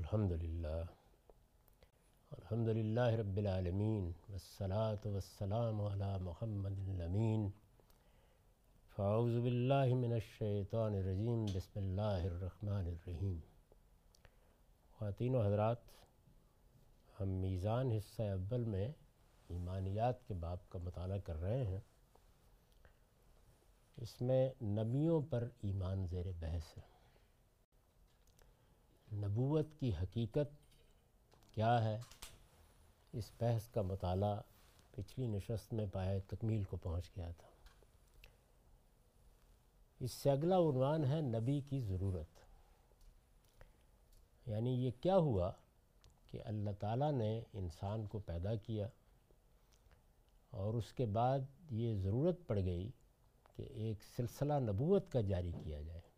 [0.00, 0.82] الحمد للہ۔
[2.30, 7.50] الحمد للہ رب العالمین، والصلاة والسلام علی محمد الامین۔
[8.96, 13.38] فاعوذ باللہ من الشیطان الرجیم، بسم اللہ الرحمن الرحیم۔
[14.98, 15.76] خواتین و حضرات،
[17.20, 18.88] ہم میزان حصہ اول میں
[19.48, 21.80] ایمانیات کے باب کا مطالعہ کر رہے ہیں۔
[23.96, 26.99] اس میں نبیوں پر ایمان زیر بحث ہے۔
[29.12, 30.74] نبوت کی حقیقت
[31.54, 31.98] کیا ہے؟
[33.12, 34.40] اس بحث کا مطالعہ
[34.90, 37.48] پچھلی نشست میں پائے تکمیل کو پہنچ گیا تھا۔
[40.00, 42.40] اس سے اگلا عنوان ہے نبی کی ضرورت۔
[44.48, 45.52] یعنی یہ کیا ہوا
[46.30, 48.88] کہ اللہ تعالیٰ نے انسان کو پیدا کیا
[50.50, 51.38] اور اس کے بعد
[51.70, 52.90] یہ ضرورت پڑ گئی
[53.56, 56.09] کہ ایک سلسلہ نبوت کا جاری کیا جائے۔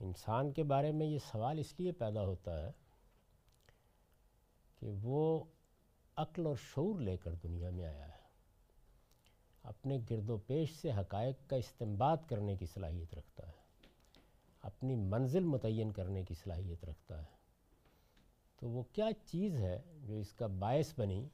[0.00, 2.72] انسان کے بارے میں یہ سوال اس لیے پیدا ہوتا ہے
[4.80, 5.44] کہ وہ
[6.16, 8.20] عقل اور شعور لے کر دنیا میں آیا ہے۔
[9.62, 13.52] اپنے گرد و پیش سے حقائق کا استمباد کرنے کی صلاحیت رکھتا ہے۔
[14.62, 17.40] اپنی منزل متعین کرنے کی صلاحیت رکھتا ہے۔
[18.56, 21.28] تو وہ کیا چیز ہے جو اس کا باعث بنی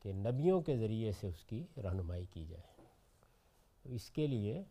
[0.00, 2.82] کہ نبیوں کے ذریعے سے اس کی رہنمائی کی جائے؟
[3.82, 4.64] تو اس کے لیے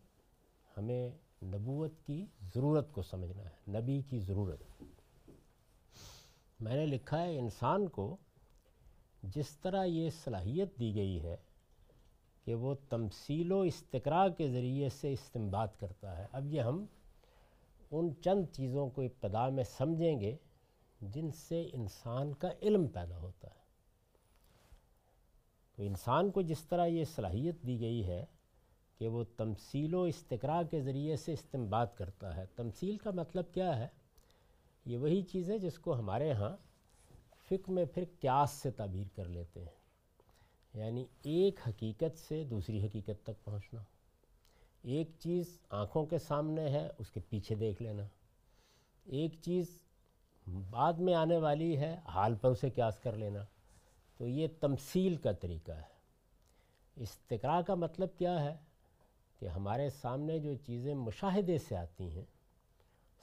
[0.76, 1.10] ہمیں
[1.42, 4.82] نبوت کی ضرورت کو سمجھنا ہے، نبی کی ضرورت۔
[6.60, 8.16] میں نے لکھا ہے، انسان کو
[9.22, 11.36] جس طرح یہ صلاحیت دی گئی ہے
[12.44, 16.86] کہ وہ تمثیل و استقراء کے ذریعے سے استمباد کرتا ہے۔ اب یہ ہم
[17.90, 20.36] ان چند چیزوں کو ابتدا میں سمجھیں گے
[21.00, 23.60] جن سے انسان کا علم پیدا ہوتا ہے۔
[25.76, 28.24] تو انسان کو جس طرح یہ صلاحیت دی گئی ہے
[29.00, 33.78] کہ وہ تمثیل و استقراء کے ذریعے سے استمباد کرتا ہے۔ تمثیل کا مطلب کیا
[33.78, 33.88] ہے؟
[34.86, 36.56] یہ وہی چیز ہے جس کو ہمارے ہاں
[37.48, 39.68] فکر میں پھر قیاس سے تعبیر کر لیتے ہیں۔
[40.74, 43.82] یعنی ایک حقیقت سے دوسری حقیقت تک پہنچنا۔
[44.82, 48.02] ایک چیز آنکھوں کے سامنے ہے، اس کے پیچھے دیکھ لینا۔
[49.04, 49.80] ایک چیز
[50.70, 53.44] بعد میں آنے والی ہے، حال پر اسے قیاس کر لینا۔
[54.18, 56.00] تو یہ تمثیل کا طریقہ ہے۔
[56.96, 58.69] استقراء کا مطلب کیا ہے؟
[59.40, 62.24] کہ ہمارے سامنے جو چیزیں مشاہدے سے آتی ہیں،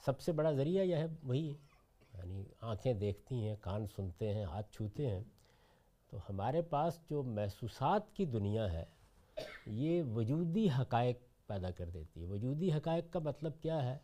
[0.04, 1.54] سب سے بڑا ذریعہ یہ ہے، وہی
[2.14, 5.24] یعنی آنکھیں دیکھتی ہیں، کان سنتے ہیں، ہاتھ چھوتے ہیں۔
[6.10, 8.84] تو ہمارے پاس جو محسوسات کی دنیا ہے،
[9.66, 13.98] یہ وجودی حقائق پیدا کر دیتی ہے۔ وجودی حقائق کا مطلب کیا ہے؟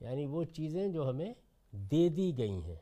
[0.00, 1.34] یعنی وہ چیزیں جو ہمیں
[1.72, 2.76] دے دی گئی ہیں۔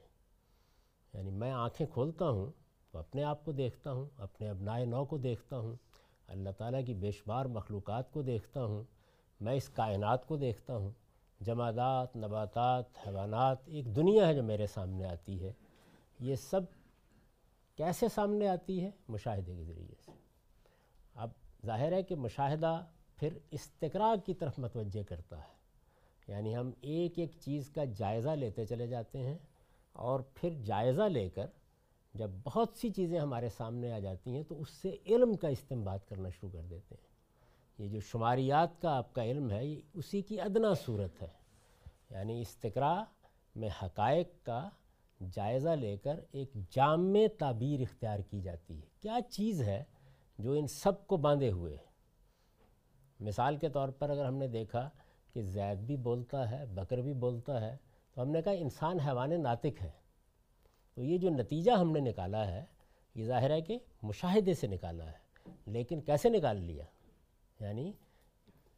[1.15, 2.51] یعنی میں آنکھیں کھولتا ہوں
[2.91, 5.77] تو اپنے آپ کو دیکھتا ہوں، اپنے ابنائے نو کو دیکھتا ہوں۔
[6.31, 8.85] اللہ تعالیٰ کی بے شمار مخلوقات کو دیکھتا ہوں،
[9.41, 10.91] میں اس کائنات کو دیکھتا ہوں۔
[11.41, 15.53] جمادات، نباتات، حیوانات، ایک دنیا ہے جو میرے سامنے آتی ہے۔
[16.21, 16.61] یہ سب
[17.77, 20.11] کیسے سامنے آتی ہے؟ مشاہدے کے ذریعے سے۔
[21.15, 21.31] اب
[21.67, 22.85] ظاہر ہے کہ مشاہدہ
[23.17, 25.61] پھر استقراء کی طرف متوجہ کرتا ہے۔
[26.29, 29.39] یعنی ہم ایک ایک چیز کا جائزہ لیتے چلے جاتے ہیں
[29.93, 31.47] اور پھر جائزہ لے کر
[32.15, 35.99] جب بہت سی چیزیں ہمارے سامنے آ جاتی ہیں تو اس سے علم کا استعمال
[36.09, 37.11] کرنا شروع کر دیتے ہیں۔
[37.79, 41.29] یہ جو شماریات کا آپ کا علم ہے، یہ اسی کی ادنا صورت ہے۔
[42.11, 43.03] یعنی استقراء
[43.57, 44.69] میں حقائق کا
[45.33, 49.85] جائزہ لے کر ایک جامع تعبیر اختیار کی جاتی ہے۔ کیا چیز ہے
[50.39, 51.91] جو ان سب کو باندھے ہوئے ہے؟
[53.21, 54.91] مثال کے طور پر اگر ہم نے دیکھا
[55.33, 57.77] کہ زید بھی بولتا ہے، بکر بھی بولتا ہے،
[58.15, 60.00] تو ہم نے کہا انسان حیوان ناطق ہے۔
[60.95, 62.65] تو یہ جو نتیجہ ہم نے نکالا ہے،
[63.15, 66.85] یہ ظاہر ہے کہ مشاہدے سے نکالا ہے، لیکن کیسے نکال لیا؟
[67.61, 67.93] یعنی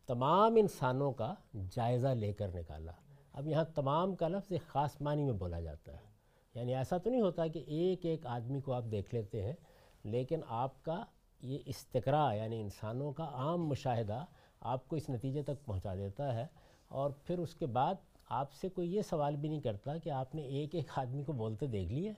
[0.07, 1.35] تمام انسانوں کا
[1.71, 2.93] جائزہ لے کر نکالا۔
[3.33, 6.13] اب یہاں تمام کا لفظ ایک خاص معنی میں بولا جاتا ہے۔
[6.55, 9.53] یعنی ایسا تو نہیں ہوتا کہ ایک ایک آدمی کو آپ دیکھ لیتے ہیں،
[10.05, 11.05] لیکن آپ کا
[11.41, 14.25] یہ استقراء یعنی انسانوں کا عام مشاہدہ
[14.61, 16.47] آپ کو اس نتیجے تک پہنچا دیتا ہے
[16.89, 17.95] اور پھر اس کے بعد
[18.29, 21.33] آپ سے کوئی یہ سوال بھی نہیں کرتا کہ آپ نے ایک ایک آدمی کو
[21.33, 22.13] بولتے دیکھ لیا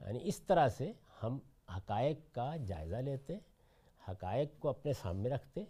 [0.00, 0.92] یعنی اس طرح سے
[1.22, 1.38] ہم
[1.76, 3.38] حقائق کا جائزہ لیتے،
[4.08, 5.64] حقائق کو اپنے سامنے رکھتے،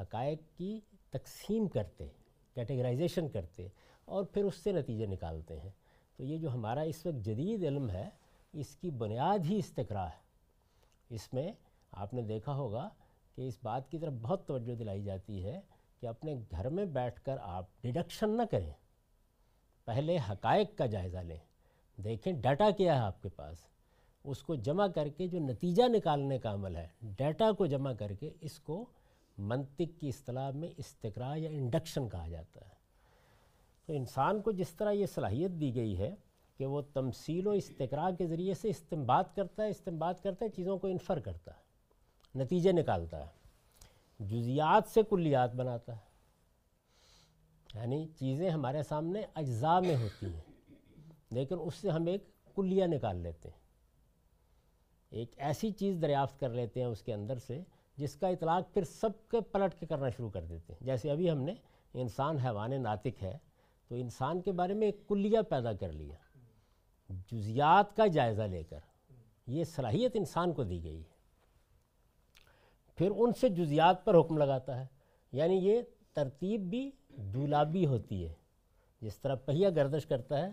[0.00, 2.08] حقائق کی تقسیم کرتے،
[2.54, 3.68] کیٹیگرائزیشن کرتے
[4.04, 5.70] اور پھر اس سے نتیجے نکالتے ہیں۔
[6.16, 8.08] تو یہ جو ہمارا اس وقت جدید علم ہے،
[8.52, 10.28] اس کی بنیاد ہی استقراء ہے۔
[11.10, 11.52] اس میں
[11.92, 12.88] آپ نے دیکھا ہوگا
[13.34, 15.60] کہ اس بات کی طرف بہت توجہ دلائی جاتی ہے۔
[16.00, 18.72] کہ اپنے گھر میں بیٹھ کر آپ ڈیڈکشن نہ کریں۔
[19.84, 21.38] پہلے حقائق کا جائزہ لیں۔
[21.96, 23.56] دیکھیں ڈیٹا کیا ہے آپ کے پاس۔
[24.24, 28.12] اس کو جمع کر کے جو نتیجہ نکالنے کا عمل ہے، ڈیٹا کو جمع کر
[28.12, 28.84] کے اس کو
[29.38, 32.74] منطق کی اصطلاح میں استقراء یا انڈکشن کہا جاتا ہے۔
[33.86, 36.14] تو انسان کو جس طرح یہ صلاحیت دی گئی ہے
[36.56, 40.78] کہ وہ تمثیل و استقرا کے ذریعے سے استمباد کرتا ہے استمباد کرتا ہے، چیزوں
[40.78, 41.68] کو انفر کرتا ہے،
[42.38, 43.37] نتیجے نکالتا ہے۔
[44.18, 46.08] جزیات سے کلیات بناتا ہے۔
[47.74, 50.72] یعنی چیزیں ہمارے سامنے اجزاء میں ہوتی ہیں،
[51.30, 52.24] لیکن اس سے ہم ایک
[52.54, 53.58] کلیہ نکال لیتے ہیں۔
[55.10, 57.62] ایک ایسی چیز دریافت کر لیتے ہیں اس کے اندر سے
[57.96, 61.30] جس کا اطلاق پھر سب کے پلٹ کے کرنا شروع کر دیتے ہیں۔ جیسے ابھی
[61.30, 61.54] ہم نے
[61.94, 63.38] انسان حیوان ناطق ہے،
[63.88, 66.16] تو انسان کے بارے میں ایک کلیہ پیدا کر لیا۔
[67.08, 68.78] جزیات کا جائزہ لے کر
[69.46, 71.17] یہ صلاحیت انسان کو دی گئی ہے۔
[72.98, 74.86] پھر ان سے جزیات پر حکم لگاتا ہے۔
[75.32, 75.80] یعنی یہ
[76.12, 78.32] ترتیب بھی دولابی ہوتی ہے۔
[79.00, 80.50] جس طرح پہیہ گردش کرتا ہے،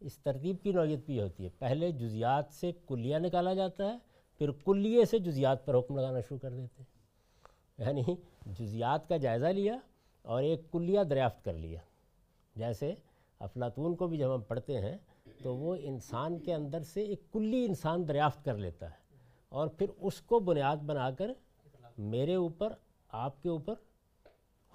[0.00, 3.98] اس ترتیب کی نوعیت بھی ہوتی ہے۔ پہلے جزیات سے کلیہ نکالا جاتا ہے،
[4.38, 6.94] پھر کلیے سے جزیات پر حکم لگانا شروع کر دیتے ہیں۔
[7.78, 8.02] یعنی
[8.46, 9.78] جزیات کا جائزہ لیا
[10.22, 11.80] اور ایک کلیہ دریافت کر لیا۔
[12.56, 12.94] جیسے
[13.38, 14.96] افلاطون کو بھی جب ہم پڑھتے ہیں،
[15.42, 19.04] تو وہ انسان کے اندر سے ایک کلی انسان دریافت کر لیتا ہے۔
[19.48, 21.30] اور پھر اس کو بنیاد بنا کر
[21.98, 22.72] میرے اوپر،
[23.08, 23.74] آپ کے اوپر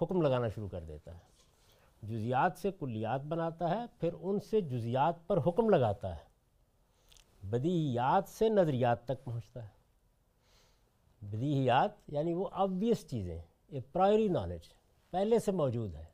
[0.02, 1.18] حکم لگانا شروع کر دیتا ہے۔
[2.02, 6.30] جزیات سے کلیات بناتا ہے، پھر ان سے جزیات پر حکم لگاتا ہے۔
[7.42, 9.68] بدیہیات سے نظریات تک پہنچتا ہے۔
[11.22, 14.60] بدیہیات یعنی وہ آبویس چیزیں ایک پرائری نالج
[15.10, 16.04] پہلے سے موجود ہے۔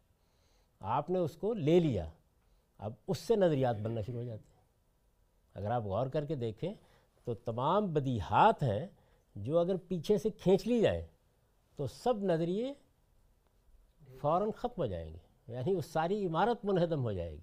[0.81, 2.11] آپ نے اس کو لے لیا،
[2.79, 4.57] اب اس سے نظریات بننا شروع ہو جاتے ہیں۔
[5.55, 6.75] اگر آپ غور کر کے دیکھیں
[7.25, 8.87] تو تمام بدیہات ہیں
[9.37, 11.07] جو اگر پیچھے سے کھینچ لی جائیں
[11.77, 12.73] تو سب نظریے
[14.21, 15.19] فوراً ختم ہو جائیں گے
[15.49, 17.41] یعنی وہ ساری عمارت منہدم ہو جائے گی۔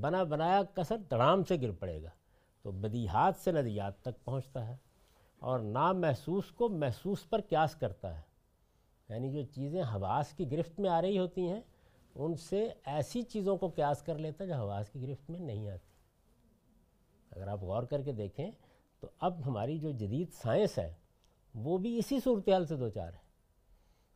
[0.00, 2.08] بنا بنایا کثر دڑام سے گر پڑے گا،
[2.62, 4.76] تو بدیہات سے نظریات تک پہنچتا ہے
[5.38, 8.22] اور نام محسوس کو محسوس پر قیاس کرتا ہے۔
[9.08, 11.60] یعنی جو چیزیں حواس کی گرفت میں آ رہی ہوتی ہیں،
[12.14, 15.90] ان سے ایسی چیزوں کو قیاس کر لیتا جو حواس کی گرفت میں نہیں آتی۔
[17.30, 18.50] اگر آپ غور کر کے دیکھیں
[19.00, 20.94] تو اب ہماری جو جدید سائنس ہے
[21.54, 23.30] وہ بھی اسی صورتحال سے دو چار ہے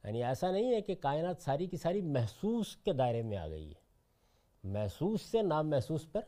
[0.05, 3.69] یعنی ایسا نہیں ہے کہ کائنات ساری کی ساری محسوس کے دائرے میں آ گئی
[3.69, 3.85] ہے۔
[4.65, 6.21] محسوس سے نام محسوس پر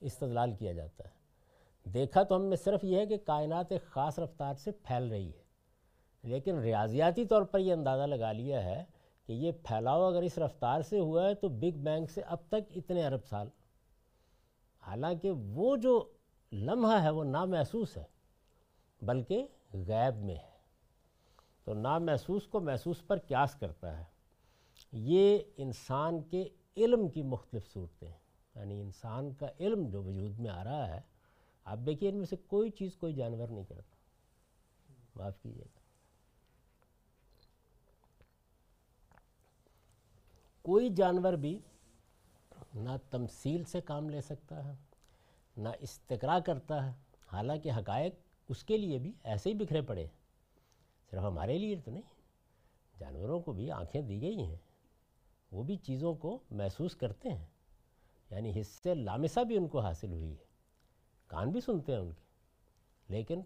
[0.00, 1.18] استدلال کیا جاتا ہے۔
[1.90, 5.28] دیکھا تو ہم نے صرف یہ ہے کہ کائنات ایک خاص رفتار سے پھیل رہی
[5.28, 5.42] ہے۔
[6.22, 8.84] لیکن ریاضیاتی طور پر یہ اندازہ لگا لیا ہے
[9.26, 12.72] کہ یہ پھیلاؤ اگر اس رفتار سے ہوا ہے تو بگ بینگ سے اب تک
[12.76, 13.48] اتنے ارب سال۔
[14.86, 16.12] حالانکہ وہ جو
[16.52, 18.04] لمحہ ہے وہ نامحسوس ہے،
[19.02, 20.57] بلکہ غیب میں ہے۔
[21.68, 24.04] تو نامحسوس کو محسوس پر قیاس کرتا ہے۔
[24.92, 28.12] یہ انسان کے علم کی مختلف صورتیں
[28.54, 31.00] یعنی انسان کا علم جو وجود میں آ رہا ہے،
[31.64, 33.96] آپ دیکھیے ان میں سے کوئی چیز کوئی جانور نہیں کرتا۔
[35.16, 35.80] معاف کیجیے۔ گا
[40.62, 41.60] کوئی جانور بھی
[42.74, 44.74] نہ تمثیل سے کام لے سکتا ہے،
[45.56, 46.92] نہ استقرا کرتا ہے۔
[47.32, 48.14] حالانکہ حقائق
[48.48, 50.06] اس کے لیے بھی ایسے ہی بکھرے پڑے
[51.10, 52.02] صرف ہمارے لیے تو نہیں،
[53.00, 54.56] جانوروں کو بھی آنکھیں دی گئی ہیں،
[55.52, 57.46] وہ بھی چیزوں کو محسوس کرتے ہیں۔
[58.30, 60.44] یعنی حصے لامسہ بھی ان کو حاصل ہوئی ہے۔
[61.26, 62.22] کان بھی سنتے ہیں ان کے۔
[63.08, 63.40] لیکن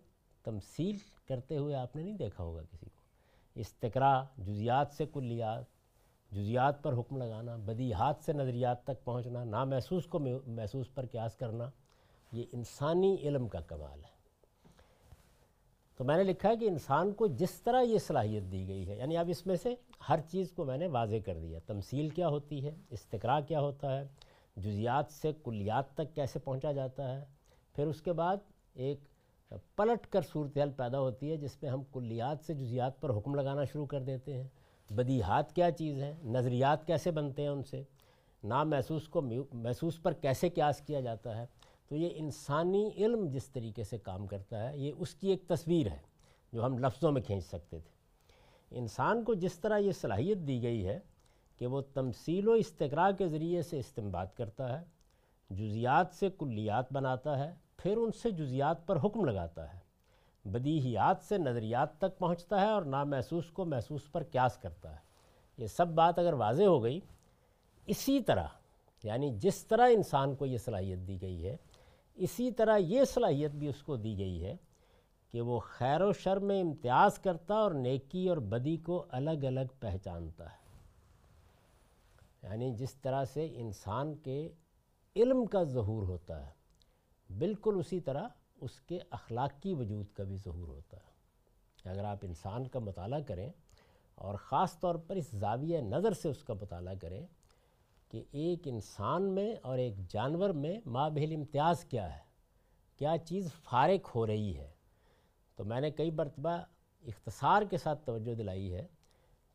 [0.45, 0.97] تمثیل
[1.29, 3.03] کرتے ہوئے آپ نے نہیں دیکھا ہوگا کسی کو۔
[3.55, 5.65] استقرا جزیات سے کلیات،
[6.33, 11.71] جزیات پر حکم لگانا، بدیہات سے نظریات تک پہنچنا، نامحسوس کو محسوس پر قیاس کرنا،
[12.33, 14.12] یہ انسانی علم کا کمال ہے۔
[15.97, 18.97] تو میں نے لکھا ہے کہ انسان کو جس طرح یہ صلاحیت دی گئی ہے
[18.97, 19.75] یعنی اب اس میں سے
[20.09, 24.01] ہر چیز کو میں نے واضح کر دیا۔ تمثیل کیا ہوتی ہے؟ استقرا کیا ہوتا
[24.01, 24.07] ہے؟
[24.57, 27.25] جزیات سے کلیات تک کیسے پہنچا جاتا ہے؟
[27.75, 28.37] پھر اس کے بعد
[28.75, 29.01] ایک
[29.77, 33.65] پلٹ کر صورتحال پیدا ہوتی ہے، جس میں ہم کلیات سے جزیات پر حکم لگانا
[33.65, 34.49] شروع کر دیتے ہیں۔
[34.91, 37.83] بدیہات کیا چیز ہے نظریات کیسے بنتے ہیں ان سے؟
[38.45, 39.23] نام محسوس کو
[39.53, 41.47] محسوس پر کیسے قیاس کیا جاتا ہے؟
[41.93, 45.87] تو یہ انسانی علم جس طریقے سے کام کرتا ہے، یہ اس کی ایک تصویر
[45.87, 45.99] ہے
[46.53, 47.91] جو ہم لفظوں میں کھینچ سکتے تھے۔
[48.71, 50.99] انسان کو جس طرح یہ صلاحیت دی گئی ہے
[51.59, 54.85] کہ وہ تمثیل و استقرا کے ذریعے سے استعمال کرتا ہے،
[55.51, 59.79] جزیات سے کلیات بناتا ہے، پھر ان سے جزیات پر حکم لگاتا ہے۔
[60.45, 65.01] بدیہیات سے نظریات تک پہنچتا ہے اور نامحسوس کو محسوس پر قیاس کرتا ہے۔
[65.59, 67.01] یہ سب بات اگر واضح ہو گئی،
[67.87, 68.47] اسی طرح
[69.03, 71.57] یعنی جس طرح انسان کو یہ صلاحیت دی گئی ہے
[72.15, 74.57] اسی طرح یہ صلاحیت بھی اس کو دی گئی ہے
[75.31, 79.73] کہ وہ خیر و شر میں امتیاز کرتا اور نیکی اور بدی کو الگ الگ
[79.81, 80.63] پہچانتا ہے۔
[82.43, 84.49] یعنی جس طرح سے انسان کے
[85.17, 86.51] علم کا ظہور ہوتا ہے،
[87.39, 88.29] بالکل اسی طرح
[88.61, 91.13] اس کے اخلاقی وجود کا بھی ظہور ہوتا ہے۔
[91.91, 93.51] اگر آپ انسان کا مطالعہ کریں
[94.15, 97.27] اور خاص طور پر اس زاویہ نظر سے اس کا مطالعہ کریں
[98.13, 102.21] کہ ایک انسان میں اور ایک جانور میں مابہل امتیاز کیا ہے؟
[102.97, 104.71] کیا چیز فارق ہو رہی ہے؟
[105.57, 106.51] تو میں نے کئی مرتبہ
[107.07, 108.87] اختصار کے ساتھ توجہ دلائی ہے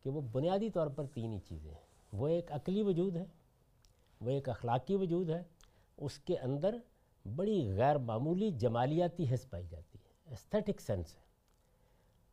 [0.03, 1.81] کہ وہ بنیادی طور پر تین ہی چیزیں ہیں۔
[2.13, 3.25] وہ ایک عقلی وجود ہے،
[4.21, 5.43] وہ ایک اخلاقی وجود ہے،
[5.97, 6.77] اس کے اندر
[7.35, 11.21] بڑی غیر معمولی جمالیاتی حص پائی جاتی ہے استھیٹک سینس ہے۔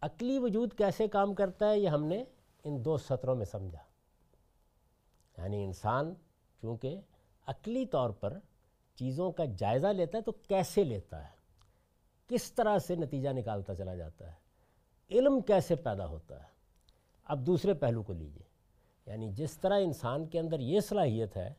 [0.00, 2.24] عقلی وجود کیسے کام کرتا ہے یہ ہم نے
[2.64, 3.93] ان دو سطروں میں سمجھا۔
[5.38, 6.14] یعنی انسان
[6.60, 7.00] چونکہ
[7.46, 8.38] عقلی طور پر
[8.94, 11.34] چیزوں کا جائزہ لیتا ہے تو کیسے لیتا ہے؟
[12.28, 14.44] کس طرح سے نتیجہ نکالتا چلا جاتا ہے؟
[15.10, 16.48] علم کیسے پیدا ہوتا ہے؟
[17.24, 18.42] اب دوسرے پہلو کو لیجیے۔
[19.06, 21.52] یعنی جس طرح انسان کے اندر یہ صلاحیت ہے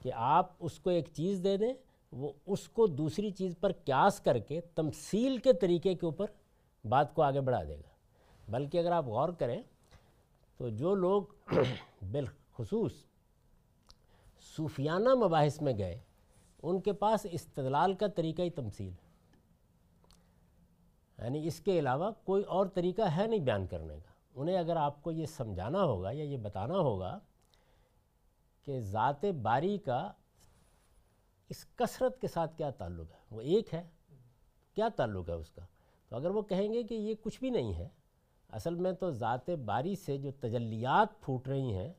[0.00, 1.74] کہ آپ اس کو ایک چیز دے دیں،
[2.12, 6.26] وہ اس کو دوسری چیز پر قیاس کر کے تمثیل کے طریقے کے اوپر
[6.88, 7.92] بات کو آگے بڑھا دے گا۔
[8.48, 9.62] بلکہ اگر آپ غور کریں
[10.56, 11.22] تو جو لوگ
[12.12, 12.92] بالخصوص
[14.42, 15.98] صوفیانہ مباحث میں گئے۔
[16.62, 18.92] ان کے پاس استدلال کا طریقہ ہی تمثیل۔
[21.18, 25.02] یعنی اس کے علاوہ کوئی اور طریقہ ہے نہیں بیان کرنے کا۔ انہیں اگر آپ
[25.02, 27.18] کو یہ سمجھانا ہوگا یا یہ بتانا ہوگا
[28.64, 30.12] کہ ذات باری کا
[31.48, 33.82] اس کثرت کے ساتھ کیا تعلق ہے، وہ ایک ہے،
[34.74, 35.62] کیا تعلق ہے اس کا؟
[36.08, 37.88] تو اگر وہ کہیں گے کہ یہ کچھ بھی نہیں ہے،
[38.48, 41.92] اصل میں تو ذات باری سے جو تجلیات پھوٹ رہی ہیں،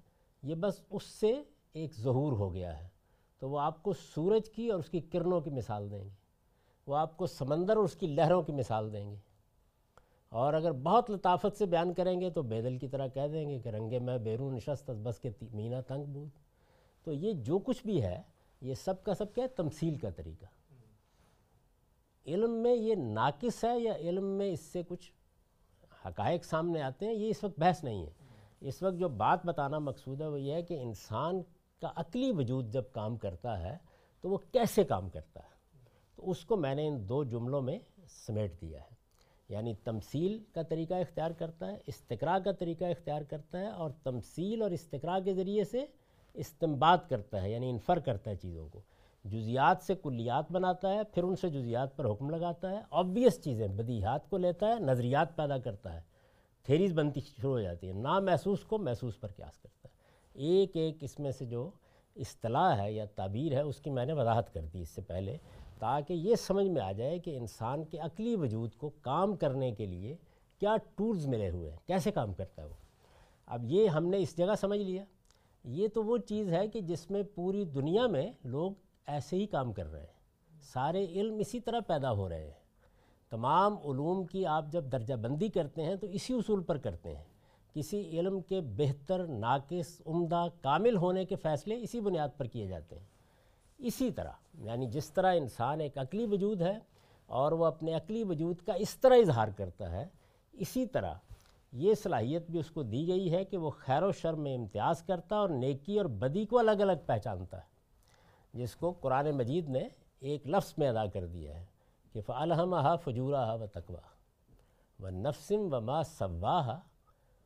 [0.44, 2.88] یہ بس اس سے ایک ظہور ہو گیا ہے،
[3.40, 6.10] تو وہ آپ کو سورج کی اور اس کی کرنوں کی مثال دیں گے۔
[6.88, 9.16] وہ آپ کو سمندر اور اس کی لہروں کی مثال دیں گے۔
[10.30, 13.60] اور اگر بہت لطافت سے بیان کریں گے تو بیدل کی طرح کہہ دیں گے
[13.60, 16.30] کہ رنگے میں بیرون نشست بس کے مینہ تنگ بود۔
[17.04, 18.22] تو یہ جو کچھ بھی ہے،
[18.62, 20.46] یہ سب کا سب کیا ہے، تمثیل کا طریقہ۔
[22.26, 25.12] علم میں یہ ناقص ہے یا علم میں اس سے کچھ
[26.08, 28.12] حقائق سامنے آتے ہیں، یہ اس وقت بحث نہیں ہے۔
[28.62, 31.42] اس وقت جو بات بتانا مقصود ہے، وہ یہ ہے کہ انسان
[31.84, 33.78] کا عقلی وجود جب کام کرتا ہے
[34.22, 35.50] تو وہ کیسے کام کرتا ہے؟
[36.16, 38.94] تو اس کو میں نے ان دو جملوں میں سمیٹ دیا ہے۔
[39.50, 44.62] یعنی تمثیل کا طریقہ اختیار کرتا ہے استقراء کا طریقہ اختیار کرتا ہے اور تمثیل
[44.62, 45.86] اور استقراء کے ذریعے سے
[46.34, 48.82] استمباد کرتا ہے یعنی انفر کرتا ہے چیزوں کو۔
[49.26, 53.68] جزیات سے کلیات بناتا ہے، پھر ان سے جزیات پر حکم لگاتا ہے آبویس چیزیں،
[53.68, 56.02] بدیہات کو لیتا ہے، نظریات پیدا کرتا ہے۔
[56.64, 59.93] تھیریز بنتی شروع ہو جاتی ہیں نا محسوس کو محسوس پر قیاس کرتا ہے۔
[60.34, 61.70] ایک ایک اس میں سے جو
[62.16, 65.38] اصطلاح ہے یا تعبیر ہے، اس کی میں نے وضاحت کر دی اس سے پہلے،
[65.80, 69.86] تاکہ یہ سمجھ میں آ جائے کہ انسان کے عقلی وجود کو کام کرنے کے
[69.86, 70.18] لیے
[70.60, 72.74] کیا ٹولز ملے ہوئے ہیں، کیسے کام کرتا ہے وہ۔
[73.46, 75.04] اب یہ ہم نے اس جگہ سمجھ لیا۔
[75.64, 78.72] یہ تو وہ چیز ہے کہ جس میں پوری دنیا میں لوگ
[79.08, 82.64] ایسے ہی کام کر رہے ہیں۔ سارے علم اسی طرح پیدا ہو رہے ہیں۔
[83.30, 87.24] تمام علوم کی آپ جب درجہ بندی کرتے ہیں تو اسی اصول پر کرتے ہیں۔
[87.74, 93.00] کسی علم کے بہتر، ناقص، عمدہ، کامل ہونے کے فیصلے اسی بنیاد پر کیے جاتے
[93.00, 93.06] ہیں۔
[93.78, 96.80] اسی طرح یعنی جس طرح انسان ایک عقلی وجود ہے
[97.26, 100.08] اور وہ اپنے عقلی وجود کا اس طرح اظہار کرتا ہے،
[100.54, 101.14] اسی طرح
[101.72, 105.04] یہ صلاحیت بھی اس کو دی گئی ہے کہ وہ خیر و شر میں امتیاز
[105.04, 107.72] کرتا اور نیکی اور بدی کو الگ الگ پہچانتا ہے۔
[108.54, 109.88] جس کو قرآن مجید نے
[110.20, 111.66] ایک لفظ میں ادا کر دیا ہے
[112.14, 114.02] کہ فعلحمہ فجورہ و تقوا
[115.00, 116.80] و نفسم و ما صواہ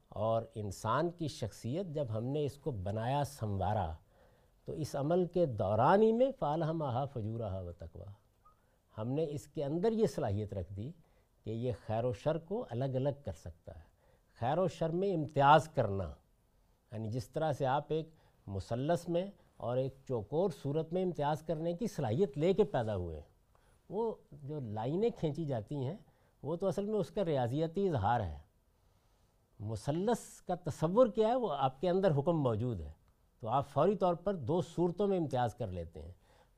[0.09, 3.93] اور انسان کی شخصیت جب ہم نے اس کو بنایا سنوارا،
[4.65, 8.11] تو اس عمل کے دوران ہی میں فالحمہ فجورہ و تقوا
[8.97, 10.91] ہم نے اس کے اندر یہ صلاحیت رکھ دی
[11.43, 13.83] کہ یہ خیر و شر کو الگ الگ کر سکتا ہے۔
[14.39, 16.13] خیر و شر میں امتیاز کرنا
[16.91, 18.09] یعنی جس طرح سے آپ ایک
[18.47, 23.21] مثلث میں اور ایک چوکور صورت میں امتیاز کرنے کی صلاحیت لے کے پیدا ہوئے۔
[23.89, 25.97] وہ جو لائنیں کھینچی جاتی ہیں،
[26.43, 28.46] وہ تو اصل میں اس کا ریاضیتی اظہار ہے۔
[29.59, 32.91] مثلث کا تصور کیا ہے، وہ آپ کے اندر حکم موجود ہے۔
[33.39, 36.11] تو آپ فوری طور پر دو صورتوں میں امتیاز کر لیتے ہیں۔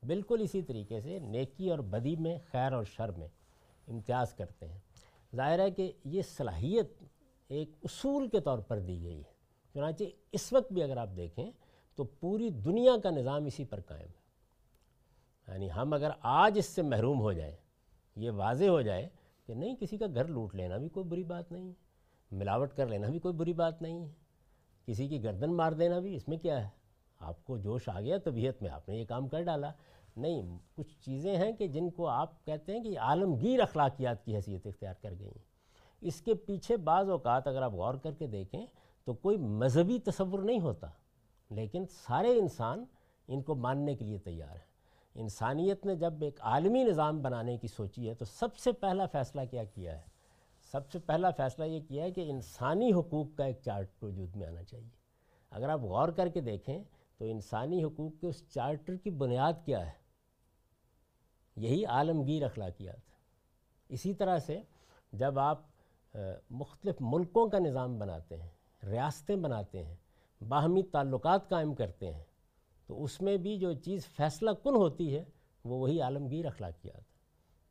[0.06, 3.28] بالکل اسی طریقے سے نیکی اور بدی میں، خیر اور شر میں
[3.88, 4.80] امتیاز کرتے ہیں۔
[5.36, 7.04] ظاہر ہے کہ یہ صلاحیت
[7.48, 9.34] ایک اصول کے طور پر دی گئی ہے۔
[9.74, 11.52] چنانچہ اس وقت بھی اگر آپ دیکھیں
[11.96, 14.30] تو پوری دنیا کا نظام اسی پر قائم ہے۔
[15.52, 17.56] یعنی ہم اگر آج اس سے محروم ہو جائیں،
[18.16, 19.10] یہ واضح ہو جائے
[19.46, 21.89] کہ نہیں، کسی کا گھر لوٹ لینا بھی کوئی بری بات نہیں ہے۔
[22.32, 24.10] ملاوٹ کر لینا بھی کوئی بری بات نہیں ہے۔
[24.86, 26.70] کسی کی گردن مار دینا بھی اس میں کیا ہے؟
[27.20, 29.72] آپ کو جوش آ گیا طبیعت میں آپ نے یہ کام کر ڈالا۔
[30.18, 34.68] نہیں، کچھ چیزیں ہیں کہ جن کو آپ کہتے ہیں کہ عالمگیر اخلاقیات کی حیثیت
[34.68, 35.50] اختیار کر گئی ہیں۔
[36.02, 38.66] اس کے پیچھے بعض اوقات اگر آپ غور کر کے دیکھیں
[39.06, 40.88] تو کوئی مذہبی تصور نہیں ہوتا،
[41.50, 42.86] لیکن سارے انسان
[43.28, 44.70] ان کو ماننے کے لیے تیار ہیں۔
[45.16, 49.42] انسانیت نے جب ایک عالمی نظام بنانے کی سوچی ہے تو سب سے پہلا فیصلہ
[49.52, 50.09] کیا کیا ہے؟
[50.72, 54.48] سب سے پہلا فیصلہ یہ کیا ہے کہ انسانی حقوق کا ایک چارٹ وجود میں
[54.48, 54.90] آنا چاہیے۔
[55.50, 56.84] اگر آپ غور کر کے دیکھیں
[57.18, 59.92] تو انسانی حقوق کے اس چارٹر کی بنیاد کیا ہے؟
[61.56, 63.00] یہی عالمگیر اخلاقیات۔
[63.90, 64.62] اسی طرح سے
[65.14, 65.66] جب آپ
[66.50, 68.50] مختلف ملکوں کا نظام بناتے ہیں،
[68.84, 69.96] ریاستیں بناتے ہیں،
[70.44, 72.24] باہمی تعلقات قائم کرتے ہیں،
[72.88, 75.24] تو اس میں بھی جو چیز فیصلہ کن ہوتی ہے
[75.64, 77.04] وہ وہی عالمگیر اخلاقیات۔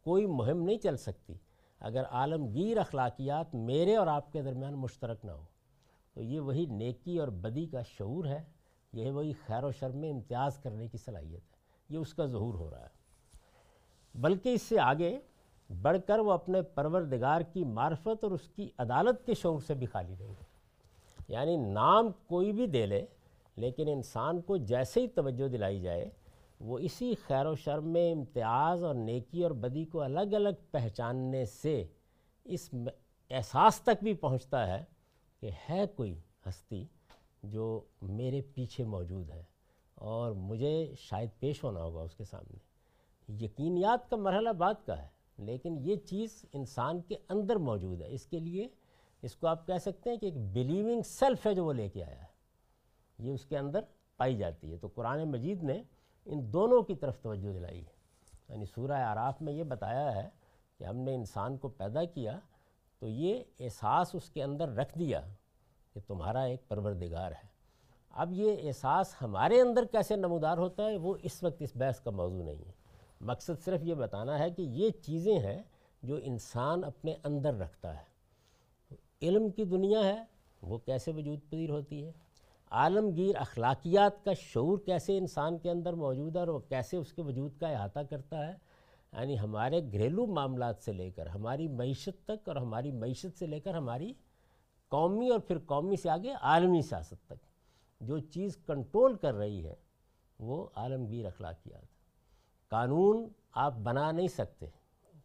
[0.05, 1.35] کوئی مہم نہیں چل سکتی۔
[1.81, 5.45] اگر عالمگیر اخلاقیات میرے اور آپ کے درمیان مشترک نہ ہو،
[6.15, 8.45] تو یہ وہی نیکی اور بدی کا شعور ہے،
[8.93, 11.57] یہ وہی خیر و شر میں امتیاز کرنے کی صلاحیت ہے،
[11.89, 12.99] یہ اس کا ظہور ہو رہا ہے۔
[14.15, 15.19] بلکہ اس سے آگے
[15.83, 19.87] بڑھ کر وہ اپنے پروردگار کی معرفت اور اس کی عدالت کے شعور سے بھی
[19.87, 20.45] خالی نہیں ہے۔
[21.29, 23.07] یعنی نام کوئی بھی دے لے،
[23.57, 26.11] لیکن انسان کو جیسے ہی توجہ دلائی جائے
[26.61, 31.45] وہ اسی خیر و شر میں امتیاز اور نیکی اور بدی کو الگ الگ پہچاننے
[31.45, 31.87] سے
[32.45, 32.75] اس
[33.31, 34.85] احساس تک بھی پہنچتا ہے
[35.41, 36.85] کہ ہے کوئی ہستی
[37.43, 39.43] جو میرے پیچھے موجود ہے
[39.95, 42.59] اور مجھے شاید پیش ہونا ہوگا اس کے سامنے۔
[43.45, 48.27] یقینیات کا مرحلہ بعد کا ہے، لیکن یہ چیز انسان کے اندر موجود ہے۔ اس
[48.27, 48.69] کے لیے
[49.23, 52.05] اس کو آپ کہہ سکتے ہیں کہ ایک بلیونگ سیلف ہے جو وہ لے کے
[52.05, 52.29] آیا ہے۔
[53.19, 53.81] یہ اس کے اندر
[54.17, 55.83] پائی جاتی ہے۔ تو قرآن مجید نے
[56.29, 57.99] ان دونوں کی طرف توجہ دلائی ہے۔
[58.49, 60.29] یعنی سورہ عراف میں یہ بتایا ہے
[60.79, 62.39] کہ ہم نے انسان کو پیدا کیا
[62.99, 65.21] تو یہ احساس اس کے اندر رکھ دیا
[65.95, 67.47] کہ تمہارا ایک پروردگار ہے۔
[68.11, 72.11] اب یہ احساس ہمارے اندر کیسے نمودار ہوتا ہے وہ اس وقت اس بحث کا
[72.11, 72.73] موضوع نہیں ہے۔
[73.21, 75.63] مقصد صرف یہ بتانا ہے کہ یہ چیزیں ہیں
[76.03, 78.09] جو انسان اپنے اندر رکھتا ہے۔
[79.23, 80.25] علم کی دنیا ہے،
[80.63, 82.13] وہ کیسے وجود پذیر ہوتی ہے؟
[82.71, 87.23] عالمگیر اخلاقیات کا شعور کیسے انسان کے اندر موجود ہے اور وہ کیسے اس کے
[87.23, 88.53] وجود کا احاطہ کرتا ہے؟
[89.13, 93.61] یعنی ہمارے گھریلو معاملات سے لے کر، ہماری معیشت تک اور ہماری معیشت سے لے
[93.61, 94.13] کر ہماری
[94.89, 97.49] قومی اور پھر قومی سے آگے عالمی سیاست تک۔
[98.01, 99.75] جو چیز کنٹرول کر رہی ہے
[100.39, 101.87] وہ عالمگیر اخلاقیات۔
[102.71, 104.67] قانون آپ بنا نہیں سکتے،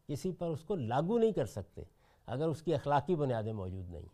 [0.06, 1.82] کسی پر اس کو لاگو نہیں کر سکتے
[2.26, 4.08] اگر اس کی اخلاقی بنیادیں موجود نہیں۔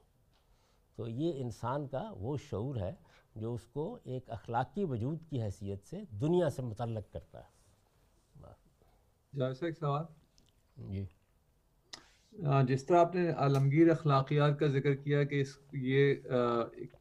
[0.96, 2.92] تو یہ انسان کا وہ شعور ہے
[3.34, 7.60] جو اس کو ایک اخلاقی وجود کی حیثیت سے دنیا سے متعلق کرتا ہے۔
[9.62, 10.04] ایک سوال۔
[10.92, 11.04] جی۔
[12.66, 16.14] جس طرح آپ نے عالمگیر اخلاقیات کا ذکر کیا کہ اس یہ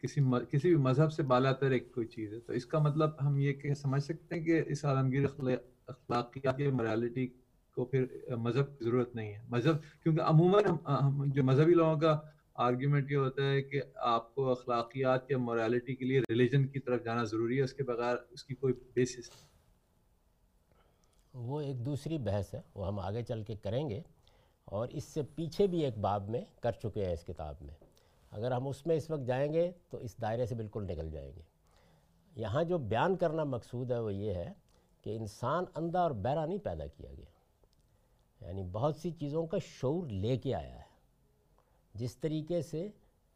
[0.02, 3.10] کسی کسی بھی مذہب سے بالا تر ایک کوئی چیز ہے تو اس کا مطلب
[3.22, 5.24] ہم یہ کہ سمجھ سکتے ہیں کہ اس عالمگیر
[5.88, 7.28] اخلاقیات کی مرالٹی
[7.76, 10.64] کو پھر مذہب کی ضرورت نہیں ہے۔ مذہب کیونکہ عموماً
[11.30, 12.20] جو مذہبی لوگوں کا
[12.60, 17.04] آرگیومنٹ یہ ہوتا ہے کہ آپ کو اخلاقیات یا مورالٹی کے لیے ریلیجن کی طرف
[17.04, 19.30] جانا ضروری ہے، اس کے بغیر اس کی کوئی بیسس
[21.34, 24.02] وہ ایک دوسری بحث ہے، وہ ہم آگے چل کے کریں گے
[24.66, 27.74] اور اس سے پیچھے بھی ایک باب میں کر چکے ہیں اس کتاب میں۔
[28.32, 31.32] اگر ہم اس میں اس وقت جائیں گے تو اس دائرے سے بالکل نکل جائیں
[31.36, 31.42] گے۔
[32.36, 34.54] یہاں جو بیان کرنا مقصود ہے وہ یہ ہے
[35.02, 37.32] کہ انسان اندھا اور بہرا نہیں پیدا کیا گیا۔
[38.46, 40.89] یعنی بہت سی چیزوں کا شعور لے کے آیا ہے۔
[41.94, 42.90] جس طریقے سے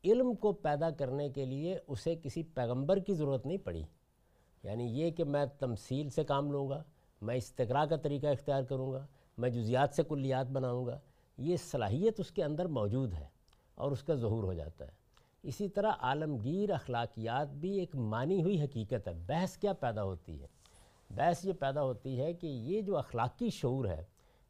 [0.03, 3.83] علم کو پیدا کرنے کے لیے اسے کسی پیغمبر کی ضرورت نہیں پڑی۔
[4.63, 6.83] یعنی یہ کہ میں تمثیل سے کام لوں گا،
[7.21, 10.99] میں استقرا کا طریقہ اختیار کروں گا، میں جزیات سے کلیات بناؤں گا،
[11.37, 13.27] یہ صلاحیت اس کے اندر موجود ہے
[13.75, 14.91] اور اس کا ظہور ہو جاتا ہے۔
[15.43, 20.47] اسی طرح عالمگیر اخلاقیات بھی ایک مانی ہوئی حقیقت ہے، بحث کیا پیدا ہوتی ہے؟
[21.09, 24.03] بحث یہ پیدا ہوتی ہے کہ یہ جو اخلاقی شعور ہے،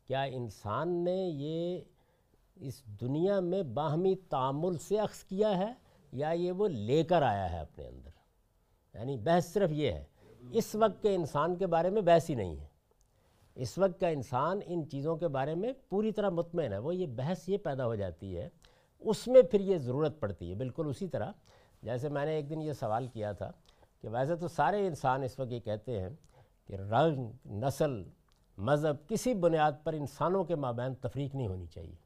[0.08, 1.82] کیا انسان نے یہ
[2.56, 5.74] اس دنیا میں باہمی تعامل سے اخذ کیا ہے
[6.12, 8.10] یا یہ وہ لے کر آیا ہے اپنے اندر؟
[8.94, 10.04] یعنی بحث صرف یہ ہے،
[10.52, 12.66] اس وقت کے انسان کے بارے میں بحث ہی نہیں ہے۔
[13.56, 17.08] اس وقت کا انسان ان چیزوں کے بارے میں پوری طرح مطمئن ہے، وہ یہ
[17.08, 18.50] بحث یہ پیدا ہو جاتی ہے،
[19.00, 21.32] اس میں پھر یہ ضرورت پڑتی ہے، بالکل اسی طرح۔
[21.82, 23.52] جیسے میں نے ایک دن یہ سوال کیا تھا
[24.02, 26.10] کہ ویسے تو سارے انسان اس وقت یہ کہتے ہیں
[26.68, 28.04] کہ رنگ، نسل،
[28.58, 32.03] مذہب کسی بنیاد پر انسانوں کے مابین تفریق نہیں ہونی چاہیے۔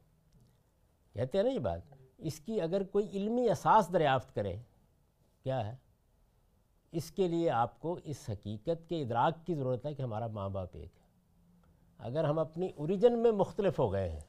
[1.12, 1.80] کہتے ہیں نا یہ بات،
[2.18, 4.56] اس کی اگر کوئی علمی اساس دریافت کرے،
[5.42, 5.76] کیا ہے؟
[6.92, 10.48] اس کے لیے آپ کو اس حقیقت کے ادراک کی ضرورت ہے کہ ہمارا ماں
[10.48, 11.06] باپ ایک ہے۔
[11.98, 14.20] اگر ہم اپنی اوریجن میں مختلف ہو گئے ہیں،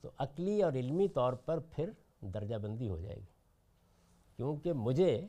[0.00, 3.26] تو عقلی اور علمی طور پر پھر درجہ بندی ہو جائے گی۔
[4.36, 5.26] کیونکہ مجھے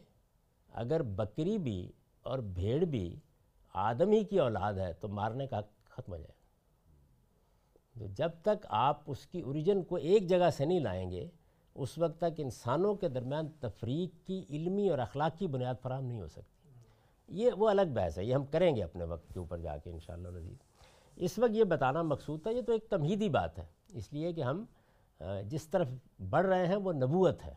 [0.73, 1.91] اگر بکری بھی
[2.23, 3.19] اور بھیڑ بھی
[3.73, 6.38] آدم ہی کی اولاد ہے، تو مارنے کا حق ختم ہو جائے تو
[8.07, 11.27] جب تک آپ اس کی اوریجن کو ایک جگہ سے نہیں لائیں گے،
[11.75, 16.27] اس وقت تک انسانوں کے درمیان تفریق کی علمی اور اخلاقی بنیاد فراہم نہیں ہو
[16.27, 16.57] سکتی۔
[17.29, 19.89] یہ وہ الگ بحث ہے، یہ ہم کریں گے اپنے وقت کے اوپر جا کے
[19.91, 20.67] انشاءاللہ شاء
[21.17, 24.41] اس وقت یہ بتانا مقصود تھا، یہ تو ایک تمہیدی بات ہے، اس لیے کہ
[24.41, 24.63] ہم
[25.45, 25.88] جس طرف
[26.29, 27.53] بڑھ رہے ہیں وہ نبوت ہے۔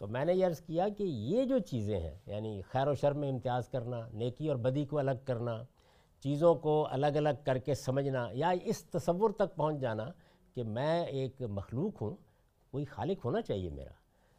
[0.00, 3.12] تو میں نے یہ عرض کیا کہ یہ جو چیزیں ہیں یعنی خیر و شر
[3.12, 5.62] میں امتیاز کرنا، نیکی اور بدی کو الگ کرنا
[6.22, 10.10] چیزوں کو الگ الگ کر کے سمجھنا یا اس تصور تک پہنچ جانا
[10.54, 12.16] کہ میں ایک مخلوق ہوں،
[12.70, 13.92] کوئی خالق ہونا چاہیے میرا۔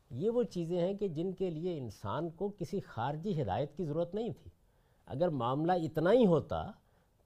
[0.09, 4.15] یہ وہ چیزیں ہیں کہ جن کے لیے انسان کو کسی خارجی ہدایت کی ضرورت
[4.15, 4.51] نہیں تھی۔
[5.05, 6.71] اگر معاملہ اتنا ہی ہوتا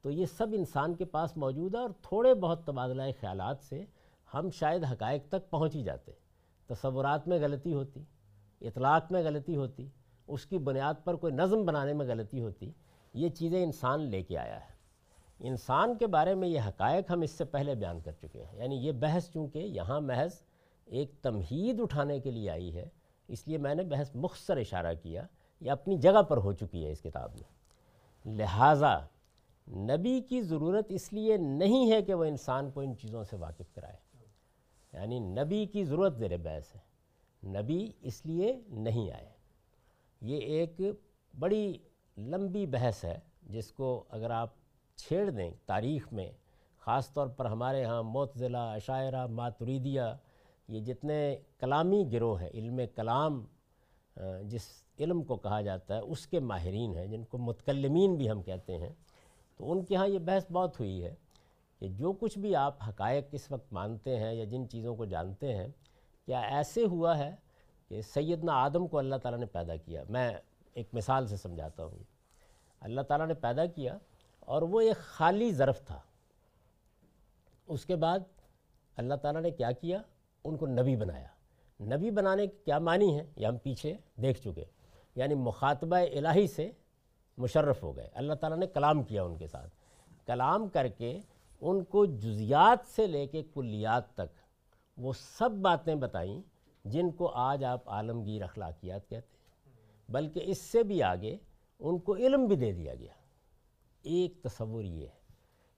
[0.02, 3.86] تو یہ سب انسان کے پاس موجود ہے اور تھوڑے بہت تبادلہ خیالات سے
[4.34, 6.12] ہم شاید حقائق تک پہنچ ہی جاتے۔
[6.68, 8.04] تصورات میں غلطی ہوتی
[8.62, 9.88] اطلاق میں غلطی ہوتی،
[10.28, 12.72] اس کی بنیاد پر کوئی نظم بنانے میں غلطی ہوتی
[13.14, 14.78] یہ چیزیں انسان لے کے آیا ہے۔
[15.40, 18.76] انسان کے بارے میں یہ حقائق ہم اس سے پہلے بیان کر چکے ہیں۔ یعنی
[18.76, 20.42] یہ بحث چونکہ یہاں محض
[20.86, 22.90] ایک تمہید اٹھانے کے لیے آئی ہے،
[23.28, 25.28] اس لیے میں نے بحث مختصر اشارہ کیا،
[25.62, 27.58] یہ اپنی جگہ پر ہو چکی ہے اس کتاب میں۔
[28.38, 29.00] لہٰذا
[29.70, 33.76] نبی کی ضرورت اس لیے نہیں ہے کہ وہ انسان کو ان چیزوں سے واقف
[33.76, 34.28] کرائے۔
[34.94, 36.88] یعنی نبی کی ضرورت زیر بحث ہے۔
[37.48, 39.30] نبی اس لیے نہیں آئے۔
[40.22, 40.82] یہ ایک
[41.40, 41.78] بڑی
[42.18, 43.18] لمبی بحث ہے
[43.50, 44.54] جس کو اگر آپ
[44.98, 46.30] چھیڑ دیں تاریخ میں،
[46.84, 50.02] خاص طور پر ہمارے ہاں معتزلہ، عشاعرہ، ماتریدیہ،
[50.68, 51.20] یہ جتنے
[51.60, 53.46] کلامی گروہ ہیں، علم کلام
[54.44, 54.68] جس
[55.00, 58.78] علم کو کہا جاتا ہے، اس کے ماہرین ہیں، جن کو متکلمین بھی ہم کہتے
[58.78, 58.94] ہیں،
[59.60, 61.14] تو ان کے ہاں یہ بحث بہت ہوئی ہے
[61.82, 65.54] کہ جو کچھ بھی آپ حقائق اس وقت مانتے ہیں یا جن چیزوں کو جانتے
[65.56, 65.68] ہیں،
[66.28, 67.36] کیا ایسے ہوا ہے
[67.92, 70.32] کہ سیدنا آدم کو اللہ تعالیٰ نے پیدا کیا؟ میں
[70.78, 72.04] ایک مثال سے سمجھاتا ہوں۔
[72.80, 73.98] اللہ تعالیٰ نے پیدا کیا
[74.40, 76.00] اور وہ ایک خالی ظرف تھا۔
[77.68, 78.20] اس کے بعد
[78.98, 80.02] اللہ تعالیٰ نے کیا کیا؟
[80.44, 81.28] ان کو نبی بنایا۔
[81.82, 84.66] نبی بنانے کے کیا معنی ہے؟ یہ ہم پیچھے دیکھ چکے۔
[85.16, 86.72] یعنی مخاطبہ الہی سے
[87.38, 89.76] مشرف ہو گئے۔ اللہ تعالیٰ نے کلام کیا ان کے ساتھ۔
[90.26, 91.20] کلام کر کے
[91.62, 94.38] ان کو جزیات سے لے کے کلیات تک
[94.98, 96.42] وہ سب باتیں بتائیں
[96.86, 99.37] جن کو آج آپ عالمگیر اخلاقیات کہتے ہیں۔
[100.10, 101.38] بلکہ اس سے بھی آگے
[101.80, 103.14] ان کو علم بھی دے دیا گیا۔
[104.02, 105.34] ایک تصور یہ ہے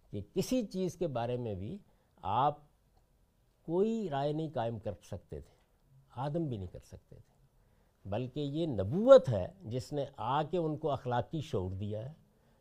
[0.09, 1.77] کہ کسی چیز کے بارے میں بھی
[2.21, 2.57] آپ
[3.61, 5.55] کوئی رائے نہیں قائم کر سکتے تھے،
[6.15, 7.39] آدم بھی نہیں کر سکتے تھے۔
[8.09, 12.13] بلکہ یہ نبوت ہے جس نے آ کے ان کو اخلاقی شعور دیا ہے،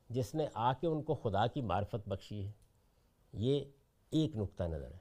[0.09, 2.53] جس نے آ کے ان کو خدا کی معرفت بخشی ہے۔
[3.33, 3.65] یہ
[4.11, 4.99] ایک نقطہ نظر ہے۔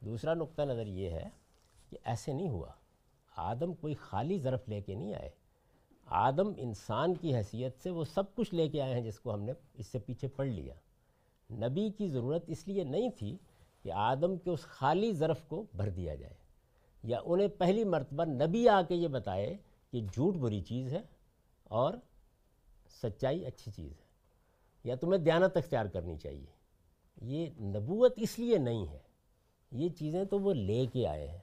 [0.00, 1.28] دوسرا نقطہ نظر یہ ہے
[1.90, 2.68] کہ ایسے نہیں ہوا۔
[3.36, 5.30] آدم کوئی خالی ظرف لے کے نہیں آئے۔
[6.06, 9.40] آدم انسان کی حیثیت سے وہ سب کچھ لے کے آئے ہیں جس کو ہم
[9.40, 10.74] نے اس سے پیچھے پڑھ لیا۔
[11.50, 13.36] نبی کی ضرورت اس لیے نہیں تھی
[13.82, 16.34] کہ آدم کے اس خالی ظرف کو بھر دیا جائے
[17.02, 19.56] یا انہیں پہلی مرتبہ نبی آ کے یہ بتائے
[19.92, 21.00] کہ جھوٹ بری چیز ہے
[21.64, 21.94] اور
[23.02, 24.04] سچائی اچھی چیز ہے
[24.84, 26.46] یا تمہیں دیانت اختیار کرنی چاہیے۔
[27.22, 28.98] یہ نبوت اس لیے نہیں ہے،
[29.72, 31.38] یہ چیزیں تو وہ لے کے آئے ہیں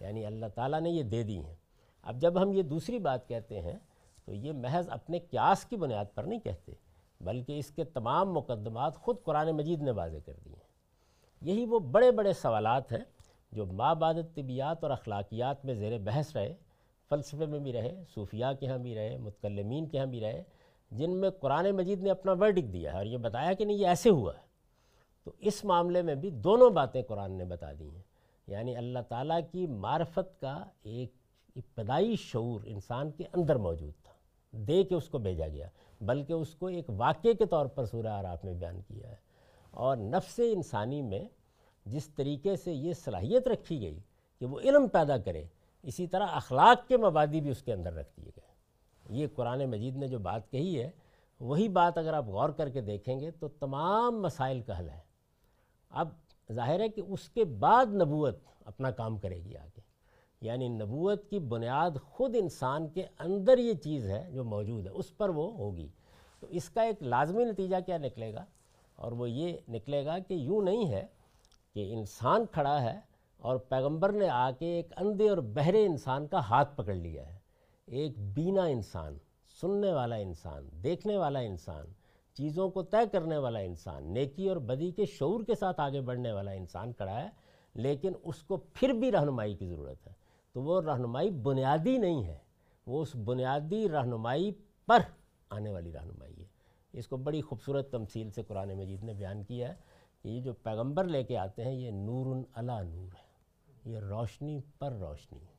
[0.00, 1.54] یعنی اللہ تعالیٰ نے یہ دے دی ہیں۔
[2.02, 3.78] اب جب ہم یہ دوسری بات کہتے ہیں
[4.26, 6.72] تو یہ محض اپنے قیاس کی بنیاد پر نہیں کہتے،
[7.20, 10.66] بلکہ اس کے تمام مقدمات خود قرآن مجید نے واضح کر دی ہیں۔
[11.42, 13.04] یہی وہ بڑے بڑے سوالات ہیں
[13.52, 16.54] جو ماں بادت طبیات اور اخلاقیات میں زیر بحث رہے،
[17.08, 20.42] فلسفے میں بھی رہے، صوفیاء کے ہاں بھی رہے، متکلمین کے ہاں بھی رہے،
[20.90, 23.86] جن میں قرآن مجید نے اپنا ورڈک دیا ہے اور یہ بتایا کہ نہیں، یہ
[23.86, 24.46] ایسے ہوا ہے۔
[25.24, 28.02] تو اس معاملے میں بھی دونوں باتیں قرآن نے بتا دی ہیں۔
[28.46, 31.12] یعنی اللہ تعالیٰ کی معرفت کا ایک
[31.56, 34.05] ابتدائی شعور انسان کے اندر موجود تھا۔
[34.56, 35.68] دے کے اس کو بھیجا گیا،
[36.00, 39.26] بلکہ اس کو ایک واقعے کے طور پر سورہ آراف میں بیان کیا ہے۔
[39.70, 41.24] اور نفس انسانی میں
[41.84, 44.00] جس طریقے سے یہ صلاحیت رکھی گئی
[44.38, 45.44] کہ وہ علم پیدا کرے،
[45.82, 48.46] اسی طرح اخلاق کے مبادی بھی اس کے اندر رکھ دیے گئے۔
[49.10, 50.90] یہ قرآن مجید نے جو بات کہی ہے،
[51.40, 55.00] وہی بات اگر آپ غور کر کے دیکھیں گے تو تمام مسائل کا حل ہے۔
[55.90, 56.08] اب
[56.52, 59.85] ظاہر ہے کہ اس کے بعد نبوت اپنا کام کرے گی آگے۔
[60.40, 65.16] یعنی نبوت کی بنیاد خود انسان کے اندر یہ چیز ہے جو موجود ہے، اس
[65.16, 65.88] پر وہ ہوگی۔
[66.40, 68.44] تو اس کا ایک لازمی نتیجہ کیا نکلے گا؟
[68.96, 71.06] اور وہ یہ نکلے گا کہ یوں نہیں ہے
[71.74, 73.00] کہ انسان کھڑا ہے
[73.38, 77.38] اور پیغمبر نے آ کے ایک اندھے اور بہرے انسان کا ہاتھ پکڑ لیا ہے۔
[77.86, 79.18] ایک بینا انسان،
[79.60, 81.84] سننے والا انسان، دیکھنے والا انسان،
[82.34, 86.32] چیزوں کو طے کرنے والا انسان، نیکی اور بدی کے شعور کے ساتھ آگے بڑھنے
[86.32, 87.28] والا انسان کھڑا ہے،
[87.74, 90.12] لیکن اس کو پھر بھی رہنمائی کی ضرورت ہے۔
[90.56, 92.38] تو وہ رہنمائی بنیادی نہیں ہے،
[92.86, 94.52] وہ اس بنیادی رہنمائی
[94.86, 94.98] پر
[95.50, 96.44] آنے والی رہنمائی ہے۔
[96.92, 99.74] اس کو بڑی خوبصورت تمثیل سے قرآن مجید نے بیان کیا ہے
[100.22, 103.26] کہ یہ جو پیغمبر لے کے آتے ہیں، یہ نور علا نور ہے۔
[103.90, 105.52] یہ روشنی پر روشنی ہے۔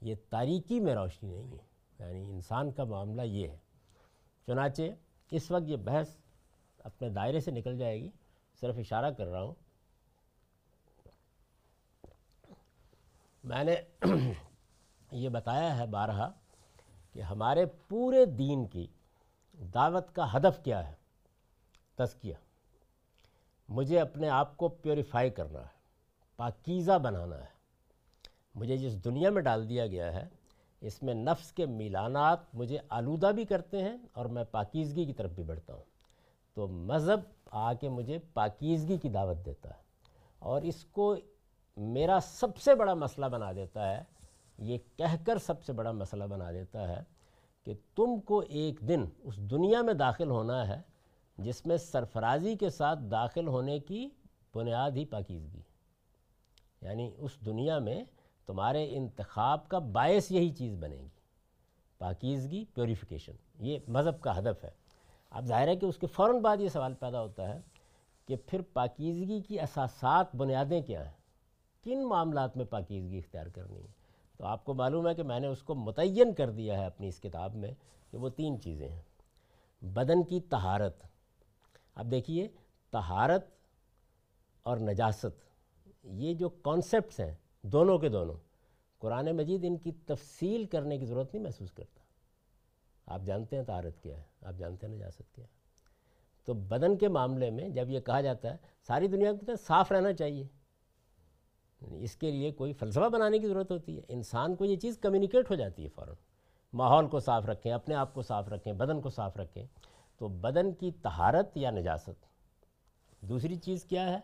[0.00, 1.64] یہ تاریکی میں روشنی نہیں ہے۔
[1.98, 3.58] یعنی انسان کا معاملہ یہ ہے۔
[4.46, 4.82] چنانچہ
[5.30, 6.08] اس وقت یہ بحث
[6.78, 8.10] اپنے دائرے سے نکل جائے گی۔
[8.60, 9.54] صرف اشارہ کر رہا ہوں
[13.44, 13.76] میں نے
[15.12, 16.30] یہ بتایا ہے بارہا
[17.12, 18.86] کہ ہمارے پورے دین کی
[19.74, 20.94] دعوت کا ہدف کیا ہے؟
[21.94, 22.34] تزکیہ۔
[23.68, 25.74] مجھے اپنے آپ کو پیوریفائی کرنا ہے،
[26.36, 27.54] پاکیزہ بنانا ہے۔
[28.54, 30.28] مجھے جس دنیا میں ڈال دیا گیا ہے،
[30.80, 35.30] اس میں نفس کے میلانات مجھے آلودہ بھی کرتے ہیں اور میں پاکیزگی کی طرف
[35.30, 35.84] بھی بڑھتا ہوں۔
[36.54, 39.82] تو مذہب آ کے مجھے پاکیزگی کی دعوت دیتا ہے
[40.38, 41.16] اور اس کو
[41.76, 44.02] میرا سب سے بڑا مسئلہ بنا دیتا ہے،
[44.58, 47.02] یہ کہہ کر سب سے بڑا مسئلہ بنا دیتا ہے
[47.64, 50.80] کہ تم کو ایک دن اس دنیا میں داخل ہونا ہے
[51.38, 54.08] جس میں سرفرازی کے ساتھ داخل ہونے کی
[54.54, 55.60] بنیاد ہی پاکیزگی۔
[56.82, 58.04] یعنی اس دنیا میں
[58.46, 61.08] تمہارے انتخاب کا باعث یہی چیز بنے گی۔
[61.98, 64.70] پاکیزگی پیوریفیکیشن یہ مذہب کا ہدف ہے۔
[65.30, 67.60] اب ظاہر ہے کہ اس کے فوراً بعد یہ سوال پیدا ہوتا ہے
[68.26, 71.23] کہ پھر پاکیزگی کی اساسات بنیادیں کیا ہیں؟
[71.84, 74.04] کن معاملات میں پاکیزگی اختیار کرنی ہے؟
[74.36, 77.08] تو آپ کو معلوم ہے کہ میں نے اس کو متعین کر دیا ہے اپنی
[77.08, 77.72] اس کتاب میں
[78.10, 79.02] کہ وہ تین چیزیں ہیں۔
[79.82, 81.06] بدن کی تہارت
[81.94, 82.48] اب دیکھیے
[82.90, 83.44] تہارت
[84.62, 85.26] اور نجاست،
[86.02, 88.34] یہ جو کانسیپٹس ہیں، دونوں کے دونوں،
[88.98, 92.00] قرآن مجید ان کی تفصیل کرنے کی ضرورت نہیں محسوس کرتا۔
[93.06, 95.50] آپ جانتے ہیں تہارت کیا ہے، آپ جانتے ہیں نجاست کیا ہے۔
[96.44, 100.12] تو بدن کے معاملے میں جب یہ کہا جاتا ہے، ساری دنیا کو صاف رہنا
[100.12, 100.46] چاہیے۔
[101.90, 105.50] اس کے لیے کوئی فلسفہ بنانے کی ضرورت ہوتی ہے۔ انسان کو یہ چیز کمیونیکیٹ
[105.50, 106.14] ہو جاتی ہے فوراً۔
[106.72, 109.66] ماحول کو صاف رکھیں، اپنے آپ کو صاف رکھیں، بدن کو صاف رکھیں۔
[110.18, 112.10] تو بدن کی تہارت یا نجاست۔
[113.20, 114.18] دوسری چیز کیا ہے؟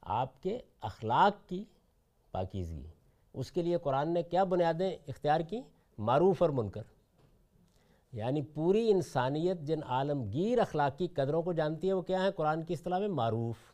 [0.00, 1.64] آپ کے اخلاق کی
[2.32, 2.86] پاکیزگی۔
[3.34, 5.60] اس کے لیے قرآن نے کیا بنیادیں اختیار کی
[5.98, 6.82] معروف اور منکر۔
[8.12, 12.74] یعنی پوری انسانیت، جن عالمگیر اخلاقی قدروں کو جانتی ہے، وہ کیا ہے قرآن کی
[12.74, 13.73] اصطلاح میں معروف۔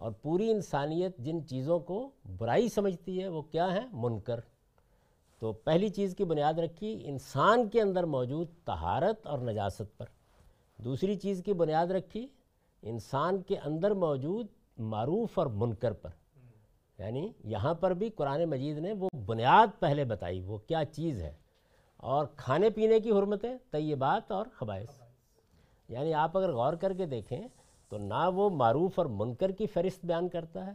[0.00, 4.40] اور پوری انسانیت جن چیزوں کو برائی سمجھتی ہے، وہ کیا ہے منکر۔
[5.38, 10.06] تو پہلی چیز کی بنیاد رکھی، انسان کے اندر موجود طہارت اور نجاست پر۔
[10.78, 12.28] دوسری چیز کی بنیاد رکھی،
[12.82, 14.46] انسان کے اندر موجود
[14.78, 16.10] معروف اور منکر پر۔
[16.98, 21.32] یعنی یہاں پر بھی قرآن مجید نے وہ بنیاد پہلے بتائی، وہ کیا چیز ہے۔
[21.96, 25.02] اور کھانے پینے کی حرمتیں، طیبات اور خبائص
[25.88, 27.48] یعنی آپ اگر غور کر کے دیکھیں
[27.90, 30.72] تو نہ وہ معروف اور منکر کی فہرست بیان کرتا ہے،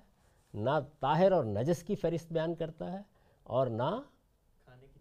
[0.54, 3.02] نہ طاہر اور نجس کی فہرست بیان کرتا ہے
[3.44, 4.02] اور نہ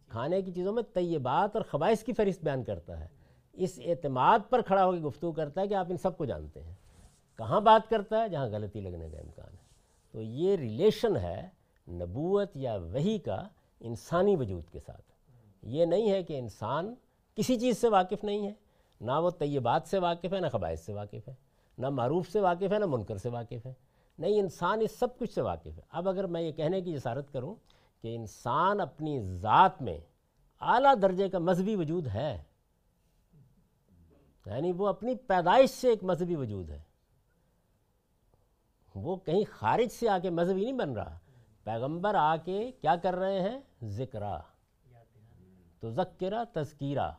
[0.09, 3.07] کھانے کی چیزوں میں طیبات اور خبائص کی فہرست بیان کرتا ہے۔
[3.53, 6.63] اس اعتماد پر کھڑا ہو کے گفتگو کرتا ہے کہ آپ ان سب کو جانتے
[6.63, 6.75] ہیں۔
[7.39, 9.65] کہاں بات کرتا ہے؟ جہاں غلطی لگنے کا امکان ہے۔
[10.13, 11.49] تو یہ ریلیشن ہے
[11.89, 13.49] نبوت یا وہی کا
[13.81, 15.13] انسانی وجود کے ساتھ۔
[15.63, 16.95] یہ نہیں ہے کہ انسان
[17.35, 18.53] کسی چیز سے واقف نہیں ہے،
[19.01, 21.44] نہ وہ طیبات سے واقف ہے، نہ خبائص سے واقف ہے۔
[21.79, 23.75] نہ معروف سے واقف ہے، نہ منکر سے واقف ہے۔
[24.19, 27.33] نہیں، انسان اس سب کچھ سے واقف ہے۔ اب اگر میں یہ کہنے کی جسارت
[27.33, 27.55] کروں
[28.03, 29.99] کہ انسان اپنی ذات میں
[30.61, 32.43] اعلیٰ درجے کا مذہبی وجود ہے
[34.47, 36.83] یعنی وہ اپنی پیدائش سے ایک مذہبی وجود ہے۔
[38.95, 41.19] وہ کہیں خارج سے آ کے مذہبی نہیں بن رہا۔
[41.65, 44.39] پیغمبر آ کے کیا کر رہے ہیں؟ ذکرہ۔
[45.81, 47.11] تو ذکرہ تذکیرہ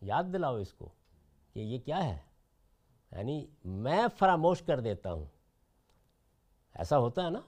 [0.00, 0.88] یاد دلاؤ اس کو
[1.52, 2.18] کہ یہ کیا ہے؟
[3.12, 5.24] یعنی میں فراموش کر دیتا ہوں۔
[6.74, 7.40] ایسا ہوتا ہے نا،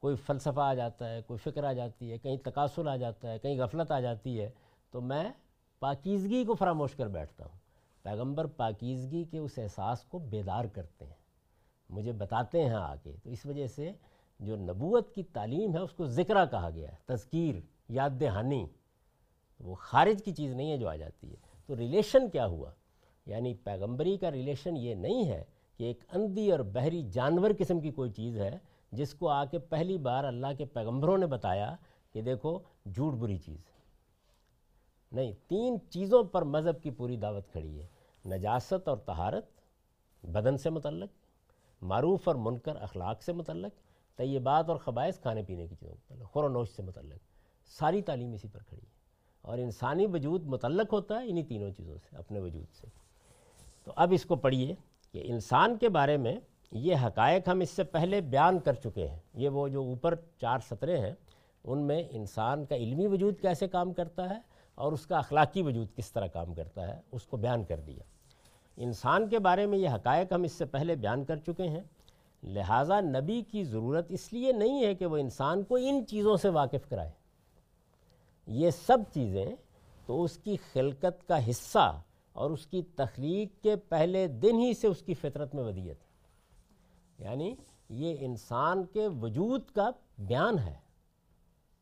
[0.00, 3.38] کوئی فلسفہ آ جاتا ہے، کوئی فکر آ جاتی ہے، کہیں تقاصل آ جاتا ہے،
[3.38, 4.50] کہیں غفلت آ جاتی ہے،
[4.90, 5.32] تو میں
[5.78, 7.58] پاکیزگی کو فراموش کر بیٹھتا ہوں۔
[8.02, 11.14] پیغمبر پاکیزگی کے اس احساس کو بیدار کرتے ہیں۔
[11.90, 13.92] مجھے بتاتے ہیں آ کے تو اس وجہ سے
[14.40, 17.54] جو نبوت کی تعلیم ہے، اس کو ذکرہ کہا گیا ہے، تذکیر،
[17.88, 18.66] یاد دہانی،
[19.60, 22.70] وہ خارج کی چیز نہیں ہے جو آ جاتی ہے۔ تو ریلیشن کیا ہوا؟
[23.28, 25.44] یعنی پیغمبری کا ریلیشن یہ نہیں ہے
[25.76, 28.58] کہ ایک اندھی اور بحری جانور قسم کی کوئی چیز ہے
[28.92, 31.76] جس کو آ کے پہلی بار اللہ کے پیغمبروں نے بتایا
[32.12, 32.58] کہ دیکھو
[32.94, 33.64] جھوٹ بری چیز
[35.12, 37.86] نہیں، تین چیزوں پر مذہب کی پوری دعوت کھڑی ہے۔
[38.26, 39.44] نجاست اور طہارت
[40.22, 41.08] بدن سے متعلق،
[41.82, 43.72] معروف اور منکر اخلاق سے متعلق،
[44.16, 47.18] طیبات اور خبائص کھانے پینے کی چیزوں متعلق، خور و نوش سے متعلق۔
[47.66, 48.98] ساری تعلیم اسی پر کھڑی ہے۔
[49.42, 52.86] اور انسانی وجود متعلق ہوتا ہے انہی تینوں چیزوں سے، اپنے وجود سے۔
[53.88, 54.74] تو اب اس کو پڑھیے
[55.12, 56.36] کہ انسان کے بارے میں
[56.72, 60.58] یہ حقائق ہم اس سے پہلے بیان کر چکے ہیں۔ یہ وہ جو اوپر چار
[60.70, 61.12] سطرے ہیں،
[61.64, 64.38] ان میں انسان کا علمی وجود کیسے کام کرتا ہے
[64.74, 68.02] اور اس کا اخلاقی وجود کس طرح کام کرتا ہے، اس کو بیان کر دیا۔
[68.76, 71.82] انسان کے بارے میں یہ حقائق ہم اس سے پہلے بیان کر چکے ہیں۔
[72.42, 76.48] لہٰذا نبی کی ضرورت اس لیے نہیں ہے کہ وہ انسان کو ان چیزوں سے
[76.48, 77.10] واقف کرائے۔
[78.46, 79.46] یہ سب چیزیں
[80.06, 82.00] تو اس کی خلقت کا حصہ
[82.38, 86.06] اور اس کی تخلیق کے پہلے دن ہی سے اس کی فطرت میں ودیت ہے۔
[87.24, 87.54] یعنی
[87.88, 90.74] یہ انسان کے وجود کا بیان ہے۔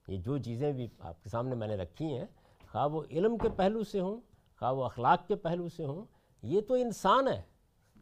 [0.08, 2.24] یہ جو چیزیں بھی آپ کے سامنے میں نے رکھی ہیں،
[2.72, 4.16] خواہ وہ علم کے پہلو سے ہوں،
[4.58, 6.04] خواہ وہ اخلاق کے پہلو سے ہوں،
[6.42, 7.42] یہ تو انسان ہے۔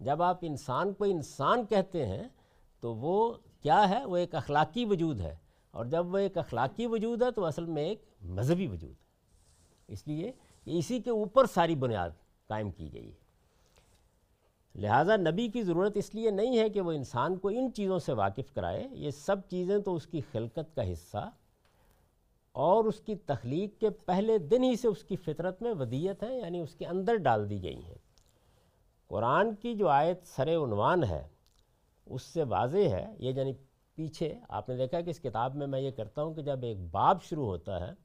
[0.01, 2.25] جب آپ انسان کو انسان کہتے ہیں،
[2.81, 5.37] تو وہ کیا ہے؟ وہ ایک اخلاقی وجود ہے۔
[5.71, 9.05] اور جب وہ ایک اخلاقی وجود ہے، تو اصل میں ایک مذہبی وجود ہے۔
[9.89, 10.33] اس لیے
[10.65, 12.11] اسی کے اوپر ساری بنیاد
[12.49, 13.25] قائم کی گئی ہے۔
[14.75, 18.13] لہٰذا نبی کی ضرورت اس لیے نہیں ہے کہ وہ انسان کو ان چیزوں سے
[18.13, 21.31] واقف کرائے، یہ سب چیزیں تو اس کی خلقت کا حصہ
[22.53, 26.39] اور اس کی تخلیق کے پہلے دن ہی سے اس کی فطرت میں ودیت ہے
[26.39, 27.99] یعنی اس کے اندر ڈال دی گئی ہیں۔
[29.09, 31.29] قرآن کی جو آیت سر عنوان ہے،
[32.07, 33.53] اس سے واضح ہے، یہ یعنی
[33.95, 36.79] پیچھے آپ نے دیکھا کہ اس کتاب میں میں یہ کرتا ہوں کہ جب ایک
[36.91, 38.04] باب شروع ہوتا ہے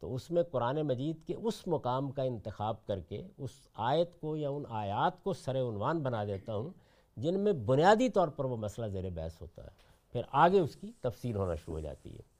[0.00, 4.36] تو اس میں قرآن مجید کے اس مقام کا انتخاب کر کے اس آیت کو
[4.36, 6.70] یا ان آیات کو سر عنوان بنا دیتا ہوں،
[7.16, 9.68] جن میں بنیادی طور پر وہ مسئلہ زیر بحث ہوتا ہے۔
[10.12, 12.34] پھر آگے اس کی تفصیل ہونا شروع ہو جاتی ہے۔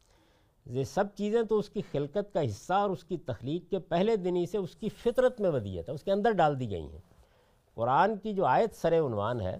[0.66, 4.16] یہ سب چیزیں تو اس کی خلقت کا حصہ اور اس کی تخلیق کے پہلے
[4.16, 6.86] دن ہی سے اس کی فطرت میں ودیت ہے، اس کے اندر ڈال دی گئی
[6.92, 6.98] ہیں۔
[7.74, 9.58] قرآن کی جو آیت سر عنوان ہے،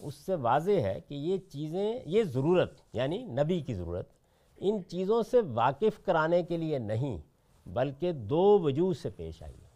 [0.00, 4.08] اس سے واضح ہے کہ یہ چیزیں، یہ ضرورت یعنی نبی کی ضرورت،
[4.56, 7.31] ان چیزوں سے واقف کرانے کے لیے نہیں۔
[7.66, 9.72] بلکہ دو وجوہ سے پیش آئی ہے۔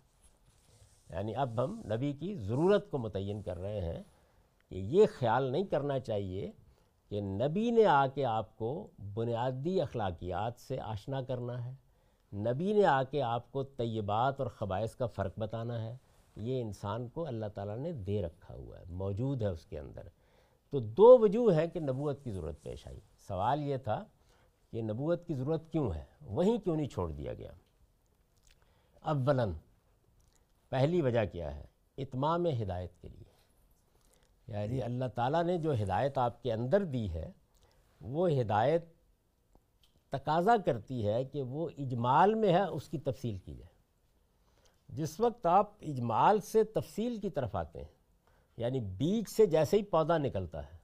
[1.11, 4.03] یعنی اب ہم نبی کی ضرورت کو متعین کر رہے ہیں
[4.69, 6.53] کہ یہ خیال نہیں کرنا چاہیے
[7.09, 11.75] کہ نبی نے آ کے آپ کو بنیادی اخلاقیات سے آشنا کرنا ہے،
[12.37, 15.97] نبی نے آ کے آپ کو طیبات اور خبائص کا فرق بتانا ہے۔
[16.37, 20.03] یہ انسان کو اللہ تعالیٰ نے دے رکھا ہوا ہے، موجود ہے اس کے اندر۔
[20.71, 24.05] تو دو وجوہ ہیں کہ نبوت کی ضرورت پیش آئی۔ سوال یہ تھا
[24.71, 27.51] کہ نبوت کی ضرورت کیوں ہے؟ وہیں کیوں نہیں چھوڑ دیا گیا؟
[29.07, 29.53] اولاً
[30.69, 31.65] پہلی وجہ کیا ہے؟
[31.99, 33.37] اتمام ہدایت کے لیے۔
[34.49, 37.33] یعنی اللہ تعالیٰ نے جو ہدایت آپ کے اندر دی ہے،
[38.01, 38.85] وہ ہدایت
[40.09, 43.77] تقاضا کرتی ہے کہ وہ اجمال میں ہے، اس کی تفصیل کی جائے۔
[44.89, 47.97] جس وقت آپ اجمال سے تفصیل کی طرف آتے ہیں
[48.57, 50.79] یعنی بیج سے جیسے ہی پودا نکلتا ہے،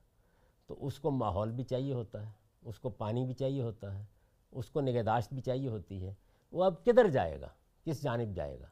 [0.66, 2.32] تو اس کو ماحول بھی چاہیے ہوتا ہے،
[2.62, 4.04] اس کو پانی بھی چاہیے ہوتا ہے،
[4.50, 6.14] اس کو نگہداشت بھی چاہیے ہوتی ہے،
[6.52, 7.48] وہ اب کدھر جائے گا؟
[7.84, 8.66] کس جانب جائے گا؟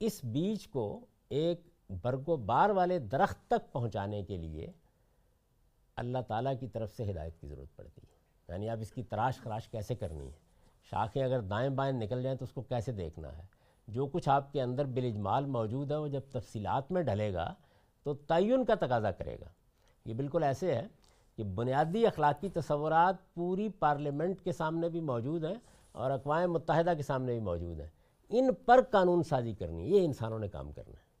[0.00, 1.60] اس بیج کو ایک
[2.02, 4.72] برگ و بار والے درخت تک پہنچانے کے لیے
[5.96, 8.12] اللہ تعالیٰ کی طرف سے ہدایت کی ضرورت پڑتی ہے۔
[8.48, 10.38] یعنی اب اس کی تراش خراش کیسے کرنی ہے؟
[10.82, 13.42] شاخیں اگر دائیں بائیں نکل جائیں تو اس کو کیسے دیکھنا ہے؟
[13.88, 17.54] جو کچھ آپ کے اندر بالاجمال موجود ہے، وہ جب تفصیلات میں ڈھلے گا
[18.02, 19.48] تو تعین کا تقاضا کرے گا۔
[20.04, 20.86] یہ بالکل ایسے ہے
[21.36, 25.56] کہ بنیادی اخلاقی تصورات پوری پارلیمنٹ کے سامنے بھی موجود ہیں
[25.92, 27.88] اور اقوام متحدہ کے سامنے بھی موجود ہیں۔
[28.32, 31.12] ان پر قانون سازی کرنی یہ انسانوں نے کام کرنا ہے۔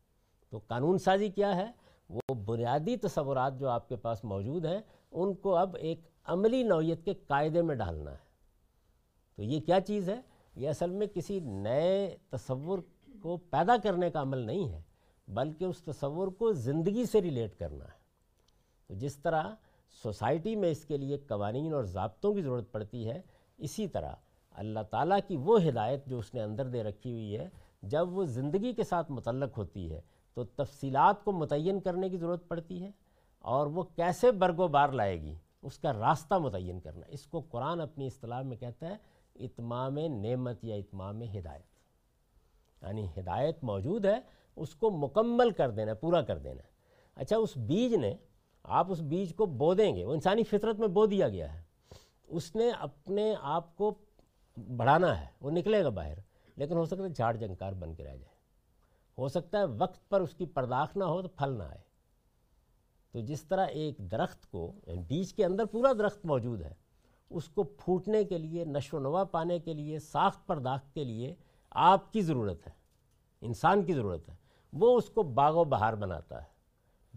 [0.50, 1.72] تو قانون سازی کیا ہے؟
[2.10, 7.04] وہ بنیادی تصورات جو آپ کے پاس موجود ہیں، ان کو اب ایک عملی نوعیت
[7.04, 8.32] کے قاعدے میں ڈالنا ہے۔
[9.36, 10.20] تو یہ کیا چیز ہے؟
[10.56, 12.78] یہ اصل میں کسی نئے تصور
[13.22, 14.82] کو پیدا کرنے کا عمل نہیں ہے،
[15.28, 18.02] بلکہ اس تصور کو زندگی سے ریلیٹ کرنا ہے۔
[18.88, 19.54] تو جس طرح
[20.02, 23.22] سوسائٹی میں اس کے لیے قوانین اور ضابطوں کی ضرورت پڑتی ہے،
[23.58, 24.12] اسی طرح
[24.54, 27.48] اللہ تعالیٰ کی وہ ہدایت جو اس نے اندر دے رکھی ہوئی ہے،
[27.82, 30.00] جب وہ زندگی کے ساتھ متعلق ہوتی ہے،
[30.34, 32.90] تو تفصیلات کو متعین کرنے کی ضرورت پڑتی ہے
[33.38, 37.40] اور وہ کیسے برگ و بار لائے گی، اس کا راستہ متعین کرنا۔ اس کو
[37.40, 38.96] قرآن اپنی اصطلاح میں کہتا ہے،
[39.34, 41.72] اتمام نعمت یا اتمام ہدایت۔
[42.82, 44.20] یعنی ہدایت موجود ہے،
[44.56, 46.62] اس کو مکمل کر دینا، پورا کر دینا۔
[47.14, 48.16] اچھا اس بیج نے،
[48.62, 51.62] آپ اس بیج کو بو دیں گے، وہ انسانی فطرت میں بو دیا گیا ہے۔
[52.24, 53.94] اس نے اپنے آپ کو
[54.56, 56.18] بڑھانا ہے، وہ نکلے گا باہر،
[56.56, 58.32] لیکن ہو سکتا ہے جھاڑ جنکار بن کے رہ جائے۔
[59.18, 61.80] ہو سکتا ہے وقت پر اس کی پرداخت نہ ہو تو پھل نہ آئے۔
[63.12, 66.74] تو جس طرح ایک درخت کو یعنی بیج کے اندر پورا درخت موجود ہے،
[67.30, 71.34] اس کو پھوٹنے کے لیے، نشو و نما پانے کے لیے، ساخت پرداخت کے لیے
[71.70, 72.72] آپ کی ضرورت ہے،
[73.40, 74.34] انسان کی ضرورت ہے۔
[74.72, 76.52] وہ اس کو باغ و بہار بناتا ہے۔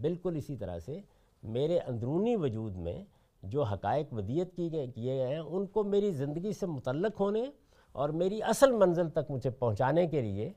[0.02, 1.02] بالکل اسی طرح سے
[1.44, 3.04] میرے اندرونی وجود میں
[3.46, 7.44] جو حقائق ودیت کی گئے کیے گئے ہیں، ان کو میری زندگی سے متعلق ہونے
[7.92, 10.54] اور میری اصل منزل تک مجھے پہنچانے کے لیے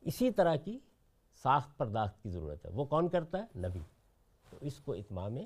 [0.00, 0.78] اسی طرح کی
[1.42, 3.80] ساخت پرداخت کی ضرورت ہے۔ وہ کون کرتا ہے؟ نبی۔
[4.50, 5.36] تو اس کو اتمام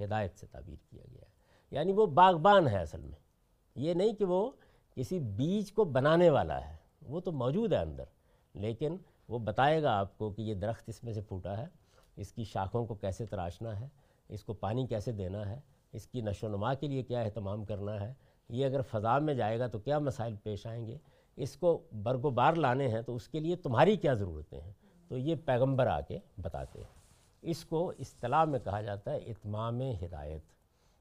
[0.00, 1.30] ہدایت سے تعبیر کیا گیا ہے۔
[1.70, 3.18] یعنی وہ باغبان ہے اصل میں۔
[3.74, 4.50] یہ نہیں کہ وہ
[4.94, 6.76] کسی بیج کو بنانے والا ہے،
[7.08, 8.04] وہ تو موجود ہے اندر۔
[8.54, 8.96] لیکن
[9.28, 11.66] وہ بتائے گا آپ کو کہ یہ درخت اس میں سے پھوٹا ہے،
[12.16, 13.88] اس کی شاخوں کو کیسے تراشنا ہے،
[14.28, 15.60] اس کو پانی کیسے دینا ہے
[15.92, 18.14] اس کی نشو و نما کے لیے کیا اہتمام کرنا ہے؟
[18.48, 20.98] یہ اگر فضا میں جائے گا تو کیا مسائل پیش آئیں گے؟
[21.36, 24.72] اس کو برگ و بار لانے ہیں تو اس کے لیے تمہاری کیا ضرورتیں ہیں؟
[25.08, 27.02] تو یہ پیغمبر آ کے بتاتے ہیں۔
[27.42, 30.42] اس کو اصطلاح میں کہا جاتا ہے اتمام ہدایت۔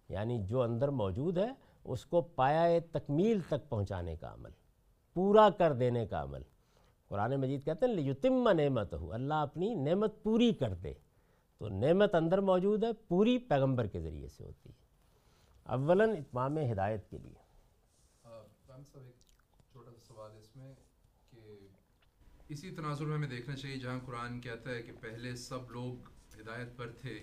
[0.10, 1.50] یعنی جو اندر موجود ہے،
[1.84, 4.50] اس کو پایا تکمیل تک پہنچانے کا عمل،
[5.14, 6.42] پورا کر دینے کا عمل۔
[7.08, 10.94] قرآن مجید کہتے ہیں یتم نعمت ہو اللہ اپنی نعمت پوری کر دے۔
[11.58, 14.81] تو نعمت اندر موجود ہے، پوری پیغمبر کے ذریعے سے ہوتی ہے۔
[15.64, 17.34] اولاً اتمام ہدایت کے لیے۔
[19.72, 20.74] چھوٹا سا سوال اس میں
[21.32, 21.68] کہ
[22.50, 26.10] اسی تناظر میں ہمیں دیکھنا چاہیے جہاں قرآن کہتا ہے کہ پہلے سب لوگ
[26.42, 27.20] ہدایت پر تھے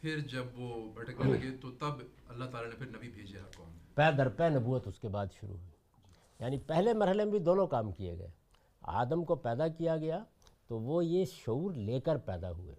[0.00, 1.92] پھر جب وہ بھٹکنے لگے تو تب
[2.28, 5.56] اللہ تعالیٰ نے پھر نبی بھیجے قوم پے در پے نبوت اس کے بعد شروع
[5.56, 5.70] ہوئی۔
[6.40, 8.28] یعنی پہلے مرحلے میں بھی دونوں کام کیے گئے۔
[8.80, 10.24] آدم کو پیدا کیا گیا
[10.66, 12.74] تو وہ یہ شعور لے کر پیدا ہوئے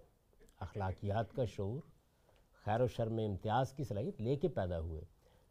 [0.60, 1.93] اخلاقیات کا شعور۔
[2.64, 5.00] خیر و شر میں امتیاز کی صلاحیت لے کے پیدا ہوئے۔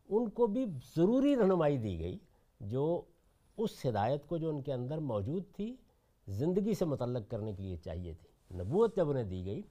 [0.10, 2.18] ان کو بھی ضروری رہنمائی دی گئی
[2.60, 3.02] جو
[3.58, 5.76] اس ہدایت کو جو ان کے اندر موجود تھی،
[6.28, 9.62] زندگی سے متعلق کرنے کے لیے چاہیے تھی۔ نبوت جب انہیں دی گئی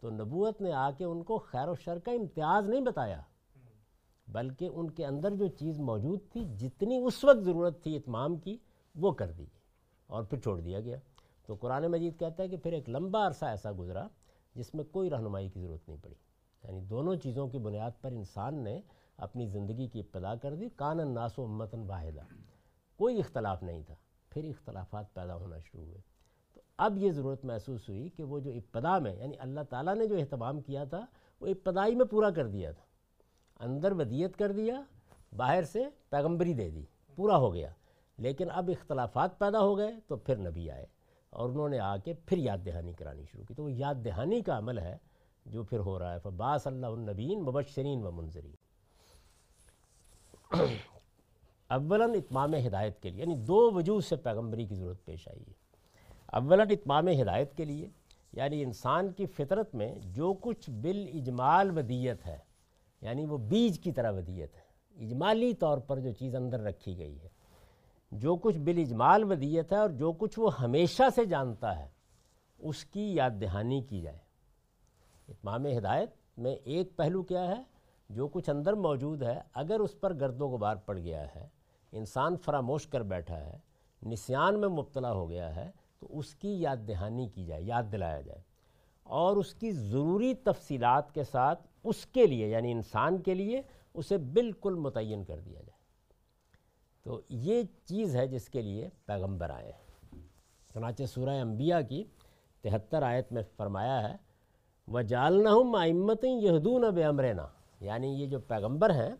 [0.00, 3.20] تو نبوت نے آ کے ان کو خیر و شر کا امتیاز نہیں بتایا،
[4.28, 8.56] بلکہ ان کے اندر جو چیز موجود تھی، جتنی اس وقت ضرورت تھی اتمام کی،
[8.94, 9.46] وہ کر دی
[10.06, 10.98] اور پھر چھوڑ دیا گیا۔
[11.46, 14.06] تو قرآن مجید کہتا ہے کہ پھر ایک لمبا عرصہ ایسا گزرا
[14.54, 16.14] جس میں کوئی رہنمائی کی ضرورت نہیں پڑی۔
[16.64, 18.80] یعنی دونوں چیزوں کی بنیاد پر انسان نے
[19.16, 22.20] اپنی زندگی کی ابتدا کر دی، کان الناس و امتن واحدہ۔
[22.96, 23.94] کوئی اختلاف نہیں تھا،
[24.30, 26.00] پھر اختلافات پیدا ہونا شروع ہوئے۔
[26.54, 30.06] تو اب یہ ضرورت محسوس ہوئی کہ وہ جو ابتدا میں یعنی اللہ تعالیٰ نے
[30.06, 31.06] جو اہتمام کیا تھا،
[31.40, 32.84] وہ ابتدائی میں پورا کر دیا تھا۔
[33.64, 34.82] اندر ودیت کر دیا،
[35.36, 36.84] باہر سے پیغمبری دے دی،
[37.16, 37.70] پورا ہو گیا۔
[38.18, 40.86] لیکن اب اختلافات پیدا ہو گئے تو پھر نبی آئے
[41.30, 44.42] اور انہوں نے آ کے پھر یاد دہانی کرانی شروع کی۔ تو وہ یاد دہانی
[44.42, 44.96] کا عمل ہے
[45.44, 48.54] جو پھر ہو رہا ہے۔ فباس اللہ النبین مبشرین و منظرین
[51.68, 55.52] اولاً اتمام ہدایت کے لیے یعنی دو وجوہ سے پیغمبری کی ضرورت پیش آئی ہے۔
[56.26, 57.88] اولاً اتمام ہدایت کے لیے
[58.32, 62.38] یعنی انسان کی فطرت میں جو کچھ بالاجمال ودیت ہے
[63.00, 67.20] یعنی وہ بیج کی طرح ودیت ہے۔ اجمالی طور پر جو چیز اندر رکھی گئی
[67.20, 67.28] ہے،
[68.10, 71.88] جو کچھ بالاجمال ودیت ہے اور جو کچھ وہ ہمیشہ سے جانتا ہے،
[72.58, 74.18] اس کی یاد دہانی کی جائے۔
[75.28, 77.62] اتمام ہدایت میں ایک پہلو کیا ہے؟
[78.08, 81.48] جو کچھ اندر موجود ہے، اگر اس پر گرد و غبار پڑ گیا ہے،
[81.92, 83.58] انسان فراموش کر بیٹھا ہے،
[84.06, 88.20] نسیان میں مبتلا ہو گیا ہے، تو اس کی یاد دہانی کی جائے، یاد دلایا
[88.20, 88.40] جائے۔
[89.02, 93.62] اور اس کی ضروری تفصیلات کے ساتھ اس کے لیے یعنی انسان کے لیے،
[93.94, 95.82] اسے بالکل متعین کر دیا جائے۔
[97.02, 99.92] تو یہ چیز ہے جس کے لیے پیغمبر آئے ہیں۔
[100.74, 102.04] چنانچہ سورہ انبیاء کی
[102.62, 104.31] تہتر آیت میں فرمایا ہے
[104.88, 107.46] وہ جالنا ہوں امتیں یہدون اب امرنا
[107.80, 109.14] یعنی یہ جو پیغمبر ہیں،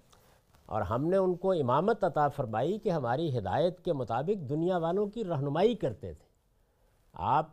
[0.66, 5.06] اور ہم نے ان کو امامت عطا فرمائی کہ ہماری ہدایت کے مطابق دنیا والوں
[5.06, 6.28] کی رہنمائی کرتے تھے۔
[7.12, 7.48] آپ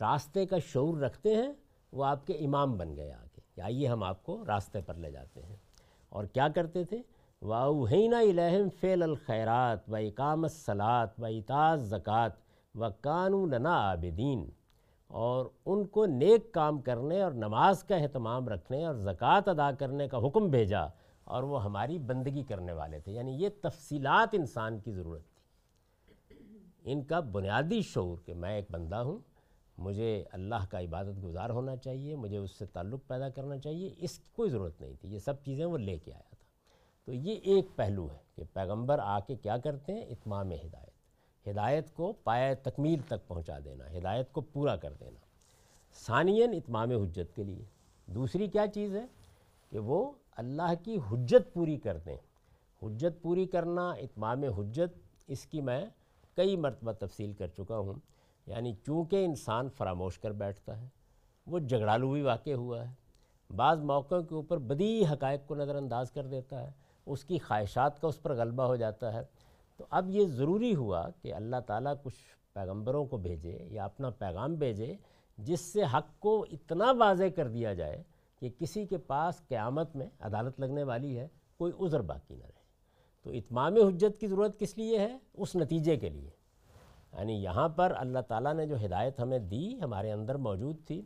[0.00, 1.52] راستے کا شعور رکھتے ہیں،
[1.92, 5.42] وہ آپ کے امام بن گئے آگے۔ آئیے ہم آپ کو راستے پر لے جاتے
[5.42, 5.56] ہیں۔
[6.08, 7.02] اور کیا کرتے تھے؟
[7.42, 12.28] واؤحینہ الہم فعل الخیرات و اقام الصلاط و اطاظ زکوٰۃ
[12.74, 14.50] و قانون عابدین
[15.12, 20.08] اور ان کو نیک کام کرنے اور نماز کا اہتمام رکھنے اور زکوٰۃ ادا کرنے
[20.08, 20.80] کا حکم بھیجا
[21.24, 25.42] اور وہ ہماری بندگی کرنے والے تھے۔ یعنی یہ تفصیلات انسان کی ضرورت تھی۔
[26.84, 29.18] ان کا بنیادی شعور کہ میں ایک بندہ ہوں،
[29.78, 34.18] مجھے اللہ کا عبادت گزار ہونا چاہیے، مجھے اس سے تعلق پیدا کرنا چاہیے، اس
[34.18, 36.44] کی کوئی ضرورت نہیں تھی۔ یہ سب چیزیں وہ لے کے آیا تھا۔
[37.04, 40.91] تو یہ ایک پہلو ہے کہ پیغمبر آ کے کیا کرتے ہیں؟ اتمام ہدایت۔
[41.50, 45.20] ہدایت کو پائے تکمیل تک پہنچا دینا، ہدایت کو پورا کر دینا۔
[45.94, 47.64] ثانین اتمام حجت کے لیے۔
[48.06, 49.06] دوسری کیا چیز ہے؟
[49.70, 52.16] کہ وہ اللہ کی حجت پوری کر دیں۔
[52.82, 55.86] حجت پوری کرنا، اتمام حجت، اس کی میں
[56.36, 57.94] کئی مرتبہ تفصیل کر چکا ہوں۔
[58.46, 60.86] یعنی چونکہ انسان فراموش کر بیٹھتا ہے،
[61.46, 62.94] وہ جھگڑالو بھی واقع ہوا ہے۔
[63.56, 66.70] بعض موقعوں کے اوپر بدی حقائق کو نظر انداز کر دیتا ہے۔
[67.06, 69.20] اس کی خواہشات کا اس پر غلبہ ہو جاتا ہے۔
[69.76, 72.16] تو اب یہ ضروری ہوا کہ اللہ تعالیٰ کچھ
[72.54, 74.96] پیغمبروں کو بھیجے یا اپنا پیغام بھیجے
[75.38, 78.02] جس سے حق کو اتنا واضح کر دیا جائے
[78.40, 82.62] کہ کسی کے پاس قیامت میں عدالت لگنے والی ہے، کوئی عذر باقی نہ رہے۔
[83.22, 86.30] تو اتمام حجت کی ضرورت کس لیے ہے؟ اس نتیجے کے لیے۔
[87.12, 91.02] یعنی یہاں پر اللہ تعالیٰ نے جو ہدایت ہمیں دی، ہمارے اندر موجود تھی،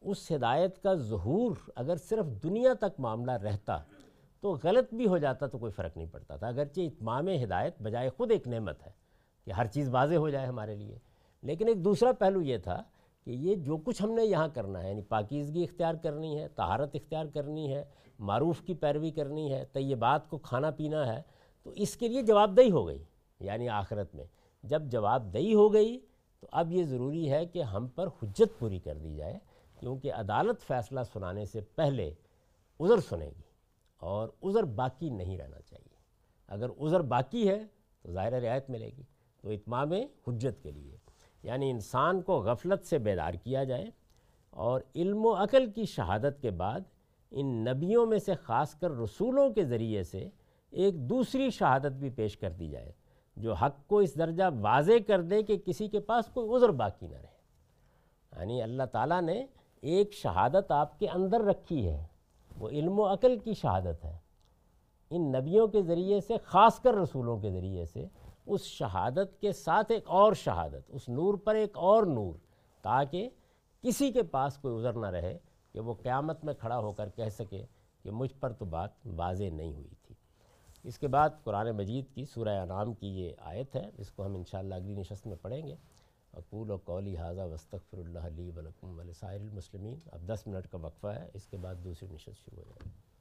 [0.00, 3.78] اس ہدایت کا ظہور اگر صرف دنیا تک معاملہ رہتا
[4.42, 8.10] تو غلط بھی ہو جاتا تو کوئی فرق نہیں پڑتا تھا۔ اگرچہ اتمام ہدایت بجائے
[8.10, 8.90] خود ایک نعمت ہے
[9.46, 10.98] کہ ہر چیز واضح ہو جائے ہمارے لیے،
[11.42, 12.82] لیکن ایک دوسرا پہلو یہ تھا
[13.26, 16.94] کہ یہ جو کچھ ہم نے یہاں کرنا ہے یعنی پاکیزگی اختیار کرنی ہے، طہارت
[16.94, 17.84] اختیار کرنی ہے،
[18.18, 21.20] معروف کی پیروی کرنی ہے، طیبات کو کھانا پینا ہے،
[21.66, 23.02] تو اس کے لیے جواب دہی ہو گئی
[23.40, 24.24] یعنی آخرت میں۔
[24.64, 25.98] جب جواب دہی ہو گئی
[26.40, 29.38] تو اب یہ ضروری ہے کہ ہم پر حجت پوری کر دی جائے،
[29.80, 32.10] کیونکہ عدالت فیصلہ سنانے سے پہلے
[32.80, 33.47] عذر سنے گی۔
[33.98, 35.96] اور عذر باقی نہیں رہنا چاہیے۔
[36.46, 37.64] اگر عذر باقی ہے
[38.02, 39.02] تو ظاہر رعایت ملے گی۔
[39.40, 39.92] تو اتمام
[40.26, 40.96] حجت کے لیے
[41.42, 43.90] یعنی انسان کو غفلت سے بیدار کیا جائے
[44.50, 46.80] اور علم و عقل کی شہادت کے بعد
[47.30, 50.28] ان نبیوں میں سے خاص کر رسولوں کے ذریعے سے
[50.70, 52.92] ایک دوسری شہادت بھی پیش کر دی جائے،
[53.36, 57.06] جو حق کو اس درجہ واضح کر دے کہ کسی کے پاس کوئی عذر باقی
[57.06, 57.38] نہ رہے۔
[58.38, 59.46] یعنی اللہ تعالیٰ نے
[59.80, 62.06] ایک شہادت آپ کے اندر رکھی ہے۔
[62.58, 64.16] وہ علم و عقل کی شہادت ہے۔
[65.10, 68.06] ان نبیوں کے ذریعے سے، خاص کر رسولوں کے ذریعے سے
[68.46, 72.34] اس شہادت کے ساتھ ایک اور شہادت، اس نور پر ایک اور نور،
[72.82, 73.28] تاکہ
[73.82, 75.38] کسی کے پاس کوئی عذر نہ رہے
[75.72, 77.66] کہ وہ قیامت میں کھڑا ہو کر کہہ سکے
[78.02, 80.14] کہ مجھ پر تو بات واضح نہیں ہوئی تھی۔
[80.84, 84.34] اس کے بعد قرآن مجید کی سورہ انعام کی یہ آیت ہے، اس کو ہم
[84.34, 85.74] انشاءاللہ اگلی نشست میں پڑھیں گے۔
[86.32, 89.98] اقول و قولی حاضہ وسطر اللہ علی ولکم ولسائر المسلمین.
[90.12, 93.17] اب دس منٹ کا وقفہ ہے، اس کے بعد دوسری نشست شروع ہو جائے گی۔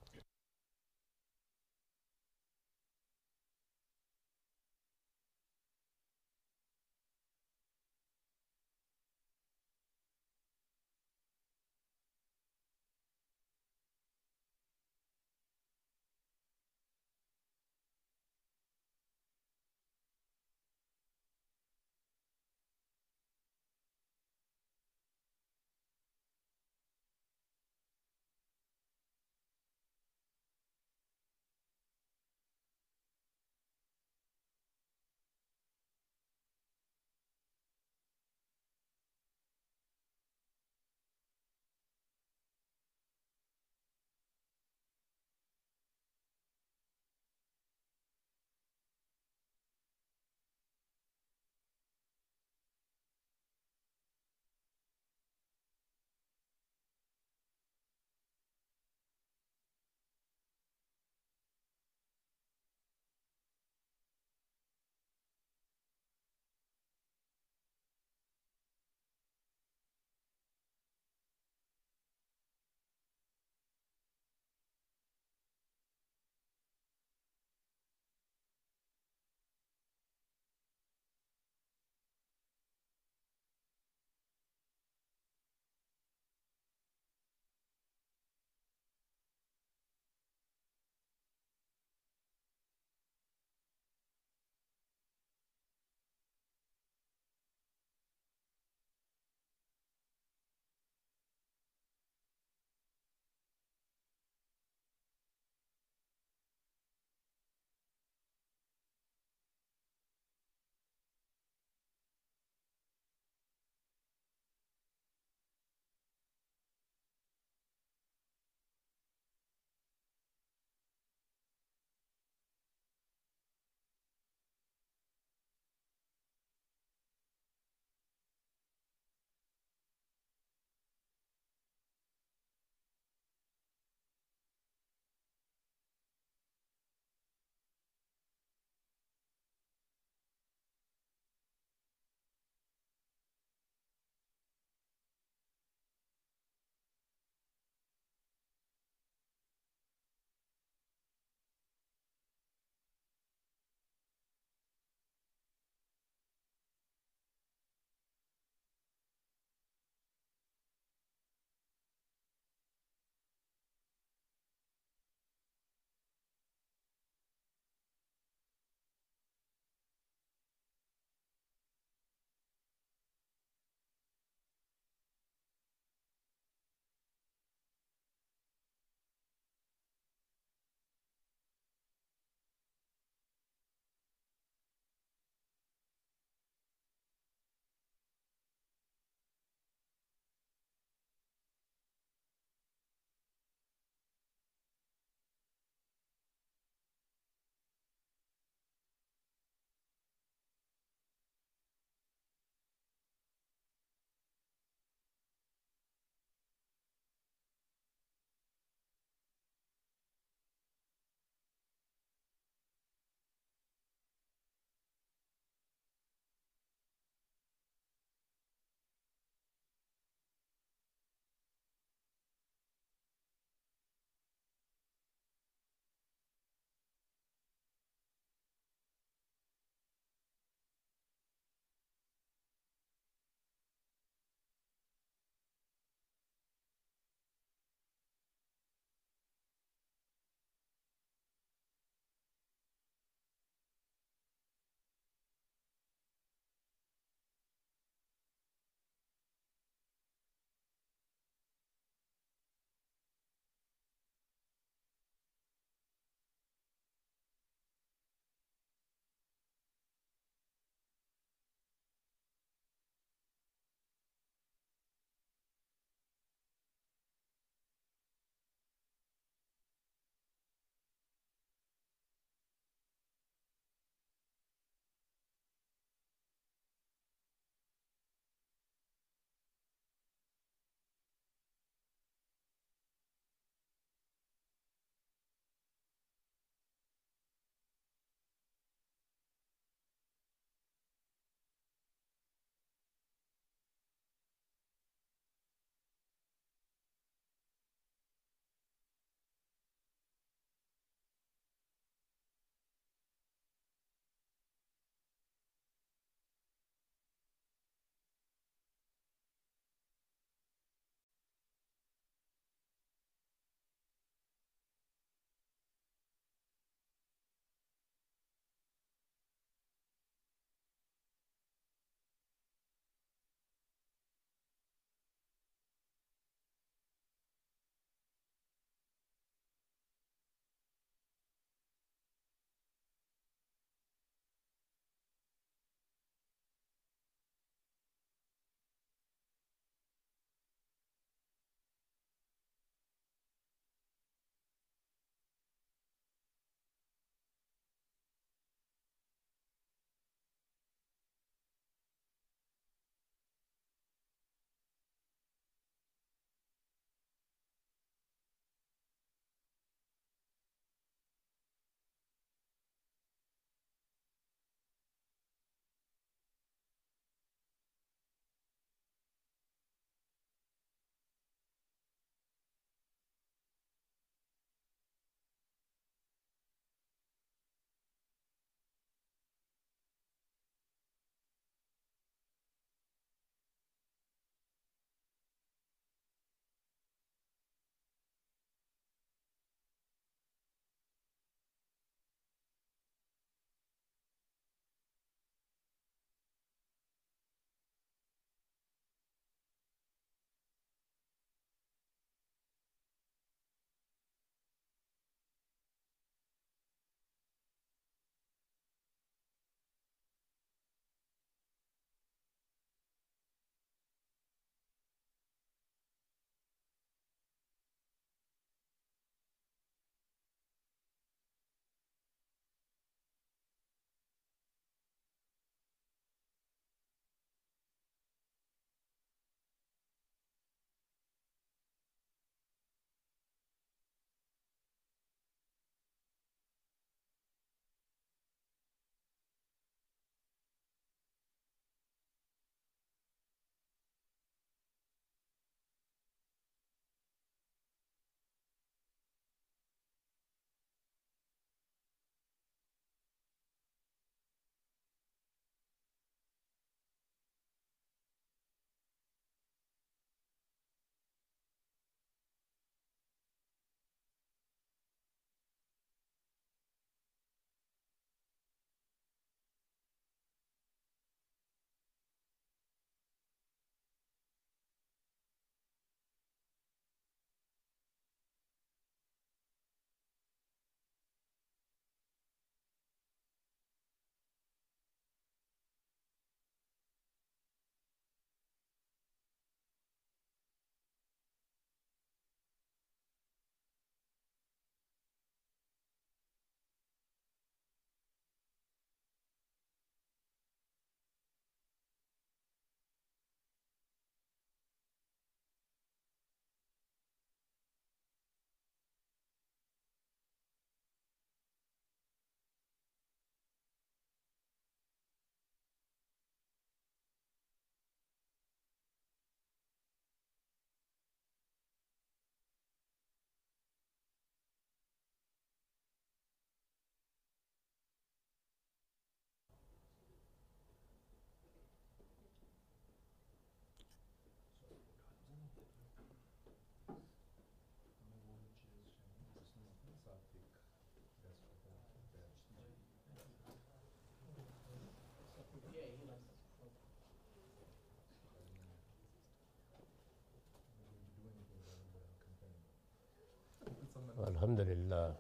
[554.48, 555.12] الحمد للہ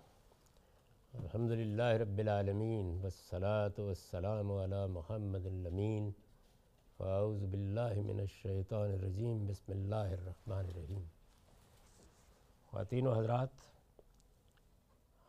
[1.13, 6.11] الحمد للہ رب العالمین والصلاة والسلام علی محمد الامین
[6.97, 11.03] فاعوذ باللہ من الشیطان الرجیم بسم اللہ الرحمن الرحیم
[12.71, 13.49] خواتین و حضرات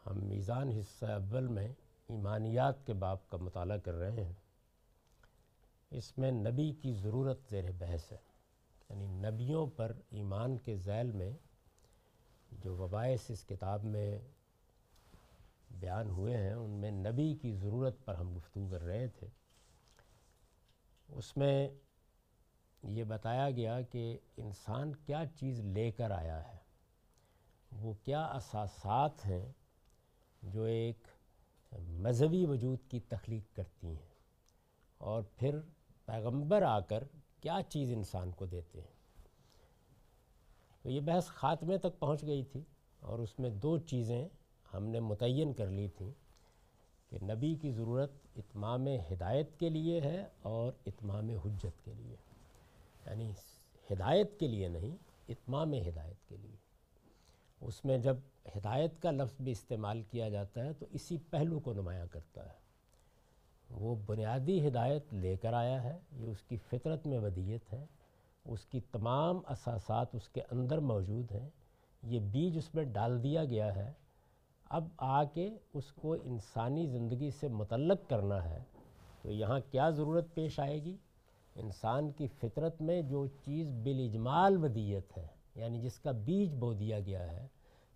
[0.07, 1.69] ہم میزان حصہ اول میں
[2.09, 4.33] ایمانیات کے باب کا مطالعہ کر رہے ہیں۔
[5.91, 8.19] اس میں نبی کی ضرورت زیر بحث ہے۔
[8.91, 11.33] یعنی نبیوں پر ایمان کے ذیل میں
[12.51, 14.19] جو وبائس اس کتاب میں
[15.71, 19.27] بیان ہوئے ہیں، ان میں نبی کی ضرورت پر ہم گفتگو کر رہے تھے۔
[21.09, 21.69] اس میں
[22.83, 26.57] یہ بتایا گیا کہ انسان کیا چیز لے کر آیا ہے۔
[27.73, 29.53] وہ کیا اساسات ہیں
[30.43, 30.99] جو ایک
[31.79, 34.15] مذہبی وجود کی تخلیق کرتی ہیں
[34.99, 35.59] اور پھر
[36.05, 37.05] پیغمبر آ کر
[37.41, 38.98] کیا چیز انسان کو دیتے ہیں۔
[40.83, 42.61] تو یہ بحث خاتمے تک پہنچ گئی تھی
[43.01, 44.29] اور اس میں دو چیزیں
[44.75, 46.13] ہم نے متعین کر لی تھیں
[47.11, 52.17] کہ نبی کی ضرورت اتمام ہدایت کے لیے ہے اور اتمام حجت کے لیے
[53.07, 53.33] یعنی
[53.93, 54.97] ہدایت کے لیے نہیں،
[55.29, 56.57] اتمام ہدایت کے لیے۔
[57.61, 58.17] اس میں جب
[58.57, 62.59] ہدایت کا لفظ بھی استعمال کیا جاتا ہے تو اسی پہلو کو نمایاں کرتا ہے۔
[63.71, 67.87] وہ بنیادی ہدایت لے کر آیا ہے، یہ اس کی فطرت میں ودیت ہے۔
[68.49, 71.49] اس کی تمام اساسات اس کے اندر موجود ہیں۔
[72.03, 73.93] یہ بیج اس میں ڈال دیا گیا ہے۔
[74.71, 78.59] اب آ کے اس کو انسانی زندگی سے متعلق کرنا ہے۔
[79.23, 80.97] تو یہاں کیا ضرورت پیش آئے گی؟
[81.55, 87.01] انسان کی فطرت میں جو چیز بالاجمال ودیت ہے یعنی جس کا بیج بو دیا
[87.01, 87.47] گیا ہے،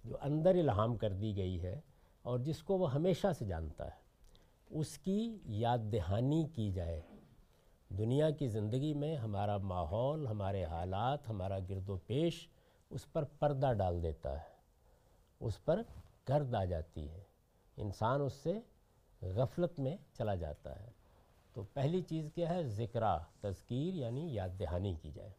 [0.05, 1.80] جو اندر الہام کر دی گئی ہے
[2.22, 4.00] اور جس کو وہ ہمیشہ سے جانتا ہے،
[4.70, 7.00] اس کی یاد دہانی کی جائے۔
[7.99, 12.49] دنیا کی زندگی میں ہمارا ماحول، ہمارے حالات، ہمارا گرد و پیش
[12.90, 14.53] اس پر پردہ ڈال دیتا ہے،
[15.40, 15.82] اس پر
[16.28, 17.22] گرد آ جاتی ہے۔
[17.76, 18.61] انسان اس سے
[19.22, 20.90] غفلت میں چلا جاتا ہے۔
[21.53, 25.30] تو پہلی چیز کیا ہے؟ ذکرہ، تذکیر یعنی یاد دہانی کی جائے۔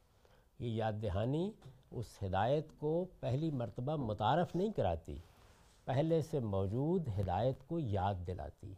[0.60, 1.52] یہ یاد دہانی
[1.92, 5.18] اس ہدایت کو پہلی مرتبہ متعارف نہیں کراتی،
[5.86, 8.76] پہلے سے موجود ہدایت کو یاد دلاتی ہے۔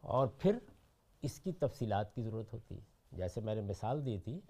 [0.00, 0.58] اور پھر
[1.22, 2.80] اس کی تفصیلات کی ضرورت ہوتی ہے۔
[3.12, 4.40] جیسے میں نے مثال دی تھی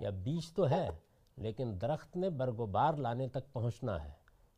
[0.00, 0.88] کہ اب بیج تو ہے،
[1.36, 4.10] لیکن درخت نے برگ و بار لانے تک پہنچنا ہے۔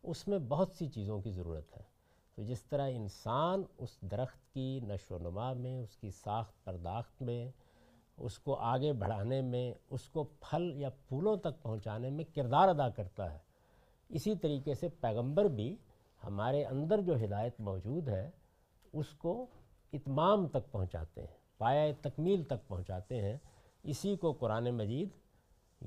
[0.02, 1.82] اس میں بہت سی چیزوں کی ضرورت ہے۔
[2.34, 7.22] تو جس طرح انسان اس درخت کی نشو و نما میں، اس کی ساخت پرداخت
[7.22, 7.50] میں،
[8.16, 12.88] اس کو آگے بڑھانے میں، اس کو پھل یا پھولوں تک پہنچانے میں کردار ادا
[12.88, 13.38] کرتا ہے۔
[14.08, 15.76] اسی طریقے سے پیغمبر بھی
[16.24, 18.30] ہمارے اندر جو ہدایت موجود ہے،
[18.92, 19.46] اس کو
[19.92, 23.38] اتمام تک پہنچاتے ہیں۔ پایا تکمیل تک پہنچاتے ہیں،
[23.82, 25.08] اسی کو قرآن مجید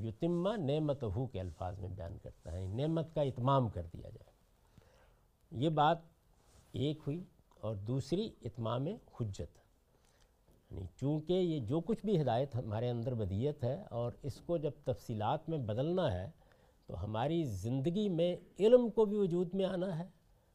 [0.03, 4.35] یتمہ نعمت ہو کے الفاظ میں بیان کرتا ہے، نعمت کا اتمام کر دیا جائے۔
[5.63, 5.97] یہ بات
[6.71, 7.23] ایک ہوئی
[7.61, 8.87] اور دوسری اتمام
[9.19, 9.57] حجت۔
[10.71, 14.71] یعنی چونکہ یہ جو کچھ بھی ہدایت ہمارے اندر بدیت ہے اور اس کو جب
[14.83, 16.29] تفصیلات میں بدلنا ہے،
[16.85, 20.03] تو ہماری زندگی میں علم کو بھی وجود میں آنا ہے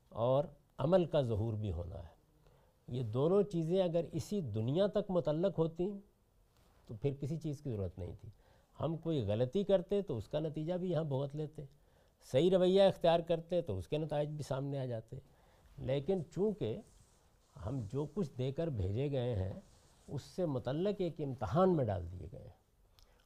[0.08, 0.44] اور
[0.78, 2.19] عمل کا ظہور بھی ہونا ہے۔
[2.90, 5.90] یہ دونوں چیزیں اگر اسی دنیا تک متعلق ہوتی
[6.86, 8.28] تو پھر کسی چیز کی ضرورت نہیں تھی۔
[8.80, 11.64] ہم کوئی غلطی کرتے تو اس کا نتیجہ بھی یہاں بھگت لیتے۔
[12.32, 15.18] صحیح رویہ اختیار کرتے تو اس کے نتائج بھی سامنے آ جاتے۔
[15.78, 16.78] لیکن چونکہ
[17.66, 19.52] ہم جو کچھ دے کر بھیجے گئے ہیں،
[20.06, 22.60] اس سے متعلق ایک امتحان میں ڈال دیے گئے ہیں۔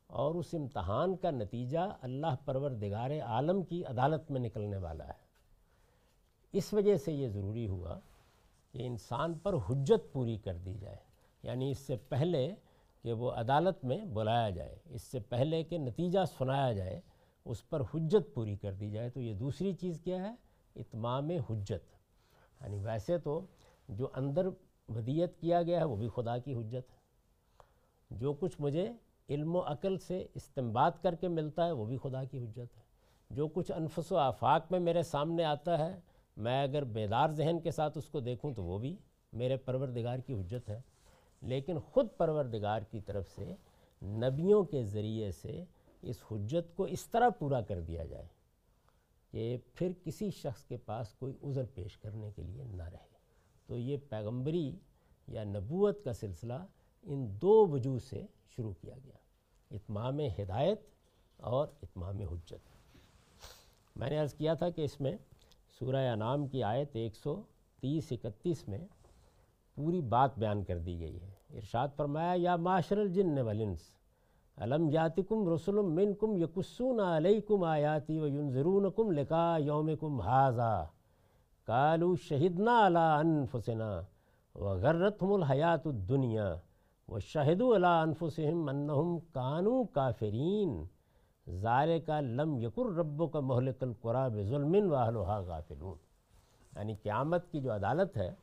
[0.06, 5.24] اور اس امتحان کا نتیجہ اللہ پروردگار عالم کی عدالت میں نکلنے والا ہے۔
[6.52, 7.98] اس وجہ سے یہ ضروری ہوا
[8.74, 10.96] کہ انسان پر حجت پوری کر دی جائے
[11.42, 12.54] یعنی اس سے پہلے
[13.02, 17.00] کہ وہ عدالت میں بلایا جائے، اس سے پہلے کہ نتیجہ سنایا جائے،
[17.44, 20.34] اس پر حجت پوری کر دی جائے، تو یہ دوسری چیز کیا ہے؟
[20.76, 21.96] اتمام حجت۔
[22.60, 23.46] یعنی ویسے تو
[23.88, 24.46] جو اندر
[24.88, 27.04] ودیت کیا گیا ہے، وہ بھی خدا کی حجت۔ ہے
[28.10, 28.92] جو کچھ مجھے
[29.28, 32.82] علم و عقل سے استمباد کر کے ملتا ہے، وہ بھی خدا کی حجت ہے۔
[33.30, 36.00] جو کچھ انفس و آفاق میں میرے سامنے آتا ہے
[36.36, 38.96] میں اگر بیدار ذہن کے ساتھ اس کو دیکھوں تو وہ بھی
[39.32, 40.80] میرے پروردگار کی حجت ہے۔
[41.42, 43.54] لیکن خود پروردگار کی طرف سے
[44.02, 45.64] نبیوں کے ذریعے سے
[46.02, 48.26] اس حجت کو اس طرح پورا کر دیا جائے
[49.30, 53.14] کہ پھر کسی شخص کے پاس کوئی عذر پیش کرنے کے لیے نہ رہے۔
[53.66, 54.76] تو یہ پیغمبری
[55.28, 56.66] یا نبوت کا سلسلہ
[57.02, 59.16] ان دو وجوہ سے شروع کیا گیا۔
[59.70, 60.80] اتمام ہدایت
[61.36, 62.68] اور اتمام حجت۔
[63.96, 65.16] میں نے عرض کیا تھا کہ اس میں
[65.78, 67.34] سورہ انعام کی آیت ایک سو
[67.80, 68.78] تیس اکتیس میں
[69.76, 73.80] پوری بات بیان کر دی گئی ہے۔ ارشاد فرمایا، یا معاشر الجن والانس
[74.58, 80.84] علم یاتکم رسول منکم یکسون علیکم آیاتی و ینظرونکم لقاء یومکم حاضا
[81.66, 84.00] کالو شہدنا علا انفسنا
[84.54, 86.54] و غرتم الحیات الدنیا
[87.08, 90.84] و شہد علا انفسم انہم کانو کافرین۔
[91.46, 95.96] زار کا لم یکر رب کا محلق القرآب ظلم واہلوحا غافلون۔
[96.76, 98.34] یعنی قیامت کی جو عدالت ہے،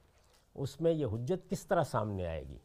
[0.55, 2.57] اس میں یہ حجت کس طرح سامنے آئے گی؟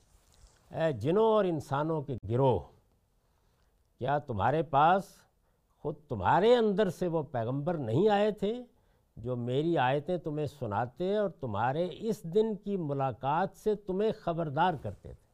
[0.71, 2.59] اے جنوں اور انسانوں کے گروہ،
[3.99, 5.05] کیا تمہارے پاس
[5.79, 8.65] خود تمہارے اندر سے وہ پیغمبر نہیں آئے تھے
[9.17, 15.13] جو میری آیتیں تمہیں سناتے اور تمہارے اس دن کی ملاقات سے تمہیں خبردار کرتے
[15.13, 15.27] تھے؟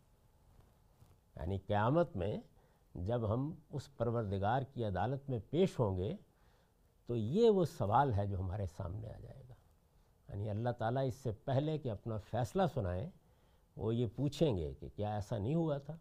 [1.37, 2.37] یعنی قیامت میں
[2.95, 6.17] جب ہم اس پروردگار کی عدالت میں پیش ہوں گے
[7.07, 9.55] تو یہ وہ سوال ہے جو ہمارے سامنے آ جائے گا۔
[10.29, 13.11] یعنی اللہ تعالیٰ اس سے پہلے کہ اپنا فیصلہ سنائیں،
[13.77, 15.97] وہ یہ پوچھیں گے کہ کیا ایسا نہیں ہوا تھا؟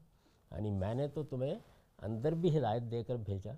[0.51, 1.55] یعنی میں نے تو تمہیں
[1.99, 3.53] اندر بھی ہدایت دے کر بھیجا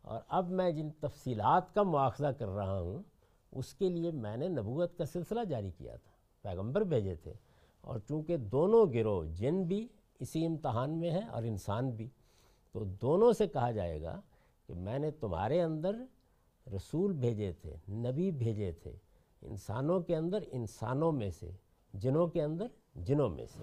[0.00, 3.02] اور اب میں جن تفصیلات کا مواخذہ کر رہا ہوں،
[3.52, 6.10] اس کے لیے میں نے نبوت کا سلسلہ جاری کیا تھا،
[6.42, 7.32] پیغمبر بھیجے تھے
[7.80, 12.08] اور چونکہ دونوں گروہ جن بھی اسی امتحان میں ہیں اور انسان بھی
[12.74, 14.20] تو دونوں سے کہا جائے گا
[14.66, 15.96] کہ میں نے تمہارے اندر
[16.76, 18.92] رسول بھیجے تھے، نبی بھیجے تھے،
[19.42, 21.50] انسانوں کے اندر انسانوں میں سے،
[21.92, 23.62] جنوں کے اندر جنوں میں سے۔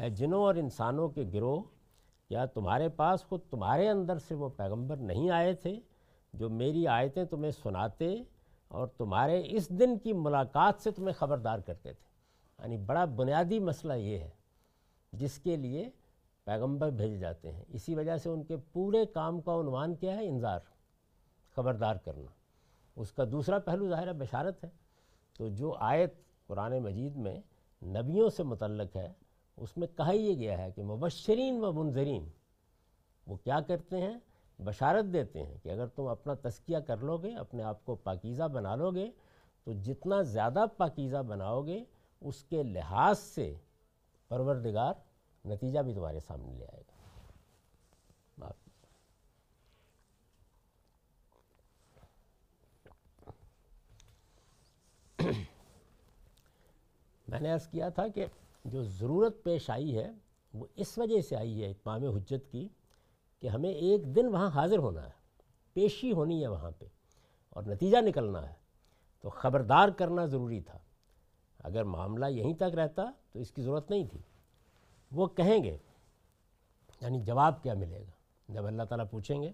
[0.00, 1.62] اے جنوں اور انسانوں کے گروہ،
[2.28, 5.80] کیا تمہارے پاس خود تمہارے اندر سے وہ پیغمبر نہیں آئے تھے
[6.32, 8.22] جو میری آیتیں تمہیں سناتے
[8.68, 12.06] اور تمہارے اس دن کی ملاقات سے تمہیں خبردار کرتے تھے؟
[12.58, 14.30] یعنی بڑا بنیادی مسئلہ یہ ہے،
[15.12, 15.90] جس کے لیے
[16.48, 20.28] پیغمبر بھیجے جاتے ہیں۔ اسی وجہ سے ان کے پورے کام کا عنوان کیا ہے؟
[20.28, 20.60] انذار،
[21.54, 22.30] خبردار کرنا۔
[22.96, 24.68] اس کا دوسرا پہلو ظاہر بشارت ہے۔
[25.38, 26.14] تو جو آیت
[26.46, 27.40] قرآن مجید میں
[27.84, 29.12] نبیوں سے متعلق ہے،
[29.56, 32.28] اس میں کہا یہ گیا ہے کہ مبشرین و منظرین
[33.26, 34.18] وہ کیا کرتے ہیں؟
[34.58, 38.42] بشارت دیتے ہیں کہ اگر تم اپنا تسکیہ کر لو گے اپنے آپ کو پاکیزہ
[38.42, 39.10] بنا لو گے
[39.64, 41.84] تو جتنا زیادہ پاکیزہ بناؤ گے،
[42.20, 43.54] اس کے لحاظ سے
[44.28, 44.94] پروردگار
[45.44, 46.98] نتیجہ بھی تمہارے سامنے لے آئے گا۔
[57.28, 58.26] میں نے عرض کیا تھا کہ
[58.64, 60.10] جو ضرورت پیش آئی ہے،
[60.54, 62.68] وہ اس وجہ سے آئی ہے اتمام حجت کی
[63.40, 66.84] کہ ہمیں ایک دن وہاں حاضر ہونا ہے، پیشی ہونی ہے وہاں پہ
[67.50, 68.54] اور نتیجہ نکلنا ہے۔
[69.20, 70.78] تو خبردار کرنا ضروری تھا۔
[71.58, 74.18] اگر معاملہ یہیں تک رہتا تو اس کی ضرورت نہیں تھی۔
[75.12, 75.76] وہ کہیں گے
[77.00, 78.10] یعنی جواب کیا ملے گا؟
[78.48, 79.52] جب اللہ تعالیٰ پوچھیں گے،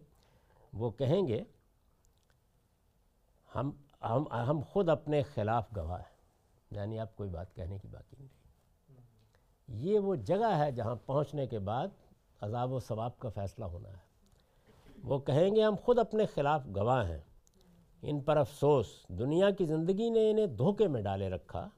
[0.72, 1.44] وہ کہیں گے،
[3.54, 3.70] ہم
[4.02, 6.14] ہم ہم خود اپنے خلاف گواہ ہیں۔
[6.70, 8.28] یعنی اب کوئی بات کہنے کی باقی نہیں
[9.68, 11.88] یہ وہ جگہ ہے جہاں پہنچنے کے بعد
[12.40, 14.04] عذاب و ثواب کا فیصلہ ہونا ہے۔
[15.02, 17.20] وہ کہیں گے، ہم خود اپنے خلاف گواہ ہیں۔
[18.02, 21.68] ان پر افسوس، دنیا کی زندگی نے انہیں دھوکے میں ڈالے رکھا۔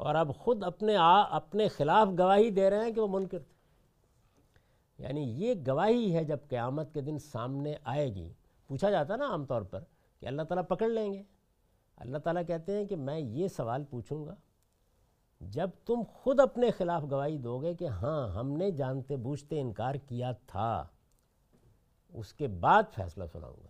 [0.00, 3.54] اور اب خود اپنے آ اپنے خلاف گواہی دے رہے ہیں کہ وہ منکر تھے۔
[5.02, 8.32] یعنی یہ گواہی ہے جب قیامت کے دن سامنے آئے گی۔
[8.66, 9.84] پوچھا جاتا نا عام طور پر
[10.20, 11.22] کہ اللہ تعالیٰ پکڑ لیں گے۔
[11.96, 14.34] اللہ تعالیٰ کہتے ہیں کہ میں یہ سوال پوچھوں گا،
[15.40, 19.94] جب تم خود اپنے خلاف گواہی دو گے کہ ہاں ہم نے جانتے بوجھتے انکار
[19.94, 20.86] کیا تھا،
[22.12, 23.68] اس کے بعد فیصلہ سناؤں گا۔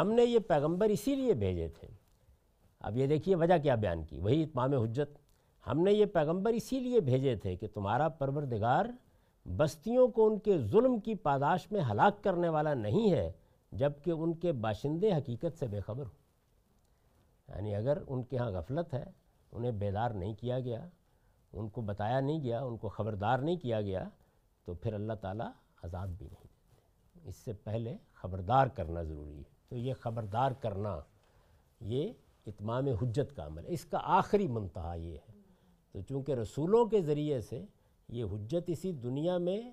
[0.00, 1.88] ہم نے یہ پیغمبر اسی لیے بھیجے تھے
[2.80, 5.18] اب یہ دیکھیے وجہ کیا بیان کی؟ وہی اتمام حجت۔
[5.66, 8.84] ہم نے یہ پیغمبر اسی لیے بھیجے تھے کہ تمہارا پروردگار
[9.56, 13.32] بستیوں کو ان کے ظلم کی پاداش میں ہلاک کرنے والا نہیں ہے
[13.72, 16.18] جبکہ ان کے باشندے حقیقت سے بے خبر ہوں۔
[17.48, 19.04] یعنی اگر ان کے ہاں غفلت ہے،
[19.52, 20.88] انہیں بیدار نہیں کیا گیا،
[21.52, 24.08] ان کو بتایا نہیں گیا، ان کو خبردار نہیں کیا گیا،
[24.64, 25.50] تو پھر اللہ تعالیٰ
[25.82, 31.00] عذاب بھی نہیں دیتے۔ اس سے پہلے خبردار کرنا ضروری ہے۔ تو یہ خبردار کرنا،
[31.80, 32.12] یہ
[32.48, 35.32] اتمام حجت کا عمل ہے۔ اس کا آخری منتہا یہ ہے۔
[35.92, 37.64] تو چونکہ رسولوں کے ذریعے سے
[38.08, 39.70] یہ حجت اسی دنیا میں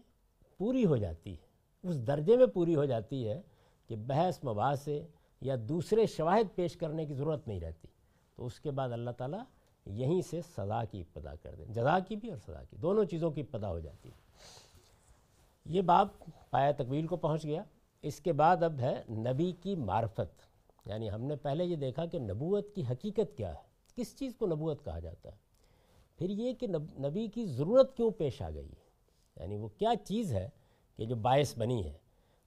[0.57, 1.45] پوری ہو جاتی ہے،
[1.87, 3.41] اس درجے میں پوری ہو جاتی ہے
[3.87, 5.07] کہ بحث مباحث سے
[5.41, 7.87] یا دوسرے شواہد پیش کرنے کی ضرورت نہیں رہتی۔
[8.35, 9.43] تو اس کے بعد اللہ تعالیٰ
[9.85, 13.31] یہیں سے سزا کی ابتدا کر دیں۔ جزا کی بھی اور سزا کی، دونوں چیزوں
[13.31, 14.13] کی ابتدا ہو جاتی ہے۔
[15.65, 16.07] یہ باب
[16.49, 17.63] پایا تقویل کو پہنچ گیا۔
[18.01, 20.54] اس کے بعد اب ہے نبی کی معرفت۔
[20.85, 24.47] یعنی ہم نے پہلے یہ دیکھا کہ نبوت کی حقیقت کیا ہے، کس چیز کو
[24.47, 25.35] نبوت کہا جاتا ہے؟
[26.17, 26.67] پھر یہ کہ
[26.99, 28.85] نبی کی ضرورت کیوں پیش آ گئی؟ ہے
[29.39, 30.49] یعنی وہ کیا چیز ہے
[30.97, 31.93] کہ جو باعث بنی ہے؟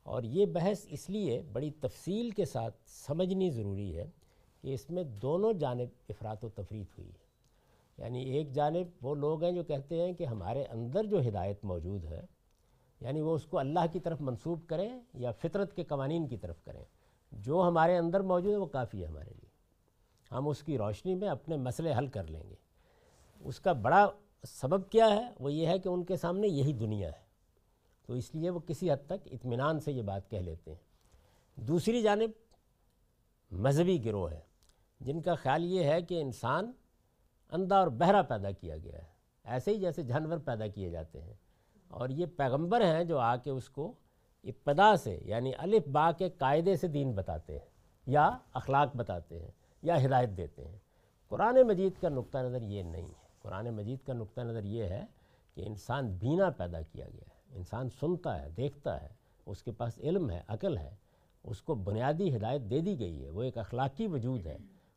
[0.03, 4.11] اور یہ بحث اس لیے بڑی تفصیل کے ساتھ سمجھنی ضروری ہے
[4.63, 7.29] کہ اس میں دونوں جانب افراد و تفریح ہوئی ہے۔
[7.99, 12.05] یعنی ایک جانب وہ لوگ ہیں جو کہتے ہیں کہ ہمارے اندر جو ہدایت موجود
[12.05, 12.21] ہے
[13.01, 16.65] یعنی وہ اس کو اللہ کی طرف منسوب کریں یا فطرت کے قوانین کی طرف
[16.65, 16.85] کریں۔
[17.33, 19.49] جو ہمارے اندر موجود ہے وہ کافی ہے ہمارے لیے۔
[20.33, 22.55] ہم اس کی روشنی میں اپنے مسئلے حل کر لیں گے۔
[23.41, 24.07] اس کا بڑا
[24.43, 27.29] سبب کیا ہے؟ وہ یہ ہے کہ ان کے سامنے یہی دنیا ہے۔
[28.07, 30.79] تو اس لیے وہ کسی حد تک اطمینان سے یہ بات کہہ لیتے ہیں۔
[31.61, 32.31] دوسری جانب
[33.51, 34.41] مذہبی گروہ ہے۔
[35.01, 36.73] جن کا خیال یہ ہے کہ انسان
[37.51, 41.35] اندھا اور بہرا پیدا کیا گیا ہے۔ ایسے ہی جیسے جانور پیدا کیے جاتے ہیں۔
[41.89, 43.93] اور یہ پیغمبر ہیں جو آ کے اس کو
[44.45, 47.67] ابتدا سے یعنی الف با کے قاعدے سے دین بتاتے ہیں،
[48.07, 49.51] یا اخلاق بتاتے ہیں،
[49.83, 50.79] یا ہدایت دیتے ہیں۔
[51.29, 55.05] قرآن مجید کا نقطہ نظر یہ نہیں ہے۔ قرآن مجید کا نقطہ نظر یہ ہے
[55.55, 59.09] کہ انسان بینا پیدا کیا گیا ہے، انسان سنتا ہے، دیکھتا ہے،
[59.47, 60.95] اس کے پاس علم ہے، عقل ہے،
[61.45, 64.57] اس کو بنیادی ہدایت دے دی گئی ہے، وہ ایک اخلاقی وجود ہے۔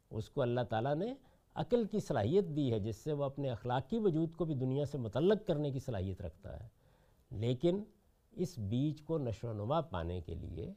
[0.10, 1.14] اس کو اللہ تعالیٰ نے
[1.56, 4.98] عقل کی صلاحیت دی ہے، جس سے وہ اپنے اخلاقی وجود کو بھی دنیا سے
[4.98, 6.68] متعلق کرنے کی صلاحیت رکھتا ہے۔
[7.32, 7.84] لیکن
[8.32, 10.74] اس بیج کو نشو و نما پانے کے لیے،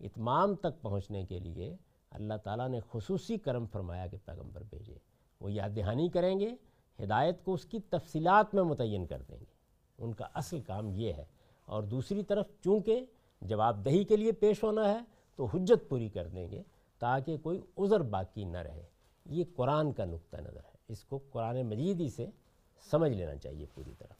[0.00, 1.76] اتمام تک پہنچنے کے لیے
[2.10, 4.94] اللہ تعالیٰ نے خصوصی کرم فرمایا کہ پیغمبر بھیجے۔
[5.40, 6.54] وہ یاد دہانی کریں گے،
[7.02, 9.44] ہدایت کو اس کی تفصیلات میں متعین کر دیں گے۔
[9.98, 11.24] ان کا اصل کام یہ ہے۔
[11.64, 13.04] اور دوسری طرف چونکہ
[13.40, 14.98] جواب دہی کے لیے پیش ہونا ہے،
[15.36, 16.62] تو حجت پوری کر دیں گے
[16.98, 18.82] تاکہ کوئی عذر باقی نہ رہے۔
[19.26, 22.26] یہ قرآن کا نقطہ نظر ہے۔ اس کو قرآن مجید ہی سے
[22.90, 24.12] سمجھ لینا چاہیے پوری طرح۔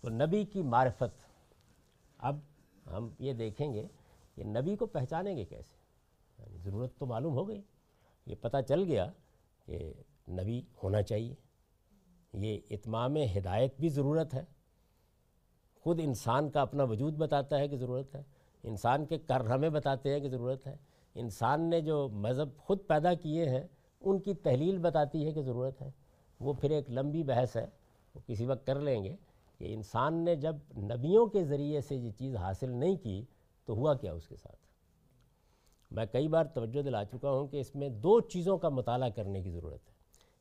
[0.00, 1.33] تو نبی کی معرفت
[2.24, 2.36] اب
[2.86, 3.86] ہم یہ دیکھیں گے
[4.34, 5.76] کہ نبی کو پہچانیں گے کیسے؟
[6.38, 7.62] یعنی ضرورت تو معلوم ہو گئی۔
[8.26, 9.12] یہ پتہ چل گیا
[9.66, 9.92] کہ
[10.28, 11.34] نبی ہونا چاہیے۔
[12.32, 14.44] یہ اتمام ہدایت بھی ضرورت ہے۔
[15.80, 18.22] خود انسان کا اپنا وجود بتاتا ہے کہ ضرورت ہے۔
[18.62, 20.76] انسان کے کرہمے بتاتے ہیں کہ ضرورت ہے۔
[21.14, 23.66] انسان نے جو مذہب خود پیدا کیے ہیں،
[24.00, 25.90] ان کی تحلیل بتاتی ہے کہ ضرورت ہے۔
[26.40, 27.66] وہ پھر ایک لمبی بحث ہے،
[28.14, 29.16] وہ کسی وقت کر لیں گے۔
[29.58, 33.24] کہ انسان نے جب نبیوں کے ذریعے سے یہ چیز حاصل نہیں کی
[33.64, 34.56] تو ہوا کیا اس کے ساتھ؟
[35.90, 39.42] میں کئی بار توجہ دلا چکا ہوں کہ اس میں دو چیزوں کا مطالعہ کرنے
[39.42, 39.94] کی ضرورت ہے۔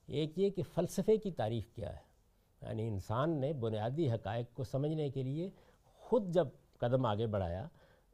[0.08, 2.14] ایک یہ کہ فلسفے کی تعریف کیا ہے۔
[2.62, 5.50] یعنی انسان نے بنیادی حقائق کو سمجھنے کے لیے
[5.86, 6.48] خود جب
[6.78, 7.68] قدم آگے بڑھایا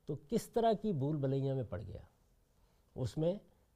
[0.05, 2.01] تو کس طرح کی بھول بلیاں میں پڑ گیا۔
[2.95, 3.33] اس میں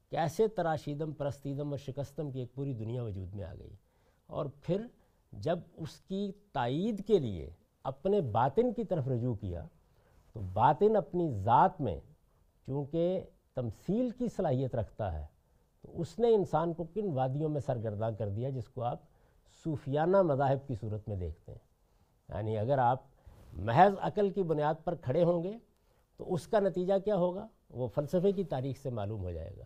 [0.10, 3.76] کیسے تراشیدم، پرستیدم اور شکستم کی ایک پوری دنیا وجود میں آ گئی۔
[4.28, 4.86] اور پھر
[5.40, 7.50] جب اس کی تائید کے لیے
[7.84, 9.66] اپنے باطن کی طرف رجوع کیا،
[10.34, 12.00] تو باطن اپنی ذات میں
[12.66, 13.22] چونکہ
[13.56, 15.26] تمثیل کی صلاحیت رکھتا ہے،
[15.82, 19.00] تو اس نے انسان کو کن وادیوں میں سرگرداں کر دیا جس کو آپ
[19.64, 21.60] صوفیانہ مذاہب کی صورت میں دیکھتے ہیں؟
[22.30, 23.04] یعنی اگر آپ
[23.54, 25.54] محض عقل کی بنیاد پر کھڑے ہوں گے،
[26.18, 29.66] تو اس کا نتیجہ کیا ہوگا؟ وہ فلسفے کی تاریخ سے معلوم ہو جائے گا۔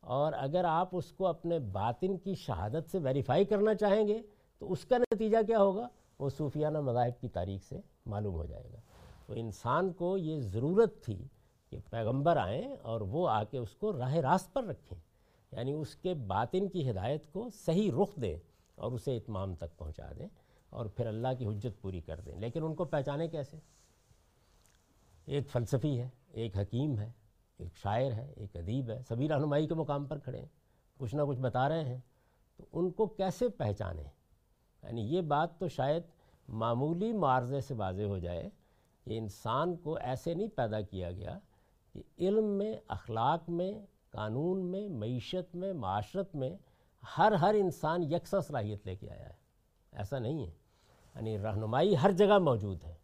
[0.00, 4.20] اور اگر آپ اس کو اپنے باطن کی شہادت سے ویریفائی کرنا چاہیں گے
[4.58, 5.88] تو اس کا نتیجہ کیا ہوگا؟
[6.18, 8.80] وہ صوفیانہ مذاہب کی تاریخ سے معلوم ہو جائے گا۔
[9.26, 11.26] تو انسان کو یہ ضرورت تھی
[11.70, 14.98] کہ پیغمبر آئیں اور وہ آ کے اس کو راہ راست پر رکھیں۔
[15.52, 18.36] یعنی اس کے باطن کی ہدایت کو صحیح رخ دیں
[18.74, 20.28] اور اسے اتمام تک پہنچا دیں
[20.70, 23.56] اور پھر اللہ کی حجت پوری کر دیں۔ لیکن ان کو پہچانے کیسے؟
[25.26, 27.10] ایک فلسفی ہے، ایک حکیم ہے،
[27.58, 30.48] ایک شاعر ہے، ایک ادیب ہے، سبھی رہنمائی کے مقام پر کھڑے ہیں،
[30.98, 31.98] کچھ نہ کچھ بتا رہے ہیں۔
[32.56, 34.04] تو ان کو کیسے پہچانیں؟
[34.88, 36.02] یعنی یہ بات تو شاید
[36.48, 38.48] معمولی معارضے سے واضح ہو جائے
[39.04, 41.38] کہ انسان کو ایسے نہیں پیدا کیا گیا
[41.92, 43.72] کہ علم میں، اخلاق میں،
[44.10, 46.56] قانون میں، معیشت میں، معاشرت میں
[47.18, 49.34] ہر ہر انسان یکساں صلاحیت لے کے آیا ہے۔
[49.92, 50.50] ایسا نہیں ہے۔
[51.14, 52.94] یعنی رہنمائی ہر جگہ موجود ہے۔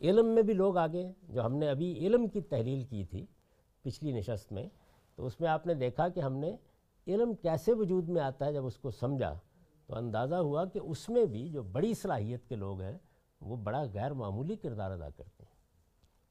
[0.00, 3.26] علم میں بھی لوگ آگے جو ہم نے ابھی علم کی تحلیل کی تھی
[3.82, 4.68] پچھلی نشست میں،
[5.16, 6.56] تو اس میں آپ نے دیکھا کہ ہم نے
[7.06, 9.38] علم کیسے وجود میں آتا ہے جب اس کو سمجھا۔
[9.92, 12.98] تو اندازہ ہوا کہ اس میں بھی جو بڑی صلاحیت کے لوگ ہیں،
[13.40, 15.54] وہ بڑا غیر معمولی کردار ادا کرتے ہیں،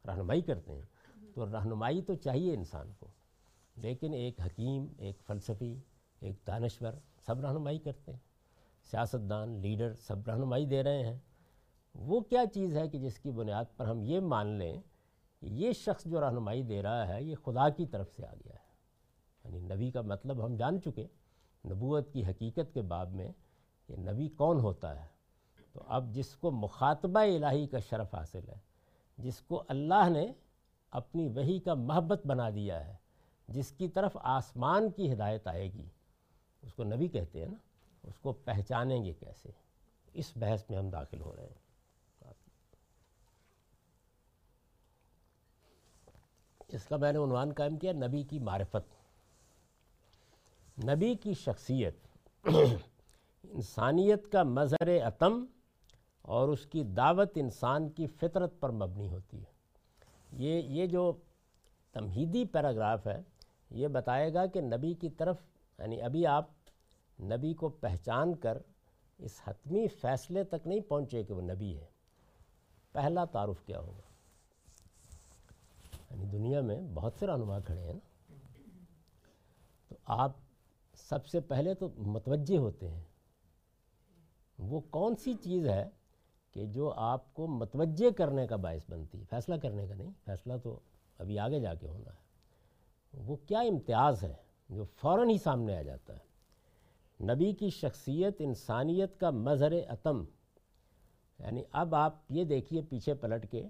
[0.07, 0.81] رہنمائی کرتے ہیں۔
[1.35, 3.07] تو رہنمائی تو چاہیے انسان کو،
[3.75, 5.79] لیکن ایک حکیم، ایک فلسفی،
[6.19, 6.93] ایک دانشور
[7.25, 8.19] سب رہنمائی کرتے ہیں۔
[8.91, 11.19] سیاستدان، لیڈر سب رہنمائی دے رہے ہیں۔
[11.95, 14.81] وہ کیا چیز ہے کہ جس کی بنیاد پر ہم یہ مان لیں
[15.39, 18.53] کہ یہ شخص جو رہنمائی دے رہا ہے، یہ خدا کی طرف سے آ گیا
[18.53, 18.73] ہے۔
[19.43, 21.07] یعنی نبی کا مطلب ہم جان چکے،
[21.69, 23.31] نبوت کی حقیقت کے باب میں
[23.91, 25.07] کہ نبی کون ہوتا ہے؟
[25.73, 28.57] تو اب جس کو مخاطبہ الہی کا شرف حاصل ہے،
[29.17, 30.33] جس کو اللہ نے
[30.91, 32.95] اپنی وہی کا محبت بنا دیا ہے،
[33.47, 35.85] جس کی طرف آسمان کی ہدایت آئے گی،
[36.61, 37.57] اس کو نبی کہتے ہیں نا،
[38.03, 39.49] اس کو پہچانیں گے کیسے؟
[40.13, 41.61] اس بحث میں ہم داخل ہو رہے ہیں۔
[46.67, 49.01] اس کا میں نے عنوان قائم کیا، نبی کی معرفت۔
[50.83, 51.95] نبی کی شخصیت
[53.43, 55.45] انسانیت کا مظہر عتم
[56.21, 59.51] اور اس کی دعوت انسان کی فطرت پر مبنی ہوتی ہے۔
[60.31, 61.13] یہ یہ جو
[61.91, 63.21] تمہیدی پیراگراف ہے،
[63.69, 65.37] یہ بتائے گا کہ نبی کی طرف
[65.79, 66.47] یعنی ابھی آپ
[67.21, 68.57] نبی کو پہچان کر
[69.17, 71.85] اس حتمی فیصلے تک نہیں پہنچے کہ وہ نبی ہے۔
[72.91, 74.01] پہلا تعارف کیا ہوگا؟
[76.11, 78.33] یعنی دنیا میں بہت سے رہنما کھڑے ہیں نا۔
[79.87, 80.31] تو آپ
[80.93, 83.01] سب سے پہلے تو متوجہ ہوتے ہیں۔
[84.61, 85.89] وہ کون سی چیز ہے
[86.51, 90.53] کہ جو آپ کو متوجہ کرنے کا باعث بنتی ہے؟ فیصلہ کرنے کا نہیں، فیصلہ
[90.63, 90.79] تو
[91.17, 92.21] ابھی آگے جا کے ہونا ہے۔
[93.13, 94.33] وہ کیا امتیاز ہے
[94.69, 96.31] جو فوراً ہی سامنے آ جاتا ہے؟
[97.25, 100.23] نبی کی شخصیت انسانیت کا مظہر عتم
[101.39, 103.63] یعنی اب آپ یہ دیکھیے پیچھے پلٹ کے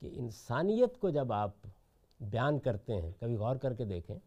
[0.00, 1.50] کہ انسانیت کو جب آپ
[2.20, 4.18] بیان کرتے ہیں، کبھی غور کر کے دیکھیں،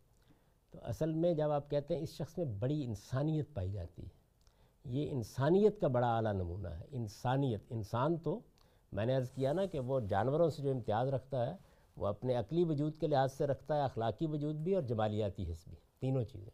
[0.72, 4.17] تو اصل میں جب آپ کہتے ہیں اس شخص میں بڑی انسانیت پائی جاتی ہے۔
[4.88, 8.40] یہ انسانیت کا بڑا اعلیٰ نمونہ ہے۔ انسانیت، انسان تو
[8.92, 11.56] میں نے عرض کیا نا کہ وہ جانوروں سے جو امتیاز رکھتا ہے،
[11.96, 15.68] وہ اپنے عقلی وجود کے لحاظ سے رکھتا ہے، اخلاقی وجود بھی اور جمالیاتی حص
[15.68, 16.52] بھی۔ تینوں چیزیں۔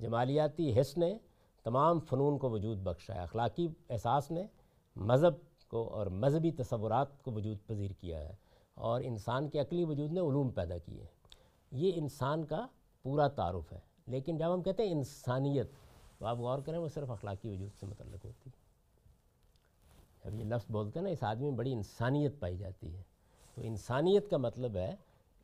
[0.00, 1.18] جمالیاتی حص نے
[1.64, 4.42] تمام فنون کو وجود بخشا ہے۔ اخلاقی احساس نے
[4.96, 8.34] مذہب کو اور مذہبی تصورات کو وجود پذیر کیا ہے
[8.74, 11.06] اور انسان کے عقلی وجود نے علوم پیدا کیے۔ ہیں
[11.72, 12.66] یہ انسان کا
[13.02, 15.70] پورا تعارف ہے۔ لیکن جب ہم کہتے ہیں انسانیت
[16.18, 18.66] تو آپ غور کریں، وہ صرف اخلاقی وجود سے متعلق ہوتی ہے۔
[20.24, 23.02] جب یہ لفظ بولتے ہیں نا، اس آدمی میں بڑی انسانیت پائی جاتی ہے۔
[23.54, 24.94] تو انسانیت کا مطلب ہے،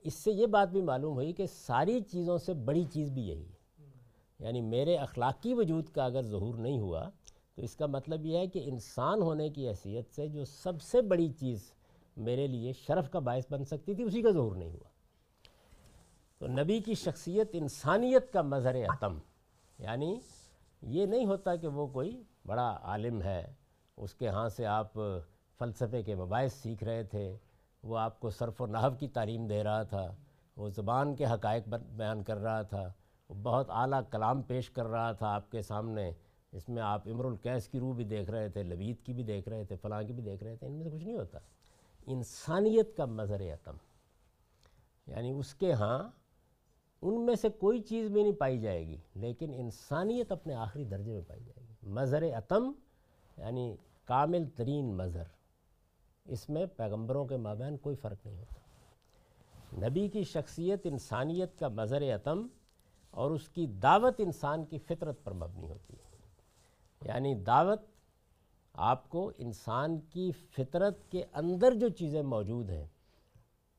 [0.01, 3.45] اس سے یہ بات بھی معلوم ہوئی کہ ساری چیزوں سے بڑی چیز بھی یہی
[3.45, 3.87] ہے۔
[4.39, 7.11] یعنی میرے اخلاقی وجود کا اگر ظہور نہیں ہوا،
[7.55, 11.03] تو اس کا مطلب یہ ہے کہ انسان ہونے کی حیثیت سے جو سب سے
[11.03, 11.73] بڑی چیز
[12.17, 14.89] میرے لیے شرف کا باعث بن سکتی تھی، اسی کا ظہور نہیں ہوا۔
[16.39, 19.19] تو نبی کی شخصیت انسانیت کا مظہر عتم
[19.79, 20.21] یعنی
[20.83, 23.53] یہ نہیں ہوتا کہ وہ کوئی بڑا عالم ہے۔
[23.97, 24.93] اس کے ہاں سے آپ
[25.59, 27.37] فلسفے کے مباحث سیکھ رہے تھے۔
[27.83, 30.15] وہ آپ کو صرف و نحو کی تعلیم دے رہا تھا۔
[30.57, 32.93] وہ زبان کے حقائق بیان کر رہا تھا۔
[33.29, 36.11] وہ بہت اعلیٰ کلام پیش کر رہا تھا آپ کے سامنے۔
[36.53, 39.49] اس میں آپ امر القیس کی روح بھی دیکھ رہے تھے، لبید کی بھی دیکھ
[39.49, 41.39] رہے تھے، فلاں کی بھی دیکھ رہے تھے۔ ان میں سے کچھ نہیں ہوتا۔
[42.07, 43.77] انسانیت کا مظہر عتم۔
[45.07, 46.22] یعنی اس کے ہاں
[47.03, 51.13] ان میں سے کوئی چیز بھی نہیں پائی جائے گی، لیکن انسانیت اپنے آخری درجے
[51.13, 52.73] میں پائی جائے گی۔ مظہر عتم
[53.37, 55.25] یعنی کامل ترین مظہر،
[56.25, 58.55] اس میں پیغمبروں کے مابین کوئی فرق نہیں ہوتا۔
[59.89, 62.47] نبی کی شخصیت انسانیت کا مظہر عتم
[63.11, 66.13] اور اس کی دعوت انسان کی فطرت پر مبنی ہوتی ہے۔
[67.09, 67.81] یعنی دعوت
[68.73, 72.87] آپ کو انسان کی فطرت کے اندر جو چیزیں موجود ہیں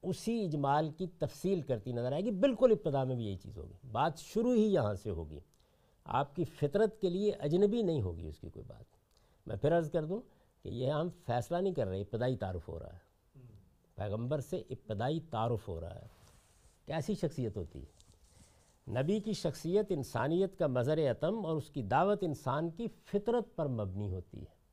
[0.04, 3.88] اسی اجمال کی تفصیل کرتی نظر آئے گی۔ بالکل ابتدا میں بھی یہی چیز ہوگی۔
[3.92, 5.40] بات شروع ہی یہاں سے ہوگی۔
[6.06, 8.84] آپ کی فطرت کے لیے اجنبی نہیں ہوگی اس کی کوئی بات۔
[9.48, 10.22] میں پھر عرض کر دوں
[10.64, 13.14] کہ یہ ہم فیصلہ نہیں کر رہے، ابتدائی تعارف ہو رہا ہے۔
[13.96, 16.08] پیغمبر سے ابتدائی تعارف ہو رہا ہے۔
[16.86, 18.04] کیسی شخصیت ہوتی؟ ہے
[18.92, 23.68] نبی کی شخصیت انسانیت کا مظہر عتم اور اس کی دعوت انسان کی فطرت پر
[23.68, 24.64] مبنی ہوتی ہے۔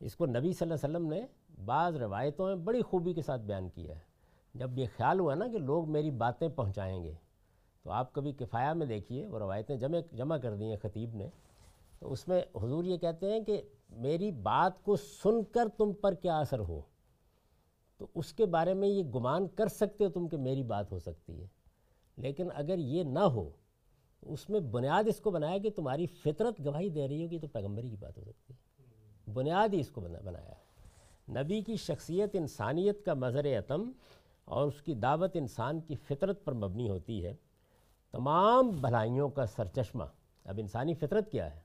[0.00, 1.26] اس کو نبی صلی اللہ علیہ وسلم نے
[1.64, 4.07] بعض روایتوں میں بڑی خوبی کے ساتھ بیان کیا ہے۔
[4.54, 7.12] جب یہ خیال ہوا نا کہ لوگ میری باتیں پہنچائیں گے،
[7.82, 11.28] تو آپ کبھی کفایہ میں دیکھیے، وہ روایتیں جمع جمع کر دی ہیں خطیب نے۔
[11.98, 16.14] تو اس میں حضور یہ کہتے ہیں کہ میری بات کو سن کر تم پر
[16.14, 16.80] کیا اثر ہو؟
[17.98, 20.98] تو اس کے بارے میں یہ گمان کر سکتے ہو تم کہ میری بات ہو
[20.98, 21.46] سکتی ہے۔
[22.16, 23.50] لیکن اگر یہ نہ ہو،
[24.20, 27.46] تو اس میں بنیاد اس کو بنایا کہ تمہاری فطرت گواہی دے رہی ہوگی تو
[27.46, 28.84] پیغمبری کی بات ہو سکتی ہے۔
[29.32, 30.54] بنیاد ہی اس کو بنایا۔
[31.42, 33.90] نبی کی شخصیت انسانیت کا مظہر عتم
[34.48, 37.34] اور اس کی دعوت انسان کی فطرت پر مبنی ہوتی ہے۔
[38.12, 40.04] تمام بھلائیوں کا سرچشمہ
[40.44, 41.60] اب انسانی فطرت کیا ہے؟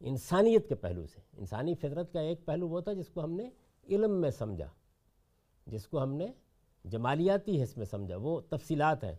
[0.00, 3.50] انسانیت کے پہلو سے۔ انسانی فطرت کا ایک پہلو وہ تھا جس کو ہم نے
[3.88, 4.66] علم میں سمجھا،
[5.66, 6.26] جس کو ہم نے
[6.84, 9.14] جمالیاتی حص میں سمجھا۔ وہ تفصیلات ہیں۔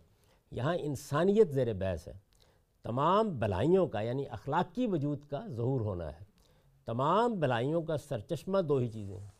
[0.50, 2.12] یہاں انسانیت زیر بحث ہے۔
[2.82, 6.24] تمام بلائیوں کا یعنی اخلاقی وجود کا ظہور ہونا ہے۔
[6.84, 9.30] تمام بلائیوں کا سرچشمہ دو ہی چیزیں ہیں۔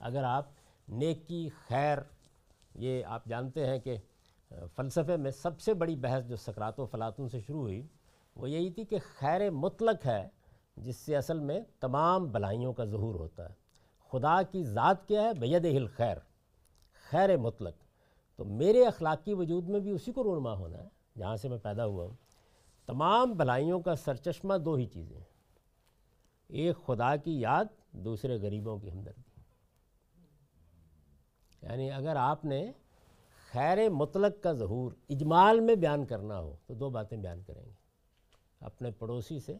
[0.00, 0.48] اگر آپ
[0.88, 1.98] نیکی، خیر
[2.74, 3.96] یہ آپ جانتے ہیں کہ
[4.74, 7.86] فلسفے میں سب سے بڑی بحث جو سکرات و فلاطون سے شروع ہوئی،
[8.36, 10.28] وہ یہی تھی کہ خیر مطلق ہے،
[10.76, 13.54] جس سے اصل میں تمام بلائیوں کا ظہور ہوتا ہے۔
[14.10, 16.16] خدا کی ذات کیا ہے؟ بید ہل خیر
[17.10, 17.74] خیر مطلق۔
[18.36, 20.88] تو میرے اخلاقی وجود میں بھی اسی کو رونما ہونا ہے،
[21.18, 22.14] جہاں سے میں پیدا ہوا ہوں۔
[22.86, 25.24] تمام بلائیوں کا سرچشمہ دو ہی چیزیں ہیں۔
[26.48, 29.33] ایک خدا کی یاد، دوسرے غریبوں کی ہمدردی۔
[31.70, 32.72] یعنی اگر آپ نے
[33.52, 37.70] خیر مطلق کا ظہور اجمال میں بیان کرنا ہو تو دو باتیں بیان کریں گے۔
[38.60, 39.54] اپنے پڑوسی سے،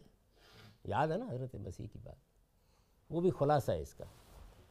[0.84, 2.14] یاد ہے نا حضرت مسیح کی بات؟
[3.10, 4.04] وہ بھی خلاصہ ہے اس کا۔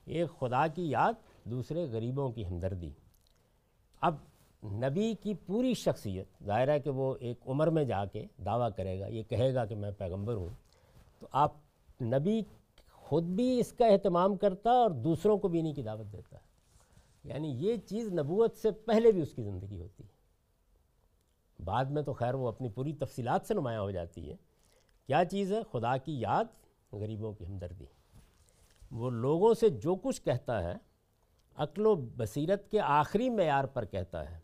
[0.06, 2.90] ایک خدا کی یاد، دوسرے غریبوں کی ہمدردی۔
[4.02, 4.16] اب
[4.64, 9.00] نبی کی پوری شخصیت، ظاہر ہے کہ وہ ایک عمر میں جا کے دعویٰ کرے
[9.00, 10.50] گا، یہ کہے گا کہ میں پیغمبر ہوں۔
[11.20, 11.54] تو آپ
[12.02, 12.42] نبی
[12.92, 16.53] خود بھی اس کا اہتمام کرتا اور دوسروں کو بھی انہیں کی دعوت دیتا۔ ہے
[17.24, 20.24] یعنی یہ چیز نبوت سے پہلے بھی اس کی زندگی ہوتی ہے۔
[21.64, 24.36] بعد میں تو خیر وہ اپنی پوری تفصیلات سے نمایاں ہو جاتی ہے۔
[25.08, 26.46] کیا چیز ہے؟ خدا کی یاد،
[26.92, 27.86] غریبوں کی ہمدردی۔
[28.92, 30.74] وہ لوگوں سے جو کچھ کہتا ہے،
[31.56, 34.40] عقل و بصیرت کے آخری معیار پر کہتا ہے۔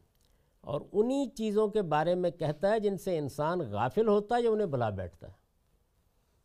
[0.61, 4.49] اور انہی چیزوں کے بارے میں کہتا ہے جن سے انسان غافل ہوتا ہے یا
[4.49, 5.34] انہیں بلا بیٹھتا ہے۔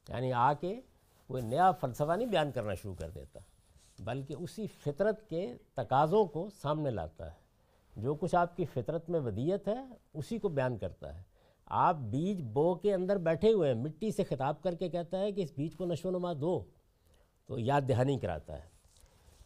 [0.08, 0.80] یعنی آ کے
[1.26, 3.40] کوئی نیا فلسفہ نہیں بیان کرنا شروع کر دیتا۔
[3.98, 7.44] بلکہ اسی فطرت کے تقاضوں کو سامنے لاتا ہے۔
[7.96, 9.84] جو کچھ آپ کی فطرت میں ودیت ہے،
[10.14, 11.22] اسی کو بیان کرتا ہے۔
[11.66, 15.32] آپ بیج بو کے اندر بیٹھے ہوئے ہیں، مٹی سے خطاب کر کے کہتا ہے
[15.32, 16.64] کہ اس بیج کو نشو و نما دو۔
[17.46, 18.68] تو یاد دہانی کراتا ہے۔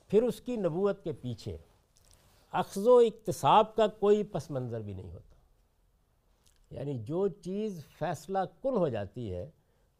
[0.08, 1.56] پھر اس کی نبوت کے پیچھے
[2.52, 5.34] اخذ و اقتصاب کا کوئی پس منظر بھی نہیں ہوتا۔
[6.74, 9.50] یعنی جو چیز فیصلہ کن ہو جاتی ہے،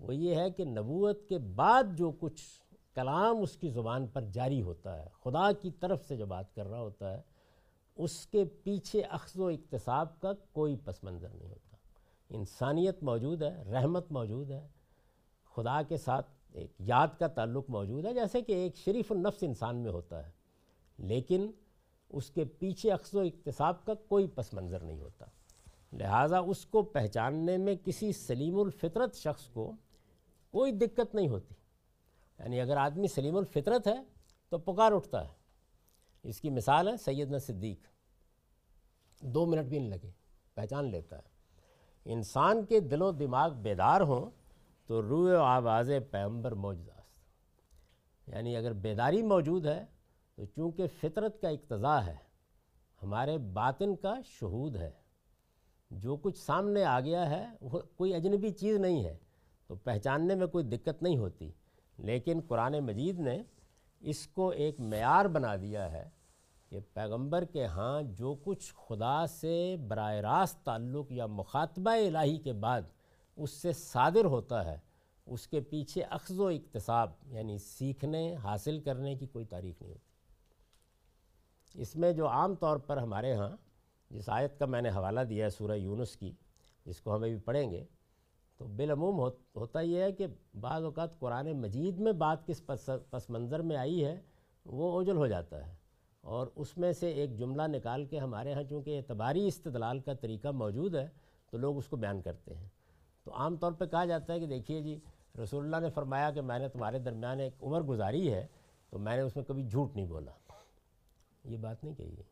[0.00, 2.42] وہ یہ ہے کہ نبوت کے بعد جو کچھ
[2.98, 6.66] کلام اس کی زبان پر جاری ہوتا ہے۔ خدا کی طرف سے جو بات کر
[6.66, 7.22] رہا ہوتا ہے،
[7.96, 11.76] اس کے پیچھے اخذ و اقتصاب کا کوئی پس منظر نہیں ہوتا۔
[12.30, 14.68] انسانیت موجود ہے، رحمت موجود ہے،
[15.56, 19.76] خدا کے ساتھ ایک یاد کا تعلق موجود ہے، جیسے کہ ایک شریف النفس انسان
[19.76, 20.30] میں ہوتا ہے۔
[20.98, 21.50] لیکن
[22.08, 25.26] اس کے پیچھے اخذ و اقتصاب کا کوئی پس منظر نہیں ہوتا۔
[25.92, 29.72] لہٰذا اس کو پہچاننے میں کسی سلیم الفطرت شخص کو
[30.50, 31.54] کوئی دقت نہیں ہوتی۔
[32.38, 34.02] یعنی اگر آدمی سلیم الفطرت ہے
[34.48, 35.32] تو پکار اٹھتا ہے۔
[36.22, 37.80] اس کی مثال ہے سیدنا صدیق۔
[39.22, 40.10] دو منٹ بھی نہیں لگے،
[40.54, 41.38] پہچان لیتا ہے۔
[42.04, 44.30] انسان کے دل و دماغ بیدار ہوں
[44.86, 46.98] تو روح و آواز پیمبر موجزاست
[48.28, 49.84] یعنی اگر بیداری موجود ہے
[50.34, 52.16] تو چونکہ فطرت کا اقتضاء ہے،
[53.02, 54.90] ہمارے باطن کا شہود ہے۔
[55.90, 59.16] جو کچھ سامنے آ گیا ہے، وہ کوئی اجنبی چیز نہیں ہے،
[59.66, 61.52] تو پہچاننے میں کوئی دقت نہیں ہوتی۔
[61.98, 63.42] لیکن قرآن مجید نے
[64.00, 66.08] اس کو ایک معیار بنا دیا ہے
[66.68, 72.52] کہ پیغمبر کے ہاں جو کچھ خدا سے براہ راست تعلق یا مخاطبہ الہی کے
[72.52, 72.82] بعد
[73.36, 74.78] اس سے صادر ہوتا ہے،
[75.26, 81.80] اس کے پیچھے اخذ و اقتصاب یعنی سیکھنے، حاصل کرنے کی کوئی تاریخ نہیں ہوتی۔
[81.80, 83.56] اس میں جو عام طور پر ہمارے ہاں
[84.10, 86.32] جس آیت کا میں نے حوالہ دیا ہے سورہ یونس کی،
[86.86, 87.84] جس کو ہمیں بھی پڑھیں گے
[88.58, 90.26] تو بالعموم ہوتا یہ ہے کہ
[90.60, 92.70] بعض اوقات قرآن مجید میں بات کس
[93.10, 94.20] پس منظر میں آئی ہے،
[94.64, 95.74] وہ اوجل ہو جاتا ہے۔
[96.20, 100.48] اور اس میں سے ایک جملہ نکال کے ہمارے ہاں چونکہ اعتباری استدلال کا طریقہ
[100.48, 101.08] موجود ہے،
[101.50, 102.68] تو لوگ اس کو بیان کرتے ہیں۔
[103.24, 104.98] تو عام طور پہ کہا جاتا ہے کہ دیکھیے جی
[105.42, 108.46] رسول اللہ نے فرمایا کہ میں نے تمہارے درمیان ایک عمر گزاری ہے،
[108.90, 110.30] تو میں نے اس میں کبھی جھوٹ نہیں بولا۔
[111.44, 112.22] یہ بات نہیں کہی ہے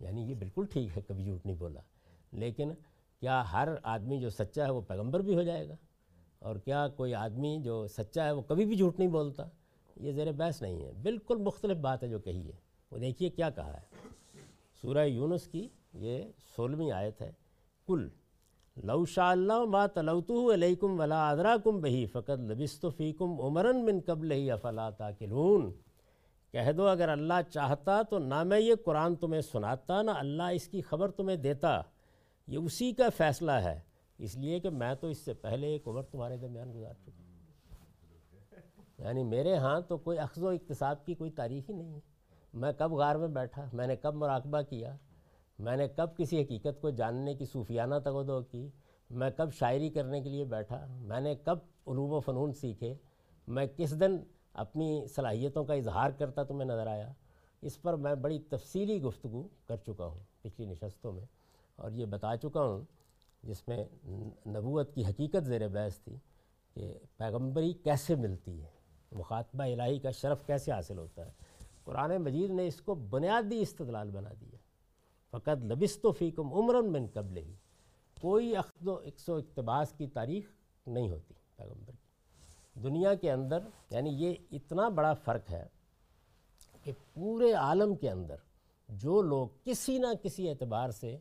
[0.00, 1.80] یعنی یہ بالکل ٹھیک ہے، کبھی جھوٹ نہیں بولا۔
[2.32, 2.70] لیکن
[3.20, 5.74] کیا ہر آدمی جو سچا ہے وہ پیغمبر بھی ہو جائے گا؟
[6.38, 9.42] اور کیا کوئی آدمی جو سچا ہے وہ کبھی بھی جھوٹ نہیں بولتا؟
[9.96, 12.56] یہ زیر بحث نہیں ہے۔ بالکل مختلف بات ہے جو کہی ہے۔
[12.90, 14.08] وہ دیکھیے کیا کہا ہے۔
[14.82, 16.22] سورہ یونس کی یہ
[16.56, 17.32] سولہویں آیت ہے۔
[17.86, 18.08] کل
[18.76, 24.32] لو شاء اللہ ما تلوتو علیکم ولا ادراکم بہی فقط لبست فیکم عمرن من قبل
[24.32, 25.72] ہی افلا تاکلون۔
[26.52, 30.68] کہہ دو، اگر اللہ چاہتا تو نہ میں یہ قرآن تمہیں سناتا، نہ اللہ اس
[30.68, 31.82] کی خبر تمہیں دیتا۔
[32.50, 33.80] یہ اسی کا فیصلہ ہے۔
[34.18, 37.22] اس لیے کہ میں تو اس سے پہلے ایک عمر تمہارے درمیان گزار چکا
[38.98, 42.00] یعنی میرے ہاں تو کوئی اخذ و اقتصاب کی کوئی تاریخ ہی نہیں ہے۔
[42.54, 44.96] میں کب غار میں بیٹھا، میں نے کب مراقبہ کیا،
[45.58, 48.68] میں نے کب کسی حقیقت کو جاننے کی صوفیانہ تغدو کی،
[49.10, 52.94] میں کب شاعری کرنے کے لیے بیٹھا، میں نے کب علوم و فنون سیکھے،
[53.48, 54.16] میں کس دن
[54.52, 57.12] اپنی صلاحیتوں کا اظہار کرتا تمہیں نظر آیا؟
[57.62, 61.24] اس پر میں بڑی تفصیلی گفتگو کر چکا ہوں۔ پچھلی نشستوں میں
[61.80, 62.84] اور یہ بتا چکا ہوں،
[63.42, 63.84] جس میں
[64.46, 66.16] نبوت کی حقیقت زیر بحث تھی
[66.74, 68.68] کہ پیغمبری کیسے ملتی ہے،
[69.12, 71.30] مخاطبہ الہی کا شرف کیسے حاصل ہوتا ہے۔
[71.84, 74.58] قرآن مجید نے اس کو بنیادی استدلال بنا دیا۔
[75.30, 77.54] فقط لبست و فیکم عمرن من قبل ہی
[78.20, 80.44] کوئی اخذ و اقص و اقتباس کی تاریخ
[80.86, 83.58] نہیں ہوتی پیغمبر کی۔ دنیا کے اندر
[83.90, 85.66] یعنی یہ اتنا بڑا فرق ہے
[86.82, 88.36] کہ پورے عالم کے اندر
[88.88, 91.18] جو لوگ کسی نہ کسی اعتبار سے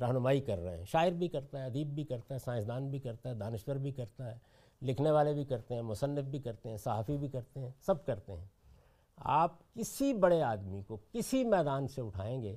[0.00, 3.28] رہنمائی کر رہے ہیں۔ شاعر بھی کرتا ہے، ادیب بھی کرتا ہے، سائنسدان بھی کرتا
[3.28, 4.38] ہے، دانشور بھی کرتا ہے،
[4.82, 8.32] لکھنے والے بھی کرتے ہیں، مصنف بھی کرتے ہیں، صحافی بھی کرتے ہیں، سب کرتے
[8.32, 8.46] ہیں۔
[9.16, 12.56] آپ کسی بڑے آدمی کو کسی میدان سے اٹھائیں گے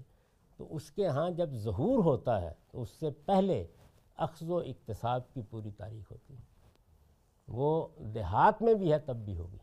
[0.58, 3.68] تو اس کے ہاں جب ظہور ہوتا ہے تو اس سے پہلے
[4.16, 6.42] اخذ و اقتصاب کی پوری تاریخ ہوتی ہے۔
[7.48, 9.58] وہ دیہات میں بھی ہے تب بھی ہوگی،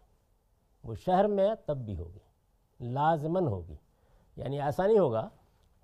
[0.84, 2.18] وہ شہر میں ہے تب بھی ہوگی
[2.80, 3.74] لازمن ہوگی۔
[4.36, 5.28] یعنی ایسا نہیں ہوگا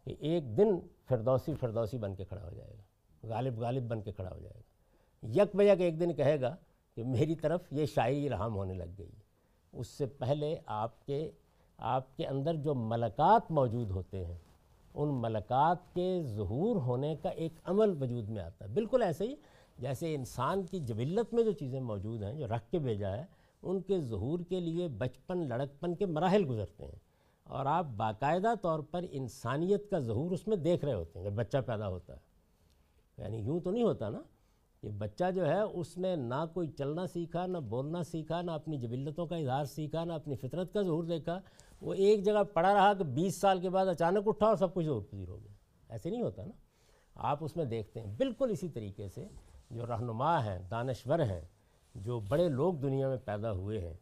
[0.04, 2.82] کہ ایک دن فردوسی فردوسی بن کے کھڑا ہو جائے گا،
[3.28, 4.62] غالب غالب بن کے کھڑا ہو جائے گا۔
[5.22, 6.56] یک بجا کے ایک دن کہے گا
[6.94, 9.10] کہ میری طرف یہ شاعری رحم ہونے لگ گئی۔
[9.72, 11.30] اس سے پہلے آپ کے
[11.78, 14.38] آپ کے اندر جو ملکات موجود ہوتے ہیں،
[14.94, 19.34] ان ملکات کے ظہور ہونے کا ایک عمل وجود میں آتا ہے۔ بالکل ایسے ہی
[19.78, 23.24] جیسے انسان کی جبلت میں جو چیزیں موجود ہیں، جو رکھ کے بھیجا ہے،
[23.62, 27.11] ان کے ظہور کے لیے بچپن، لڑکپن کے مراحل گزرتے ہیں۔
[27.52, 31.34] اور آپ باقاعدہ طور پر انسانیت کا ظہور اس میں دیکھ رہے ہوتے ہیں۔ کہ
[31.34, 32.18] بچہ پیدا ہوتا ہے
[33.18, 34.20] یعنی یوں تو نہیں ہوتا نا
[34.80, 38.78] کہ بچہ جو ہے اس نے نہ کوئی چلنا سیکھا، نہ بولنا سیکھا، نہ اپنی
[38.78, 41.40] جبلتوں کا اظہار سیکھا، نہ اپنی فطرت کا ظہور دیکھا۔
[41.80, 44.86] وہ ایک جگہ پڑا رہا کہ بیس سال کے بعد اچانک اٹھا اور سب کچھ
[44.86, 45.52] ظہور پذیر ہو گیا۔
[45.88, 46.52] ایسے نہیں ہوتا نا۔
[47.14, 49.28] آپ اس میں دیکھتے ہیں۔ بالکل اسی طریقے سے
[49.70, 51.40] جو رہنما ہیں، دانشور ہیں،
[51.94, 53.96] جو بڑے لوگ دنیا میں پیدا ہوئے ہیں،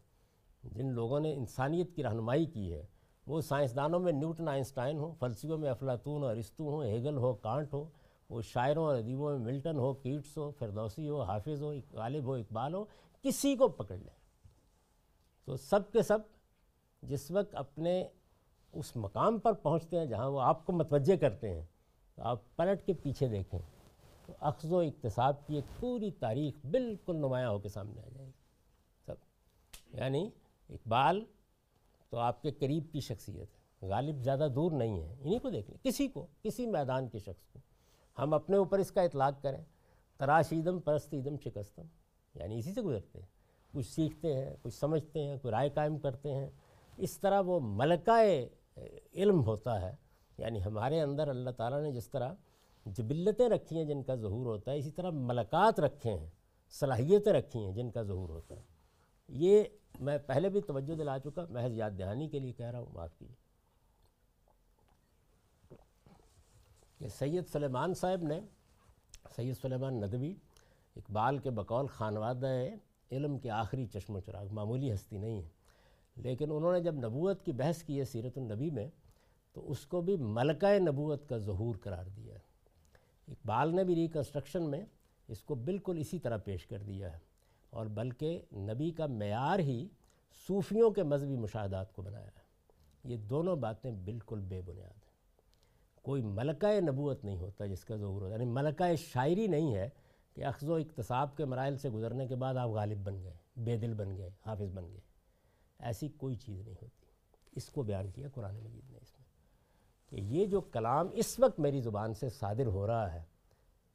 [0.63, 3.00] جن لوگوں نے انسانیت کی رہنمائی کی ہے
[3.31, 7.73] وہ سائنسدانوں میں نیوٹن آئنسٹائن ہوں فلسفیوں میں افلاطون اور رستو ہوں، ہیگل ہو، کانٹ
[7.73, 7.89] ہو،
[8.29, 12.33] وہ شاعروں اور ادیبوں میں ملٹن ہو، کیٹس ہو، فردوسی ہو، حافظ ہو، غالب ہو،
[12.33, 12.85] اقبال ہو،
[13.21, 14.15] کسی کو پکڑ لیں۔
[15.45, 16.19] تو سب کے سب
[17.01, 18.07] جس وقت اپنے
[18.73, 21.65] اس مقام پر پہنچتے ہیں جہاں وہ آپ کو متوجہ کرتے ہیں،
[22.15, 23.59] تو آپ پلٹ کے پیچھے دیکھیں،
[24.25, 28.25] تو اخذ و اقتصاب کی ایک پوری تاریخ بالکل نمایاں ہو کے سامنے آ جائے
[28.25, 28.31] گی۔
[29.05, 29.15] سب
[29.93, 30.29] یعنی
[30.69, 31.25] اقبال
[32.11, 33.47] تو آپ کے قریب کی شخصیت
[33.83, 37.19] ہے۔ غالب زیادہ دور نہیں ہے۔ انہیں کو دیکھ لیں۔ کسی کو، کسی میدان کے
[37.19, 37.59] شخص کو۔
[38.19, 39.63] ہم اپنے اوپر اس کا اطلاق کریں۔
[40.17, 41.81] تراش ایدم پرست ایدم شکستم۔
[42.35, 43.25] یعنی اسی سے گزرتے ہیں۔
[43.73, 46.49] کچھ سیکھتے ہیں، کچھ سمجھتے ہیں، کوئی رائے قائم کرتے ہیں۔
[46.97, 48.45] اس طرح وہ ملکہ
[49.13, 49.95] علم ہوتا ہے۔
[50.37, 52.33] یعنی ہمارے اندر اللہ تعالیٰ نے جس طرح
[52.85, 56.29] جبلتیں رکھی ہیں جن کا ظہور ہوتا ہے، اسی طرح ملکات رکھے ہیں،
[56.69, 58.70] صلاحیتیں رکھی ہیں جن کا ظہور ہوتا ہے۔
[59.33, 59.63] یہ
[59.99, 63.17] میں پہلے بھی توجہ دلا چکا، محض یاد دہانی کے لیے کہہ رہا ہوں، معاف
[63.17, 63.35] کیجیے۔
[66.97, 68.39] کہ سید سلیمان صاحب نے،
[69.35, 70.35] سید سلیمان ندوی
[70.95, 72.47] اقبال کے بقول خانوادہ
[73.11, 75.49] علم کے آخری چشم و چراغ، معمولی ہستی نہیں ہے۔
[76.15, 78.89] لیکن انہوں نے جب نبوت کی بحث کی ہے سیرت النبی میں،
[79.53, 82.39] تو اس کو بھی ملکہ نبوت کا ظہور قرار دیا ہے۔
[83.27, 84.85] اقبال نے بھی ریکنسٹرکشن میں
[85.27, 87.30] اس کو بالکل اسی طرح پیش کر دیا ہے۔
[87.71, 89.87] اور بلکہ نبی کا معیار ہی
[90.47, 92.41] صوفیوں کے مذہبی مشاہدات کو بنایا ہے۔
[93.03, 95.11] یہ دونوں باتیں بالکل بے بنیاد ہیں۔
[96.01, 99.89] کوئی ملکہ نبوت نہیں ہوتا جس کا ظہور ہوتا یعنی ملکہ شاعری نہیں ہے
[100.33, 103.77] کہ اخذ و اقتصاب کے مراحل سے گزرنے کے بعد آپ غالب بن گئے، بے
[103.77, 104.99] دل بن گئے، حافظ بن گئے۔
[105.79, 107.05] ایسی کوئی چیز نہیں ہوتی۔
[107.51, 109.25] اس کو بیان کیا قرآن مجید نے اس میں۔
[110.09, 113.23] کہ یہ جو کلام اس وقت میری زبان سے صادر ہو رہا ہے،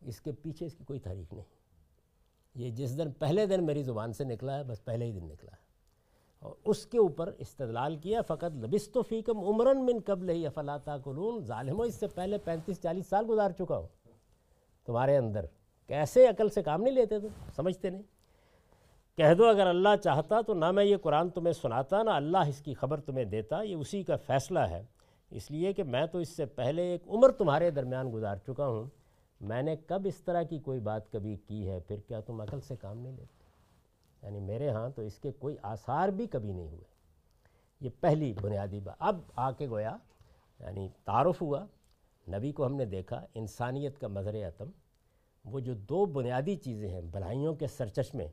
[0.01, 1.56] اس کے پیچھے اس کی کوئی تاریخ نہیں۔
[2.57, 5.51] یہ جس دن پہلے دن میری زبان سے نکلا ہے، بس پہلے ہی دن نکلا
[5.53, 5.67] ہے۔
[6.39, 10.97] اور اس کے اوپر استدلال کیا، فقط لبست و فیکم عمرن من قبل ہی افلاطا
[10.97, 13.87] قلون ظالم اس سے پہلے پینتیس، چالیس سال گزار چکا ہو
[14.87, 15.47] تمہارے اندر
[15.87, 17.27] کیسے عقل سے کام نہیں لیتے تم؟
[17.57, 18.03] سمجھتے نہیں۔
[19.17, 22.61] کہہ دو، اگر اللہ چاہتا تو نہ میں یہ قرآن تمہیں سناتا، نہ اللہ اس
[22.61, 24.83] کی خبر تمہیں دیتا۔ یہ اسی کا فیصلہ ہے۔
[25.31, 28.85] اس لیے کہ میں تو اس سے پہلے ایک عمر تمہارے درمیان گزار چکا ہوں۔
[29.41, 32.61] میں نے کب اس طرح کی کوئی بات کبھی کی ہے، پھر کیا تم عقل
[32.61, 33.45] سے کام نہیں لیتے؟
[34.23, 36.85] یعنی میرے ہاں تو اس کے کوئی آثار بھی کبھی نہیں ہوئے۔
[37.81, 39.97] یہ پہلی بنیادی بات۔ اب آ کے گویا
[40.61, 41.67] یعنی تعارف ہوا۔
[42.29, 44.71] نبی کو ہم نے دیکھا، انسانیت کا مظر عتم۔
[45.45, 48.29] وہ جو دو بنیادی چیزیں ہیں، بھلائیوں کے سرچشمے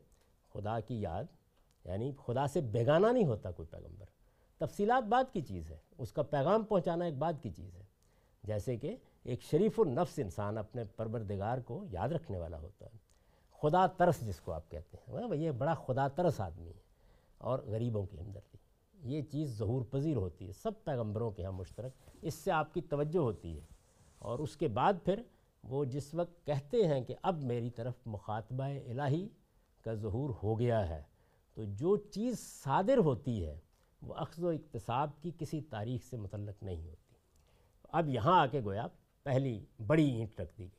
[0.53, 1.23] خدا کی یاد
[1.85, 4.05] یعنی خدا سے بیگانہ نہیں ہوتا کوئی پیغمبر۔
[4.57, 7.83] تفصیلات بعد کی چیز ہے۔ اس کا پیغام پہنچانا ایک بعد کی چیز ہے۔
[8.43, 12.97] جیسے کہ ایک شریف النفس انسان اپنے پروردگار کو یاد رکھنے والا ہوتا ہے۔
[13.61, 16.81] خدا ترس جس کو آپ کہتے ہیں۔ یہ بڑا خدا ترس آدمی ہے
[17.37, 18.57] اور غریبوں کی ہمدردی۔
[19.15, 21.91] یہ چیز ظہور پذیر ہوتی ہے۔ سب پیغمبروں کے ہاں مشترک۔
[22.21, 23.65] اس سے آپ کی توجہ ہوتی ہے۔
[24.19, 25.21] اور اس کے بعد پھر
[25.63, 29.29] وہ جس وقت کہتے ہیں کہ اب میری طرف مخاطبہ الہی
[29.83, 31.03] کا ظہور ہو گیا ہے،
[31.53, 33.59] تو جو چیز صادر ہوتی ہے،
[34.01, 37.15] وہ اخذ و اقتصاب کی کسی تاریخ سے متعلق نہیں ہوتی۔
[37.83, 38.87] اب یہاں آ کے گویا
[39.23, 40.69] پہلی بڑی اینٹ رکھ دی گئی۔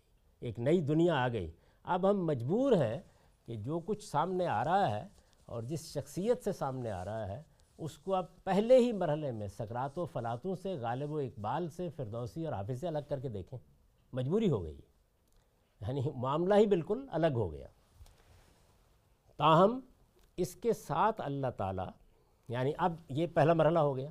[0.40, 1.50] ایک نئی دنیا آ گئی۔
[1.82, 3.00] اب ہم مجبور ہیں
[3.46, 5.08] کہ جو کچھ سامنے آ رہا ہے
[5.46, 7.42] اور جس شخصیت سے سامنے آ رہا ہے،
[7.78, 11.88] اس کو اب پہلے ہی مرحلے میں سکرات و فلاتوں سے، غالب و اقبال سے،
[11.88, 13.58] فردوسی اور حافظ سے الگ کر کے دیکھیں۔
[14.12, 14.80] مجبوری ہو گئی۔
[15.80, 17.66] یعنی معاملہ ہی بالکل الگ ہو گیا۔
[19.36, 19.80] تاہم،
[20.36, 21.88] اس کے ساتھ اللہ تعالیٰ
[22.48, 24.08] یعنی اب یہ پہلا مرحلہ ہو گیا۔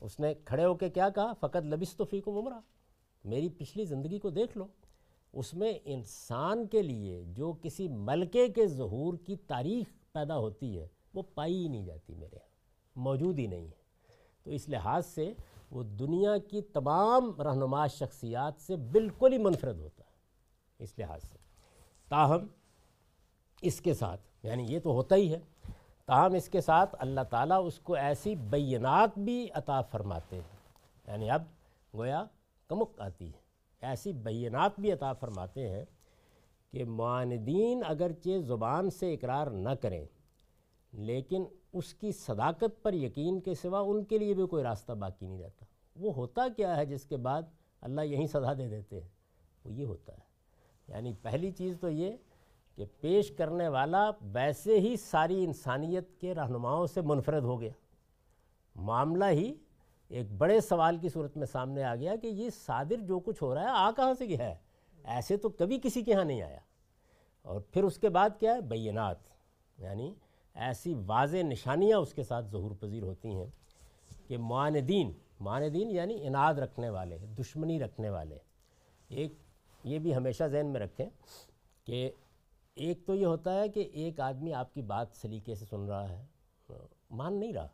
[0.00, 2.60] اس نے کھڑے ہو کے کیا کہا؟ فقط لبس تو فیکم عمرہ۔
[3.28, 4.66] میری پچھلی زندگی کو دیکھ لو،
[5.32, 10.88] اس میں انسان کے لیے جو کسی ملکے کے ظہور کی تاریخ پیدا ہوتی ہے،
[11.14, 12.48] وہ پائی ہی نہیں جاتی میرے یہاں،
[12.96, 13.78] موجود ہی نہیں ہے۔
[14.42, 15.32] تو اس لحاظ سے
[15.70, 20.08] وہ دنیا کی تمام رہنما شخصیات سے بالکل ہی منفرد ہوتا ہے۔
[20.78, 21.38] اس لحاظ سے
[22.08, 22.46] تاہم
[23.62, 25.38] اس کے ساتھ یعنی یہ تو ہوتا ہی ہے،
[26.06, 30.58] تاہم اس کے ساتھ اللہ تعالیٰ اس کو ایسی بینات بھی عطا فرماتے ہیں۔
[31.08, 31.42] یعنی اب
[31.94, 32.24] گویا
[32.68, 33.38] کمک آتی ہے۔
[33.80, 35.84] ایسی بینات بھی عطا فرماتے ہیں
[36.70, 40.06] کہ معاندین اگرچہ زبان سے اقرار نہ کریں،
[40.92, 45.26] لیکن اس کی صداقت پر یقین کے سوا ان کے لیے بھی کوئی راستہ باقی
[45.26, 45.64] نہیں رہتا۔
[45.96, 47.42] وہ ہوتا کیا ہے جس کے بعد
[47.80, 49.08] اللہ یہیں سزا دے دیتے ہیں؟
[49.64, 50.28] وہ یہ ہوتا ہے۔
[50.88, 52.12] یعنی پہلی چیز تو یہ
[52.74, 57.70] کہ پیش کرنے والا ویسے ہی ساری انسانیت کے رہنماؤں سے منفرد ہو گیا۔
[58.74, 59.54] معاملہ ہی
[60.08, 63.54] ایک بڑے سوال کی صورت میں سامنے آ گیا کہ یہ صادر جو کچھ ہو
[63.54, 64.56] رہا ہے، آ کہاں سے گیا ہے؟
[65.04, 66.58] ایسے تو کبھی کسی کے ہاں نہیں آیا۔
[67.42, 69.16] اور پھر اس کے بعد کیا ہے؟ بینات
[69.78, 70.14] یعنی
[70.54, 73.46] ایسی واضح نشانیاں اس کے ساتھ ظہور پذیر ہوتی ہیں
[74.28, 78.38] کہ معاندین معاندین یعنی اناد رکھنے والے، دشمنی رکھنے والے۔
[79.08, 79.34] ایک،
[79.84, 81.06] یہ بھی ہمیشہ ذہن میں رکھیں
[81.84, 82.10] کہ
[82.74, 86.08] ایک تو یہ ہوتا ہے کہ ایک آدمی آپ کی بات سلیقے سے سن رہا
[86.08, 86.24] ہے،
[87.10, 87.68] مان نہیں رہا،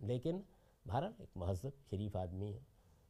[0.00, 0.40] لیکن
[0.86, 2.60] بہرحال ایک مہذب، شریف آدمی ہے،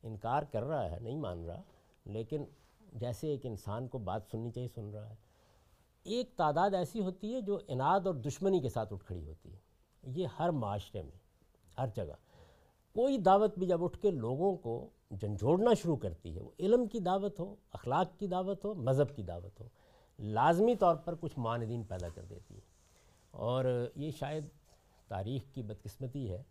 [0.03, 1.63] انکار کر رہا ہے، نہیں مان رہا،
[2.05, 2.45] لیکن
[2.93, 5.15] جیسے ایک انسان کو بات سننی چاہیے، سن رہا ہے۔
[6.03, 9.59] ایک تعداد ایسی ہوتی ہے جو اناد اور دشمنی کے ساتھ اٹھ کھڑی ہوتی ہے۔
[10.03, 11.19] یہ ہر معاشرے میں،
[11.79, 12.15] ہر جگہ۔
[12.95, 14.89] کوئی دعوت بھی جب اٹھ کے لوگوں کو
[15.21, 19.23] جھنجھوڑنا شروع کرتی ہے، وہ علم کی دعوت ہو، اخلاق کی دعوت ہو، مذہب کی
[19.23, 19.69] دعوت ہو،
[20.19, 22.61] لازمی طور پر کچھ معاندین پیدا کر دیتی ہے۔
[23.31, 24.45] اور یہ شاید
[25.09, 26.43] تاریخ کی بدقسمتی ہے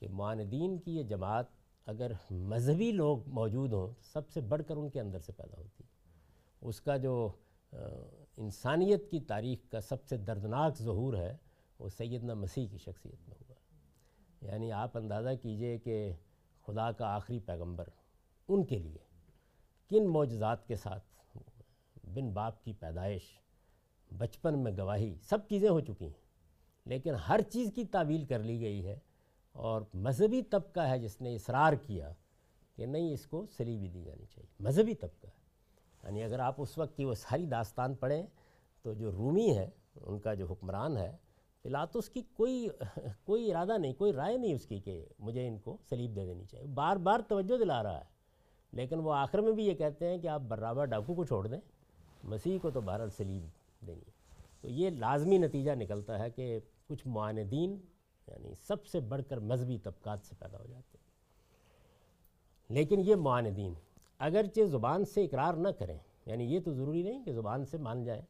[0.00, 1.46] کہ معاندین کی یہ جماعت
[1.86, 5.84] اگر مذہبی لوگ موجود ہوں سب سے بڑھ کر ان کے اندر سے پیدا ہوتی
[5.84, 5.88] ہے۔
[6.60, 7.32] اس کا جو
[8.36, 11.36] انسانیت کی تاریخ کا سب سے دردناک ظہور ہے
[11.78, 13.54] وہ سیدنا مسیح کی شخصیت میں ہوا۔
[14.52, 16.12] یعنی آپ اندازہ کیجیے کہ
[16.66, 17.88] خدا کا آخری پیغمبر
[18.48, 18.98] ان کے لیے
[19.88, 21.36] کن معجزات کے ساتھ
[22.04, 23.22] بن باپ کی پیدائش،
[24.18, 26.20] بچپن میں گواہی، سب چیزیں ہو چکی ہیں،
[26.84, 28.98] لیکن ہر چیز کی تعویل کر لی گئی ہے۔
[29.52, 32.12] اور مذہبی طبقہ ہے جس نے اصرار کیا
[32.76, 35.40] کہ نہیں، اس کو سلیبی دی جانی چاہیے۔ مذہبی طبقہ ہے۔
[36.04, 38.26] یعنی اگر آپ اس وقت کی وہ ساری داستان پڑھیں
[38.82, 39.70] تو جو رومی ہے،
[40.00, 41.16] ان کا جو حکمران ہے
[41.62, 42.68] پلاطس کی کوئی
[43.24, 46.44] کوئی ارادہ نہیں، کوئی رائے نہیں اس کی کہ مجھے ان کو سلیب دے دینی
[46.44, 48.04] چاہیے۔ بار بار توجہ دلا رہا ہے۔
[48.72, 51.60] لیکن وہ آخر میں بھی یہ کہتے ہیں کہ آپ برابر ڈاکو کو چھوڑ دیں۔
[52.24, 53.42] مسیح کو تو بہرحال سلیب
[53.86, 54.12] دینی ہے۔
[54.60, 57.78] تو یہ لازمی نتیجہ نکلتا ہے کہ کچھ معاندین
[58.30, 61.10] یعنی سب سے بڑھ کر مذہبی طبقات سے پیدا ہو جاتے ہیں۔
[62.68, 63.74] لیکن یہ معاندین
[64.18, 68.04] اگرچہ زبان سے اقرار نہ کریں یعنی یہ تو ضروری نہیں کہ زبان سے مان
[68.04, 68.22] جائیں،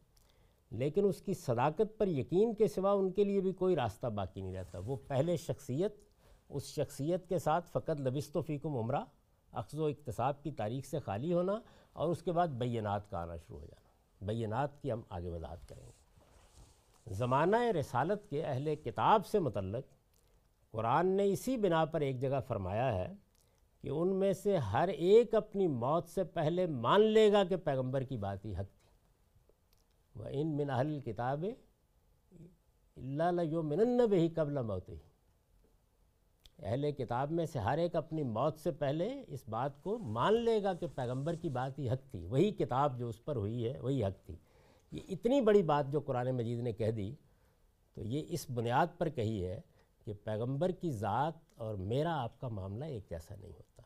[0.71, 4.41] لیکن اس کی صداقت پر یقین کے سوا ان کے لیے بھی کوئی راستہ باقی
[4.41, 5.95] نہیں رہتا۔ وہ پہلے شخصیت،
[6.49, 9.05] اس شخصیت کے ساتھ فقط لبست و فیکم عمرہ،
[9.53, 11.61] اخذ و اقتصاب کی تاریخ سے خالی ہونا
[11.93, 13.91] اور اس کے بعد بینات کا آنا شروع ہو جانا۔
[14.25, 16.00] بینات کی ہم آگے وضاحت کریں گے۔
[17.11, 19.85] زمانہ رسالت کے اہل کتاب سے متعلق
[20.71, 23.13] قرآن نے اسی بنا پر ایک جگہ فرمایا ہے
[23.83, 28.03] کہ ان میں سے ہر ایک اپنی موت سے پہلے مان لے گا کہ پیغمبر
[28.03, 28.91] کی بات ہی حق تھی۔
[30.15, 31.45] وہ ان من اہل کتاب
[32.97, 33.33] اللہ
[33.63, 34.97] منب ہی قبل موت ہی
[36.63, 40.63] اہل کتاب میں سے ہر ایک اپنی موت سے پہلے اس بات کو مان لے
[40.63, 43.79] گا کہ پیغمبر کی بات ہی حق تھی۔ وہی کتاب جو اس پر ہوئی ہے،
[43.79, 44.37] وہی حق تھی۔
[44.93, 47.15] یہ اتنی بڑی بات جو قرآن مجید نے کہہ دی،
[47.95, 49.61] تو یہ اس بنیاد پر کہی ہے
[50.05, 53.83] کہ پیغمبر کی ذات اور میرا آپ کا معاملہ ایک جیسا نہیں ہوتا۔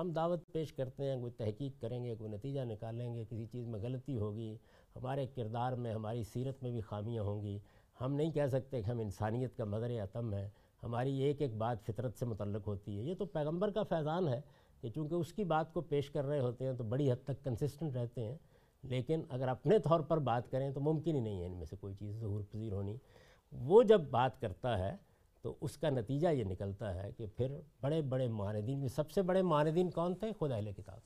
[0.00, 3.66] ہم دعوت پیش کرتے ہیں، کوئی تحقیق کریں گے، کوئی نتیجہ نکالیں گے، کسی چیز
[3.66, 4.56] میں غلطی ہوگی،
[4.96, 7.58] ہمارے کردار میں، ہماری سیرت میں بھی خامیاں ہوں گی۔
[8.00, 10.48] ہم نہیں کہہ سکتے کہ ہم انسانیت کا مدر عتم ہے
[10.82, 14.40] ہماری ایک ایک بات فطرت سے متعلق ہوتی ہے۔ یہ تو پیغمبر کا فیضان ہے
[14.80, 17.44] کہ چونکہ اس کی بات کو پیش کر رہے ہوتے ہیں تو بڑی حد تک
[17.44, 18.36] کنسسٹنٹ رہتے ہیں۔
[18.82, 21.76] لیکن اگر اپنے طور پر بات کریں تو ممکن ہی نہیں ہے ان میں سے
[21.76, 22.96] کوئی چیز ظہور پذیر ہونی۔
[23.52, 24.96] وہ جب بات کرتا ہے
[25.42, 29.22] تو اس کا نتیجہ یہ نکلتا ہے کہ پھر بڑے بڑے معاندین میں سب سے
[29.22, 30.98] بڑے معاندین کون تھے؟ خود اہل کتاب۔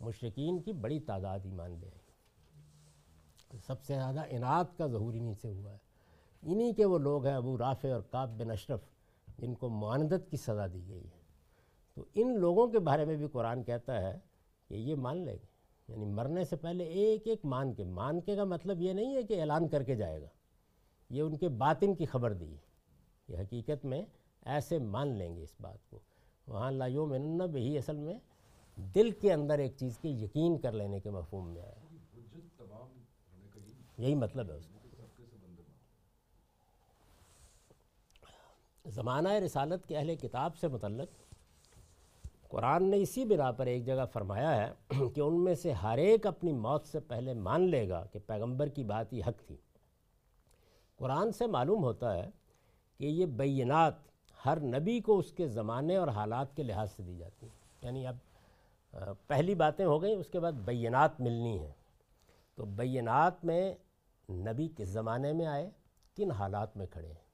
[0.00, 2.04] مشرقین کی بڑی تعداد ایمان لے آئی۔
[3.66, 5.78] سب سے زیادہ انعت کا ظہور انہیں سے ہوا ہے۔
[6.42, 8.80] انہی کے وہ لوگ ہیں ابو رافع اور کعب بن اشرف،
[9.38, 11.20] جن کو معاندت کی سزا دی گئی ہے۔
[11.94, 14.18] تو ان لوگوں کے بارے میں بھی قرآن کہتا ہے
[14.68, 15.53] کہ یہ مان لیں گے۔
[15.88, 19.22] یعنی مرنے سے پہلے ایک ایک مان کے مان کے کا مطلب یہ نہیں ہے
[19.22, 20.26] کہ اعلان کر کے جائے گا۔
[21.10, 22.64] یہ ان کے باطن کی خبر دی ہے۔
[23.26, 24.02] کہ حقیقت میں
[24.44, 25.98] ایسے مان لیں گے اس بات کو۔
[26.46, 27.12] وہاں لا یوم
[27.54, 28.18] ہی اصل میں
[28.76, 31.74] دل کے اندر ایک چیز کے یقین کر لینے کے مفہوم میں آیا۔
[33.98, 34.78] یہی مطلب ہے اس کا۔
[38.86, 41.23] زمانہ رسالت کے اہل کتاب سے متعلق
[42.54, 44.72] قرآن نے اسی بنا پر ایک جگہ فرمایا ہے
[45.14, 48.68] کہ ان میں سے ہر ایک اپنی موت سے پہلے مان لے گا کہ پیغمبر
[48.68, 49.56] کی بات ہی حق تھی۔
[50.96, 52.30] قرآن سے معلوم ہوتا ہے
[52.98, 53.94] کہ یہ بینات
[54.46, 58.06] ہر نبی کو اس کے زمانے اور حالات کے لحاظ سے دی جاتی ہیں۔ یعنی
[58.06, 58.16] اب
[59.26, 61.72] پہلی باتیں ہو گئیں، اس کے بعد بینات ملنی ہیں۔
[62.54, 63.74] تو بینات میں
[64.30, 65.70] نبی کس زمانے میں آئے؟
[66.16, 67.24] کن حالات میں کھڑے ہیں؟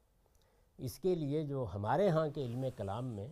[0.78, 3.28] اس کے لیے جو ہمارے ہاں کے علم کلام میں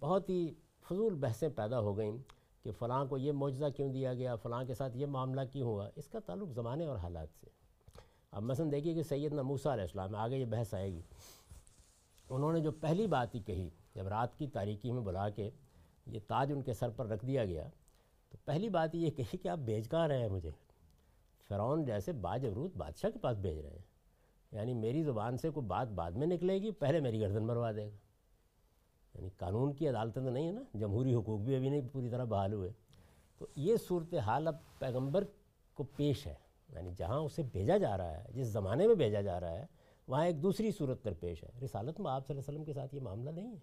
[0.00, 0.54] بہت ہی
[0.90, 2.18] فضول بحثیں پیدا ہو گئیں
[2.62, 5.90] کہ فلاں کو یہ معجزہ کیوں دیا گیا، فلاں کے ساتھ یہ معاملہ کیوں ہوا؟
[5.96, 7.46] اس کا تعلق زمانے اور حالات سے۔
[8.30, 11.00] اب مثلا دیکھیے کہ سید موسیٰ علیہ السلام، آگے یہ بحث آئے گی۔
[12.30, 15.50] انہوں نے جو پہلی بات ہی کہی، جب رات کی تاریکی میں بلا کے
[16.06, 17.68] یہ تاج ان کے سر پر رکھ دیا گیا،
[18.30, 20.50] تو پہلی بات یہ کہی کہ آپ بیچ کہاں رہے ہیں مجھے۔
[21.48, 22.46] فرعون جیسے باج
[22.76, 23.82] بادشاہ کے پاس بھیج رہے ہیں۔
[24.52, 27.86] یعنی میری زبان سے کوئی بات بعد میں نکلے گی، پہلے میری گردن مروا دے
[27.86, 28.09] گا۔
[29.14, 32.24] یعنی قانون کی عدالتیں تو نہیں ہے نا، جمہوری حقوق بھی ابھی نہیں، پوری طرح
[32.24, 32.72] بحال ہوئے۔
[33.38, 35.24] تو یہ صورتحال اب پیغمبر
[35.74, 36.34] کو پیش ہے۔
[36.72, 39.66] یعنی جہاں اسے بھیجا جا رہا ہے، جس زمانے میں بھیجا جا رہا ہے،
[40.08, 42.72] وہاں ایک دوسری صورت در پیش ہے۔ رسالت میں آپ صلی اللہ علیہ وسلم کے
[42.72, 43.58] ساتھ یہ معاملہ نہیں ہے۔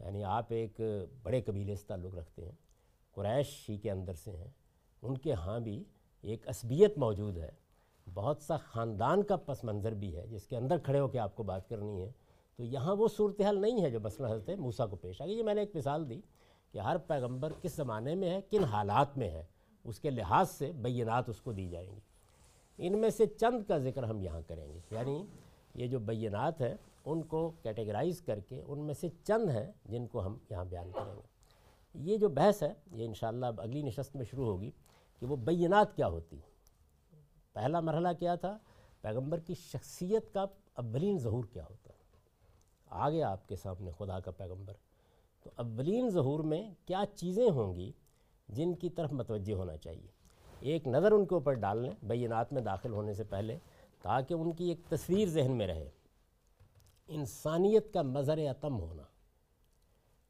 [0.00, 0.80] یعنی آپ ایک
[1.22, 2.52] بڑے قبیلے سے تعلق رکھتے ہیں،
[3.12, 4.50] قریش ہی کے اندر سے ہیں،
[5.02, 5.84] ان کے ہاں بھی
[6.22, 7.50] ایک عصبیت موجود ہے۔
[8.14, 11.36] بہت سا خاندان کا پس منظر بھی ہے، جس کے اندر کھڑے ہو کے آپ
[11.36, 12.12] کو بات کرنی ہے۔
[12.56, 15.42] تو یہاں وہ صورتحال نہیں ہے جو مسئلہ حضرت موسیٰ کو پیش آ گئی۔ یہ
[15.42, 16.20] میں نے ایک مثال دی
[16.72, 19.44] کہ ہر پیغمبر کس زمانے میں ہے، کن حالات میں ہے،
[19.84, 22.00] اس کے لحاظ سے بینات اس کو دی جائیں گی۔
[22.78, 25.26] ان میں سے چند کا ذکر ہم یہاں کریں گے۔ یعنی
[25.74, 26.74] یہ جو بینات ہیں،
[27.04, 30.90] ان کو کیٹیگرائز کر کے ان میں سے چند ہیں جن کو ہم یہاں بیان
[30.92, 31.20] کریں گے۔
[31.94, 34.70] یہ جو بحث ہے، یہ انشاءاللہ اب اگلی نشست میں شروع ہوگی
[35.20, 36.36] کہ وہ بینات کیا ہوتی۔
[37.52, 38.58] پہلا مرحلہ کیا تھا؟
[39.00, 41.93] پیغمبر کی شخصیت کا اولین ظہور کیا ہوتا۔
[42.94, 44.72] ہے آگے آپ کے سامنے خدا کا پیغمبر۔
[45.42, 47.92] تو اولین ظہور میں کیا چیزیں ہوں گی
[48.48, 50.06] جن کی طرف متوجہ ہونا چاہیے؟
[50.60, 53.58] ایک نظر ان کے اوپر ڈال لیں، بینات میں داخل ہونے سے پہلے،
[54.02, 55.90] تاکہ ان کی ایک تصویر ذہن میں رہے۔
[57.08, 59.02] انسانیت کا مظہر عتم ہونا۔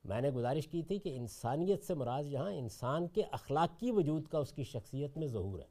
[0.05, 4.39] میں نے گزارش کی تھی کہ انسانیت سے مراد یہاں انسان کے اخلاقی وجود کا
[4.39, 5.67] اس کی شخصیت میں ظہور ہے۔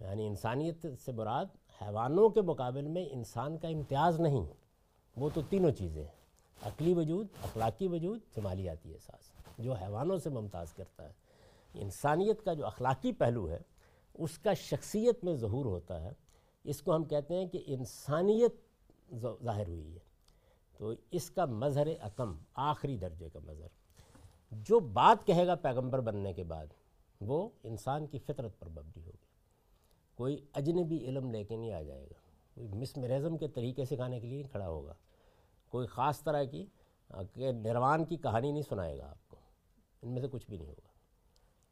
[0.00, 1.46] یعنی انسانیت سے مراد
[1.82, 4.67] حیوانوں کے مقابل میں انسان کا امتیاز نہیں۔
[5.18, 6.18] وہ تو تینوں چیزیں ہیں۔
[6.62, 11.12] عقلی وجود، اخلاقی وجود، جمالیاتی احساس۔ جو حیوانوں سے ممتاز کرتا ہے۔
[11.74, 13.58] انسانیت کا جو اخلاقی پہلو ہے،
[14.14, 16.12] اس کا شخصیت میں ظہور ہوتا ہے۔
[16.64, 18.54] اس کو ہم کہتے ہیں کہ انسانیت
[19.14, 19.98] ظاہر ہوئی ہے۔
[20.78, 23.68] تو اس کا مظہر عتم آخری درجے کا مظہر۔
[24.52, 26.66] جو بات کہے گا پیغمبر بننے کے بعد،
[27.20, 29.26] وہ انسان کی فطرت پر مبنی ہوگی۔
[30.14, 32.14] کوئی اجنبی علم لے کے نہیں آ جائے گا۔
[32.54, 34.94] کوئی مسمرزم کے طریقے سکھانے کے لیے نہیں کھڑا ہوگا۔
[35.68, 36.66] کوئی خاص طرح کی
[37.34, 39.36] کہ نروان کی کہانی نہیں سنائے گا آپ کو۔
[40.02, 40.88] ان میں سے کچھ بھی نہیں ہوگا۔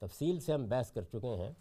[0.07, 1.53] تفصیل سے ہم بحث کر چکے ہیں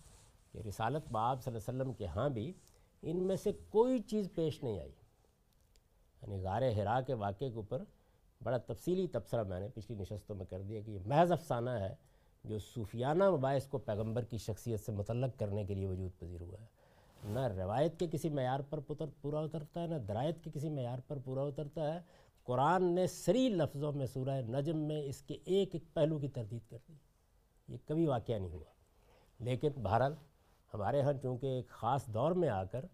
[0.52, 2.54] کہ رسالت باب صلی اللہ علیہ وسلم کے ہاں بھی
[3.02, 4.92] ان میں سے کوئی چیز پیش نہیں آئی۔
[6.22, 7.84] یعنی غار ہرا کے واقعے کے اوپر
[8.44, 11.96] بڑا تفصیلی تبصرہ میں نے پچھلی نشستوں میں کر دیا کہ یہ محض افسانہ ہے
[12.44, 16.62] جو صوفیانہ مباحث کو پیغمبر کی شخصیت سے متعلق کرنے کے لیے وجود پذیر ہوا
[16.62, 16.66] ہے۔
[17.24, 18.80] نہ روایت کے کسی معیار پر
[19.22, 22.00] پورا اترتا ہے، نہ درائت کے کسی معیار پر پورا اترتا ہے
[22.48, 26.70] قرآن نے سری لفظوں میں سورہ نجم میں اس کے ایک ایک پہلو کی تردید
[26.70, 26.94] کر دی۔
[27.68, 28.74] یہ کبھی واقعہ نہیں ہوا۔
[29.40, 30.14] لیکن بہرحال
[30.74, 32.86] ہمارے ہاں چونکہ ایک خاص دور میں آ کر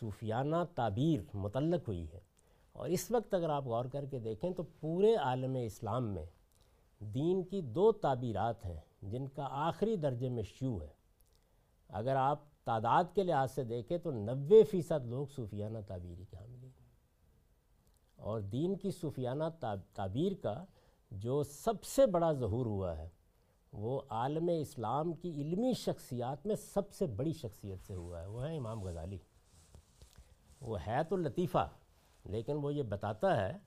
[0.00, 2.20] صوفیانہ تعبیر متعلق ہوئی ہے،
[2.72, 6.24] اور اس وقت اگر آپ غور کر کے دیکھیں تو پورے عالم اسلام میں
[7.00, 10.92] دین کی دو تعبیرات ہیں جن کا آخری درجے میں شیو ہے۔
[11.90, 16.57] اگر آپ تعداد کے لحاظ سے دیکھیں تو نوے فیصد لوگ صوفیانہ تعبیری کے حامل
[18.18, 19.44] اور دین کی صوفیانہ
[19.94, 20.64] تعبیر کا
[21.10, 23.08] جو سب سے بڑا ظہور ہوا ہے،
[23.72, 28.48] وہ عالم اسلام کی علمی شخصیات میں سب سے بڑی شخصیت سے ہوا ہے، وہ
[28.48, 29.18] ہے امام غزالی۔
[30.60, 31.68] وہ ہے تو لطیفہ
[32.24, 33.58] لیکن وہ یہ بتاتا ہے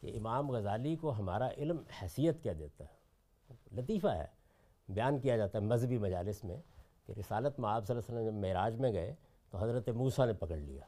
[0.00, 4.26] کہ امام غزالی کو ہمارا علم حیثیت کیا دیتا ہے۔ لطیفہ ہے،
[4.88, 6.56] بیان کیا جاتا ہے مذہبی مجالس میں
[7.06, 9.14] کہ رسالت میں آپ صلی اللہ علیہ وسلم جب معراج میں گئے
[9.50, 10.84] تو حضرت موسیٰ نے پکڑ لیا۔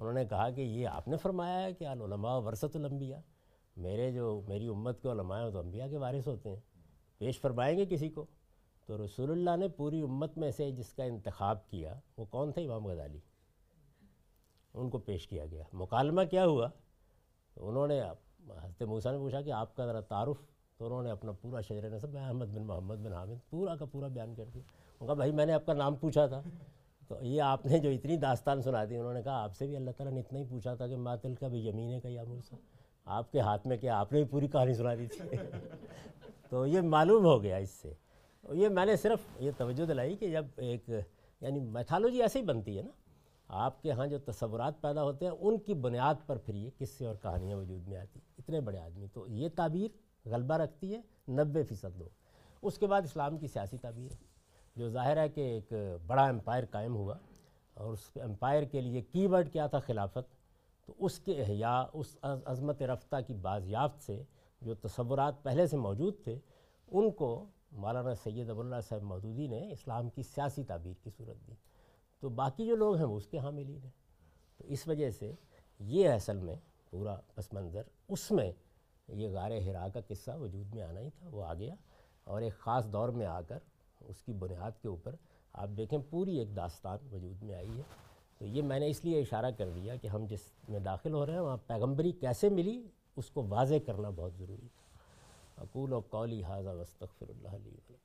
[0.00, 3.18] انہوں نے کہا کہ یہ آپ نے فرمایا ہے کہ علماء ورثت الانبیاء،
[3.76, 6.60] میرے جو، میری امت کے علماء ہیں تو انبیاء کے وارث ہوتے ہیں۔
[7.18, 8.26] پیش فرمائیں گے کسی کو؟
[8.86, 12.62] تو رسول اللہ نے پوری امت میں سے جس کا انتخاب کیا، وہ کون تھا
[12.62, 13.18] امام غزالی۔
[14.74, 16.68] ان کو پیش کیا گیا۔ مکالمہ کیا ہوا؟
[17.54, 18.02] تو انہوں نے
[18.62, 20.36] حضرت موسیٰ نے پوچھا کہ آپ کا ذرا تعارف۔
[20.76, 24.06] تو انہوں نے اپنا پورا شجر نصب احمد بن محمد بن حامد، پورا کا پورا
[24.06, 24.62] بیان کر دیا۔
[25.00, 26.42] ان کا بھائی، میں نے آپ کا نام پوچھا تھا۔
[27.10, 29.76] تو یہ آپ نے جو اتنی داستان سنا دی، انہوں نے کہا آپ سے بھی
[29.76, 32.56] اللہ تعالیٰ نے اتنا ہی پوچھا تھا کہ ماتل کا بھی یمین کا یا مرسا
[33.04, 35.36] آپ کے ہاتھ میں کیا؟ آپ نے بھی پوری کہانی سنا دی تھی۔
[36.50, 37.92] تو یہ معلوم ہو گیا اس سے۔
[38.52, 40.90] یہ میں نے صرف یہ توجہ دلائی کہ جب ایک
[41.40, 42.90] یعنی میتھالوجی ایسے ہی بنتی ہے نا،
[43.48, 47.06] آپ کے ہاں جو تصورات پیدا ہوتے ہیں، ان کی بنیاد پر پھر یہ قصے
[47.06, 49.88] اور کہانیاں وجود میں آتی۔ اتنے بڑے آدمی۔ تو یہ تعبیر
[50.28, 52.08] غلبہ رکھتی ہے نبے فیصد لوگ۔
[52.62, 54.29] اس کے بعد اسلام کی سیاسی تعبیر۔ ہے
[54.76, 55.72] جو ظاہر ہے کہ ایک
[56.06, 57.14] بڑا امپائر قائم ہوا
[57.74, 60.40] اور اس امپائر کے لیے کی ورڈ کیا تھا خلافت؟
[60.86, 64.22] تو اس کے احیاء، اس عظمت رفتہ کی بازیافت سے
[64.60, 66.38] جو تصورات پہلے سے موجود تھے،
[66.88, 71.52] ان کو مولانا سید ابواللہ صاحب مودودی نے اسلام کی سیاسی تعبیر کی صورت دی۔
[72.20, 73.90] تو باقی جو لوگ ہیں وہ اس کے حاملین ہیں۔
[74.58, 75.34] تو اس وجہ سے
[75.78, 76.56] یہ اصل میں
[76.90, 78.52] پورا پس منظر، اس میں
[79.08, 81.74] یہ غار ہرا کا قصہ وجود میں آنا ہی تھا، وہ آ گیا
[82.24, 83.58] اور ایک خاص دور میں آ کر
[84.00, 85.14] اس کی بنیاد کے اوپر
[85.52, 87.82] آپ دیکھیں پوری ایک داستان وجود میں آئی ہے۔
[88.38, 91.26] تو یہ میں نے اس لیے اشارہ کر دیا کہ ہم جس میں داخل ہو
[91.26, 96.00] رہے ہیں وہاں پیغمبری کیسے ملی اس کو واضح کرنا بہت ضروری تھا۔ اقول و
[96.00, 97.96] قولی حاضہ وسطر اللہ علیہ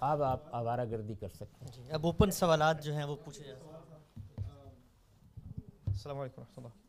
[0.00, 3.44] اب آپ آوارہ گردی کر سکتے ہیں۔ جی اب اوپن سوالات جو ہیں وہ پوچھے
[3.44, 4.42] جا سکتے
[5.86, 6.83] السلام علیکم ورحمۃ اللہ۔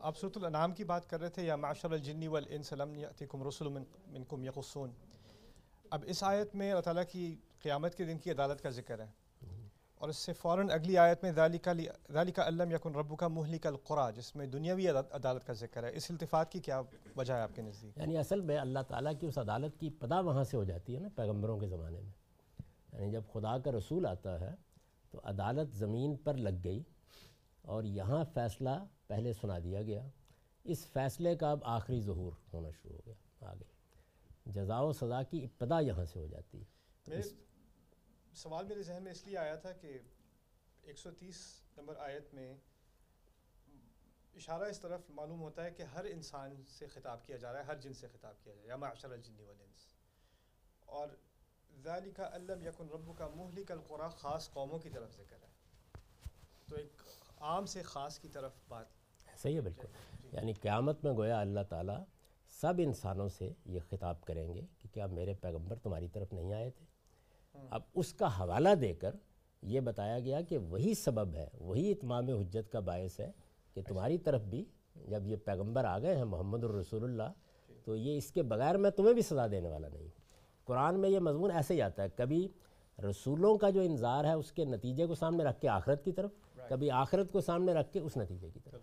[0.00, 3.68] آپ صورت الانعام کی بات کر رہے تھے، یا معاشر الجنی والانس لم یاتیکم رسل
[4.06, 4.90] منکم یقصون۔
[5.90, 9.06] اب اس آیت میں اللہ تعالیٰ کی قیامت کے دن کی عدالت کا ذکر ہے۔
[9.94, 14.36] اور اس سے فوراً اگلی آیت میں ذالک علم یکن ربو کا مہلک القرا، جس
[14.36, 16.82] میں دنیاوی عدالت کا ذکر ہے۔ اس التفات کی کیا
[17.16, 20.20] وجہ ہے آپ کے نزدیک؟ یعنی اصل میں اللہ تعالیٰ کی اس عدالت کی پدا
[20.20, 22.12] وہاں سے ہو جاتی ہے نا، پیغمبروں کے زمانے میں۔
[22.92, 24.54] یعنی جب خدا کا رسول آتا ہے
[25.10, 26.82] تو عدالت زمین پر لگ گئی۔
[27.62, 28.70] اور یہاں فیصلہ
[29.06, 30.06] پہلے سنا دیا گیا۔
[30.64, 33.14] اس فیصلے کا اب آخری ظہور ہونا شروع ہو گیا۔
[33.50, 33.64] آگے۔
[34.46, 36.62] جزا و سزا کی ابتدا یہاں سے ہو جاتی۔
[37.08, 37.22] ہے
[38.34, 39.98] سوال میرے ذہن میں اس لیے آیا تھا کہ
[40.82, 42.54] ایک سو تیس نمبر آیت میں
[44.34, 47.64] اشارہ اس طرف معلوم ہوتا ہے کہ ہر انسان سے خطاب کیا جا رہا ہے
[47.64, 49.94] ہر جن سے خطاب کیا جا رہا ہے۔ یا معاشر الجنی والانس۔
[50.86, 51.08] اور
[51.82, 55.48] ذالک علم یکن ربو کا مہلک القرا خاص قوموں کی طرف ذکر ہے۔
[56.68, 57.02] تو ایک
[57.40, 58.86] عام سے خاص کی طرف بات
[59.42, 59.86] صحیح ہے بالکل۔
[60.22, 62.04] جی۔ یعنی قیامت میں گویا اللہ تعالیٰ
[62.60, 66.70] سب انسانوں سے یہ خطاب کریں گے کہ کیا میرے پیغمبر تمہاری طرف نہیں آئے
[66.70, 66.86] تھے؟
[67.70, 69.14] اب اس کا حوالہ دے کر
[69.62, 73.32] یہ بتایا گیا کہ وہی سبب ہے وہی اتمام حجت کا باعث ہے
[73.74, 74.64] کہ تمہاری طرف بھی
[75.08, 77.32] جب یہ پیغمبر آ گئے ہیں محمد الرسول اللہ
[77.84, 80.08] تو یہ اس کے بغیر میں تمہیں بھی سزا دینے والا نہیں۔
[80.64, 82.48] قرآن میں یہ مضمون ایسے ہی آتا ہے کبھی
[83.10, 86.30] رسولوں کا جو انظار ہے اس کے نتیجے کو سامنے رکھ کے آخرت کی طرف
[86.68, 88.80] کبھی آخرت کو سامنے رکھ کے اس نتیجے کی طرف۔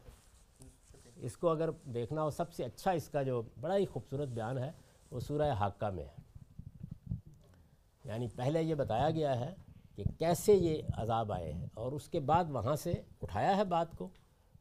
[1.16, 4.58] اس کو اگر دیکھنا ہو سب سے اچھا اس کا جو بڑا ہی خوبصورت بیان
[4.58, 4.72] ہے
[5.12, 6.16] وہ سورہ حاقہ میں ہے۔
[8.04, 9.56] یعنی پہلے یہ بتایا گیا ہے
[9.96, 13.96] کہ کیسے یہ عذاب آئے ہیں اور اس کے بعد وہاں سے اٹھایا ہے بات
[13.98, 14.10] کو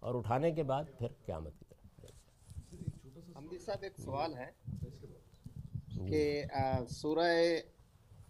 [0.00, 1.74] اور اٹھانے کے بعد پھر قیامت کی طرف۔
[3.36, 4.50] حمدی صاحب ایک سوال ہے
[6.08, 6.42] کہ
[6.90, 7.54] سورہ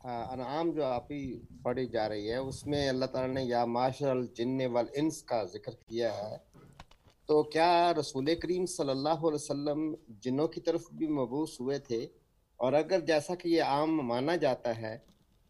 [0.04, 4.08] انعام جو آپ ہی پڑھی جا رہی ہے، اس میں اللہ تعالیٰ نے یا معاشر
[4.08, 6.36] الجن والانس کا ذکر کیا ہے۔
[7.26, 12.06] تو کیا رسول کریم صلی اللہ علیہ وسلم جنوں کی طرف بھی مبوس ہوئے تھے؟
[12.56, 14.96] اور اگر جیسا کہ یہ عام مانا جاتا ہے،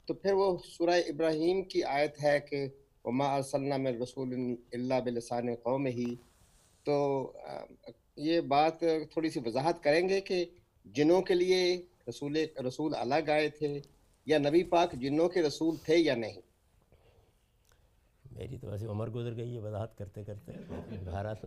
[0.09, 2.67] تو پھر وہ سورہ ابراہیم کی آیت ہے کہ
[3.05, 4.35] وما ارسلنا میں رسول
[4.73, 6.15] اللہ بلسان قوم ہی
[6.87, 6.97] تو
[8.17, 8.81] یہ بات
[9.13, 10.45] تھوڑی سی وضاحت کریں گے کہ
[10.85, 11.61] جنوں کے لیے
[12.09, 12.37] رسول
[12.67, 13.79] رسول الگ آئے تھے
[14.27, 16.41] یا نبی پاک جنوں کے رسول تھے یا نہیں؟
[18.33, 20.53] میری تو ویسے عمر گزر گئی ہے، وضاحت کرتے کرتے
[21.05, 21.47] بھارت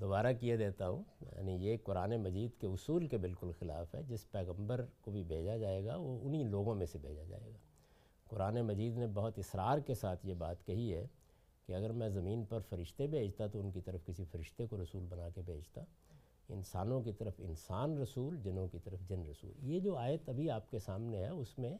[0.00, 1.02] دوبارہ کیے دیتا ہوں۔
[1.36, 5.56] یعنی یہ قرآن مجید کے اصول کے بالکل خلاف ہے۔ جس پیغمبر کو بھی بھیجا
[5.56, 7.58] جائے گا، وہ انہی لوگوں میں سے بھیجا جائے گا۔
[8.28, 11.06] قرآن مجید نے بہت اصرار کے ساتھ یہ بات کہی ہے
[11.66, 15.04] کہ اگر میں زمین پر فرشتے بھیجتا تو ان کی طرف کسی فرشتے کو رسول
[15.08, 15.80] بنا کے بھیجتا۔
[16.48, 20.70] انسانوں کی طرف انسان رسول، جنوں کی طرف جن رسول۔ یہ جو آیت ابھی آپ
[20.70, 21.78] کے سامنے ہے، اس میں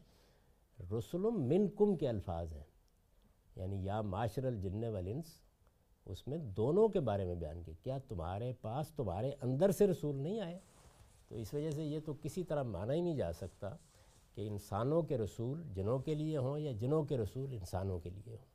[0.80, 2.64] رسول من کم کے الفاظ ہیں۔
[3.56, 5.24] یعنی یا معاشر الجن والانس،
[6.06, 10.16] اس میں دونوں کے بارے میں بیان کیا۔ کیا تمہارے پاس تمہارے اندر سے رسول
[10.16, 10.59] نہیں آئے؟
[11.28, 13.76] تو اس وجہ سے یہ تو کسی طرح مانا ہی نہیں جا سکتا
[14.34, 18.32] کہ انسانوں کے رسول جنوں کے لیے ہوں یا جنوں کے رسول انسانوں کے لیے
[18.32, 18.47] ہوں۔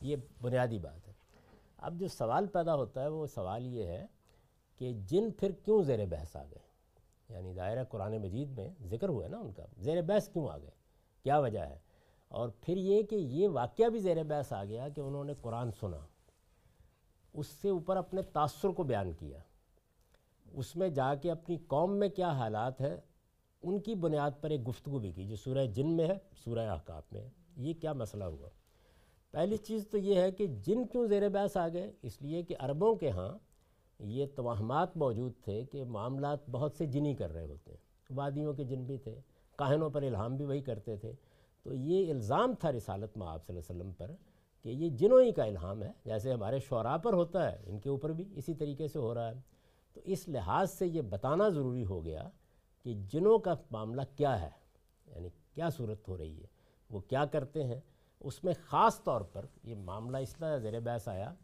[0.00, 1.12] یہ بنیادی بات ہے۔
[1.76, 4.06] اب جو سوال پیدا ہوتا ہے، وہ سوال یہ ہے
[4.76, 6.66] کہ جن پھر کیوں زیر بحث آ گئے؟
[7.28, 10.58] یعنی دائرہ قرآن مجید میں ذکر ہوا ہے نا ان کا، زیر بحث کیوں آ
[10.58, 10.70] گئے؟
[11.22, 11.78] کیا وجہ ہے؟
[12.28, 15.70] اور پھر یہ کہ یہ واقعہ بھی زیر بحث آ گیا کہ انہوں نے قرآن
[15.80, 16.06] سنا،
[17.32, 19.38] اس سے اوپر اپنے تاثر کو بیان کیا،
[20.52, 23.00] اس میں جا کے اپنی قوم میں کیا حالات ہے
[23.62, 27.02] ان کی بنیاد پر ایک گفتگو بھی کی جو سورہ جن میں ہے، سورہ احقاب
[27.12, 28.48] میں ہے۔ یہ کیا مسئلہ ہوا؟
[29.30, 32.56] پہلی چیز تو یہ ہے کہ جن کیوں زیر بحث آ گئے؟ اس لیے کہ
[32.58, 33.45] عربوں کے ہاں
[33.98, 37.78] یہ توہمات موجود تھے کہ معاملات بہت سے جنی کر رہے ہوتے ہیں۔
[38.10, 39.20] وادیوں کے جن بھی تھے،
[39.56, 41.12] کاہنوں پر الہام بھی وہی کرتے تھے۔
[41.62, 44.14] تو یہ الزام تھا رسالت میں آپ صلی اللہ علیہ وسلم پر
[44.62, 47.88] کہ یہ جنوں ہی کا الہام ہے۔ جیسے ہمارے شعراء پر ہوتا ہے، ان کے
[47.88, 49.40] اوپر بھی اسی طریقے سے ہو رہا ہے۔
[49.92, 52.28] تو اس لحاظ سے یہ بتانا ضروری ہو گیا
[52.82, 54.50] کہ جنوں کا معاملہ کیا ہے
[55.06, 56.46] یعنی کیا صورت ہو رہی ہے،
[56.90, 57.80] وہ کیا کرتے ہیں۔
[58.20, 61.34] اس میں خاص طور پر یہ معاملہ اس طرح زیر بحث آیا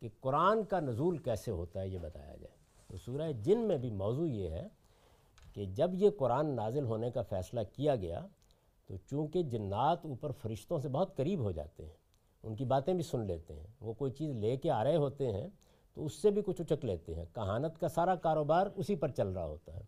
[0.00, 2.56] کہ قرآن کا نزول کیسے ہوتا ہے یہ بتایا جائے۔
[2.88, 4.68] تو سورہ جن میں بھی موضوع یہ ہے
[5.52, 8.26] کہ جب یہ قرآن نازل ہونے کا فیصلہ کیا گیا،
[8.86, 11.92] تو چونکہ جنات اوپر فرشتوں سے بہت قریب ہو جاتے ہیں،
[12.42, 15.32] ان کی باتیں بھی سن لیتے ہیں، وہ کوئی چیز لے کے آ رہے ہوتے
[15.32, 15.48] ہیں،
[15.94, 19.28] تو اس سے بھی کچھ اچک لیتے ہیں۔ کہانت کا سارا کاروبار اسی پر چل
[19.28, 19.84] رہا ہوتا ہے۔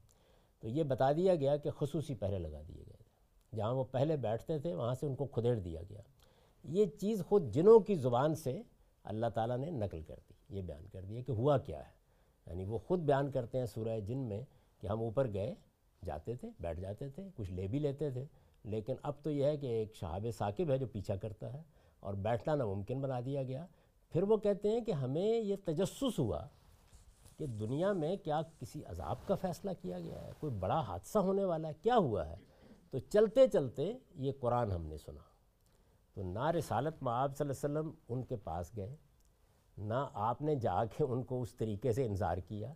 [0.61, 4.59] تو یہ بتا دیا گیا کہ خصوصی پہلے لگا دیے گئے جہاں وہ پہلے بیٹھتے
[4.59, 6.01] تھے، وہاں سے ان کو کھدیڑ دیا گیا۔
[6.65, 8.63] یہ چیز خود جنوں کی زبان سے
[9.05, 12.01] اللہ تعالیٰ نے نقل کر دی، یہ بیان کر دیا کہ ہوا کیا ہے۔
[12.47, 14.45] یعنی وہ خود بیان کرتے ہیں سورہ جن میں
[14.79, 15.55] کہ ہم اوپر گئے،
[16.05, 18.25] جاتے تھے، بیٹھ جاتے تھے، کچھ لے بھی لیتے تھے۔
[18.65, 21.63] لیکن اب تو یہ ہے کہ ایک شہاب ثاقب ہے جو پیچھا کرتا ہے
[22.01, 23.67] اور بیٹھنا ناممکن بنا دیا گیا۔
[24.11, 26.47] پھر وہ کہتے ہیں کہ ہمیں یہ تجسس ہوا
[27.37, 31.45] کہ دنیا میں کیا کسی عذاب کا فیصلہ کیا گیا ہے، کوئی بڑا حادثہ ہونے
[31.45, 32.37] والا ہے، کیا ہوا ہے؟
[32.91, 35.30] تو چلتے چلتے یہ قرآن ہم نے سنا۔
[36.21, 38.97] تو نہ رسالت میں آپ صلی اللہ علیہ وسلم ان کے پاس گئے،
[39.79, 42.73] نہ آپ نے جا کے ان کو اس طریقے سے انظار کیا۔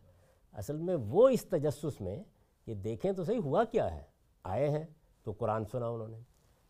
[0.53, 2.25] اصل میں وہ اس تجسس میں
[2.65, 4.03] کہ دیکھیں تو صحیح ہوا کیا ہے،
[4.43, 4.85] آئے ہیں
[5.23, 6.21] تو قرآن سنا انہوں نے۔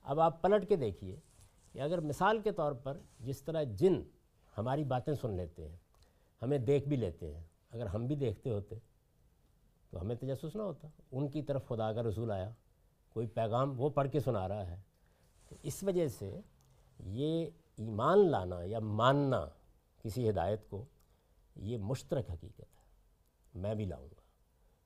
[0.03, 1.21] اب آپ پلٹ کے دیکھیے
[1.73, 4.03] کہ اگر مثال کے طور پر جس طرح جن
[4.59, 5.77] ہماری باتیں سن لیتے ہیں،
[6.43, 8.79] ہمیں دیکھ بھی لیتے ہیں، اگر ہم بھی دیکھتے ہوتے
[9.91, 12.51] تو ہمیں تجسس نہ ہوتا۔ ان کی طرف خدا کا رسول آیا،
[13.09, 14.81] کوئی پیغام وہ پڑھ کے سنا رہا ہے۔
[15.49, 16.41] تو اس وجہ سے
[16.99, 17.47] یہ
[17.77, 19.47] ایمان لانا یا ماننا
[20.03, 20.85] کسی ہدایت کو،
[21.57, 22.85] یہ مشترک حقیقت ہے۔
[23.55, 24.21] میں بھی لاؤں گا۔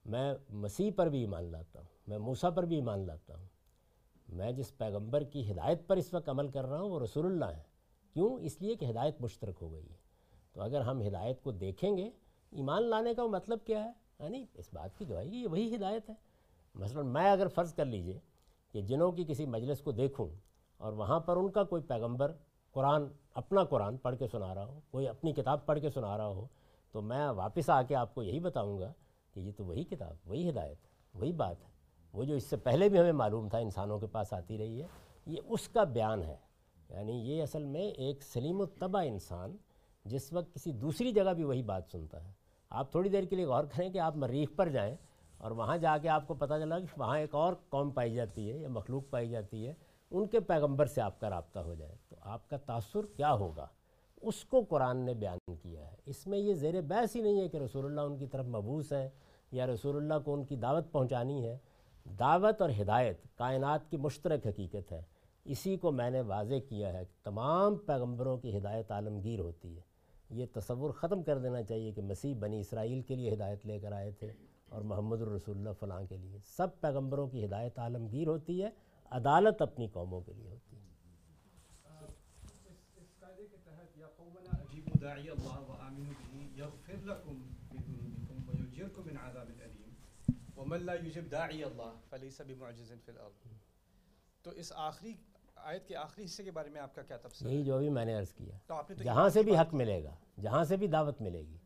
[0.04, 3.46] میں مسیح پر بھی ایمان لاتا ہوں، میں موسیٰ پر بھی ایمان لاتا ہوں۔
[4.28, 7.44] میں جس پیغمبر کی ہدایت پر اس وقت عمل کر رہا ہوں، وہ رسول اللہ
[7.44, 7.62] ہے
[8.12, 9.96] کیوں؟ اس لیے کہ ہدایت مشترک ہو گئی ہے۔
[10.52, 12.10] تو اگر ہم ہدایت کو دیکھیں گے،
[12.50, 16.14] ایمان لانے کا مطلب کیا ہے؟ یعنی اس بات کی گواہی یہ وہی ہدایت ہے۔
[16.74, 18.18] مثلا میں اگر فرض کر لیجیے
[18.72, 20.28] کہ جنوں کی کسی مجلس کو دیکھوں
[20.78, 22.32] اور وہاں پر ان کا کوئی پیغمبر
[22.72, 23.02] قرآن،
[23.34, 26.46] اپنا قرآن پڑھ کے سنا رہا ہو، کوئی اپنی کتاب پڑھ کے سنا رہا ہو،
[26.92, 28.92] تو میں واپس آ کے آپ کو یہی بتاؤں گا
[29.34, 30.78] کہ یہ تو وہی کتاب، وہی ہدایت،
[31.14, 31.68] وہی بات ہے۔
[32.12, 34.86] وہ جو اس سے پہلے بھی ہمیں معلوم تھا انسانوں کے پاس آتی رہی ہے،
[35.26, 36.36] یہ اس کا بیان ہے۔
[36.90, 39.56] یعنی یہ اصل میں ایک سلیم و الطبع انسان
[40.04, 42.32] جس وقت کسی دوسری جگہ بھی وہی بات سنتا ہے۔
[42.70, 44.96] آپ تھوڑی دیر کے لیے غور کریں کہ آپ مریخ پر جائیں
[45.38, 48.52] اور وہاں جا کے آپ کو پتہ چلا کہ وہاں ایک اور قوم پائی جاتی
[48.52, 49.74] ہے، یا مخلوق پائی جاتی ہے۔
[50.10, 53.66] ان کے پیغمبر سے آپ کا رابطہ ہو جائے تو آپ کا تاثر کیا ہوگا؟
[54.22, 57.48] اس کو قرآن نے بیان کیا ہے۔ اس میں یہ زیر بحث ہی نہیں ہے
[57.48, 59.10] کہ رسول اللہ ان کی طرف مبوس ہے
[59.52, 61.58] یا رسول اللہ کو ان کی دعوت پہنچانی ہے۔
[62.18, 65.02] دعوت اور ہدایت کائنات کی مشترک حقیقت ہے۔
[65.44, 69.80] اسی کو میں نے واضح کیا ہے کہ تمام پیغمبروں کی ہدایت عالمگیر ہوتی ہے۔
[70.30, 73.92] یہ تصور ختم کر دینا چاہیے کہ مسیح بنی اسرائیل کے لیے ہدایت لے کر
[73.92, 74.32] آئے تھے
[74.68, 78.70] اور محمد الرسول اللہ فلاں کے لیے۔ سب پیغمبروں کی ہدایت عالمگیر ہوتی ہے۔
[79.10, 80.82] عدالت اپنی قوموں کے لیے ہوتی ہے۔
[94.42, 95.14] تو اس آخری
[95.56, 98.04] آیت کے آخری حصے کے بارے میں آپ کا کیا تفسیر یہی جو ابھی میں
[98.04, 98.56] نے عرض کیا
[99.04, 101.56] جہاں سے بھی حق ملے گا جہاں سے بھی دعوت ملے گی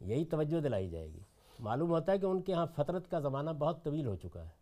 [0.00, 1.20] یہی توجہ دلائی جائے گی۔
[1.58, 4.59] معلوم ہوتا ہے کہ ان کے ہاں فطرت کا زمانہ بہت طویل ہو چکا ہے۔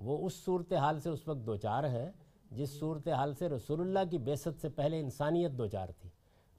[0.00, 2.10] وہ اس صورتحال سے اس وقت دو چار ہیں
[2.50, 6.10] جس صورتحال سے رسول اللہ کی بیست سے پہلے انسانیت دو چار تھی۔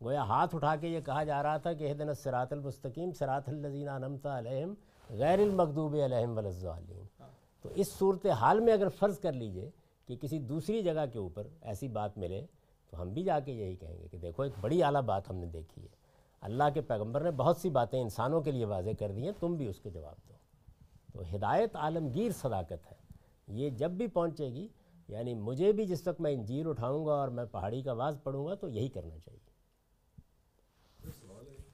[0.04, 3.90] گویا ہاتھ اٹھا کے یہ کہا جا رہا تھا کہ دن سرات المستقیم سرات الزین
[3.90, 4.74] انمتا علیہم
[5.10, 7.04] غیر المقدوب علیہم ولزالین
[7.62, 9.70] تو اس صورت حال میں اگر فرض کر لیجیے
[10.08, 12.46] کہ کسی دوسری جگہ کے اوپر ایسی بات ملے،
[12.90, 15.36] تو ہم بھی جا کے یہی کہیں گے کہ دیکھو، ایک بڑی اعلیٰ بات ہم
[15.36, 15.88] نے دیکھی ہے۔
[16.42, 19.56] اللہ کے پیغمبر نے بہت سی باتیں انسانوں کے لیے واضح کر دی ہیں، تم
[19.56, 20.34] بھی اس کے جواب دو۔
[21.14, 23.01] تو ہدایت عالمگیر صداقت ہے۔
[23.52, 24.68] یہ جب بھی پہنچے گی
[25.08, 28.46] یعنی مجھے بھی جس وقت میں انجیر اٹھاؤں گا اور میں پہاڑی کا آواز پڑھوں
[28.48, 29.40] گا تو یہی کرنا چاہیے۔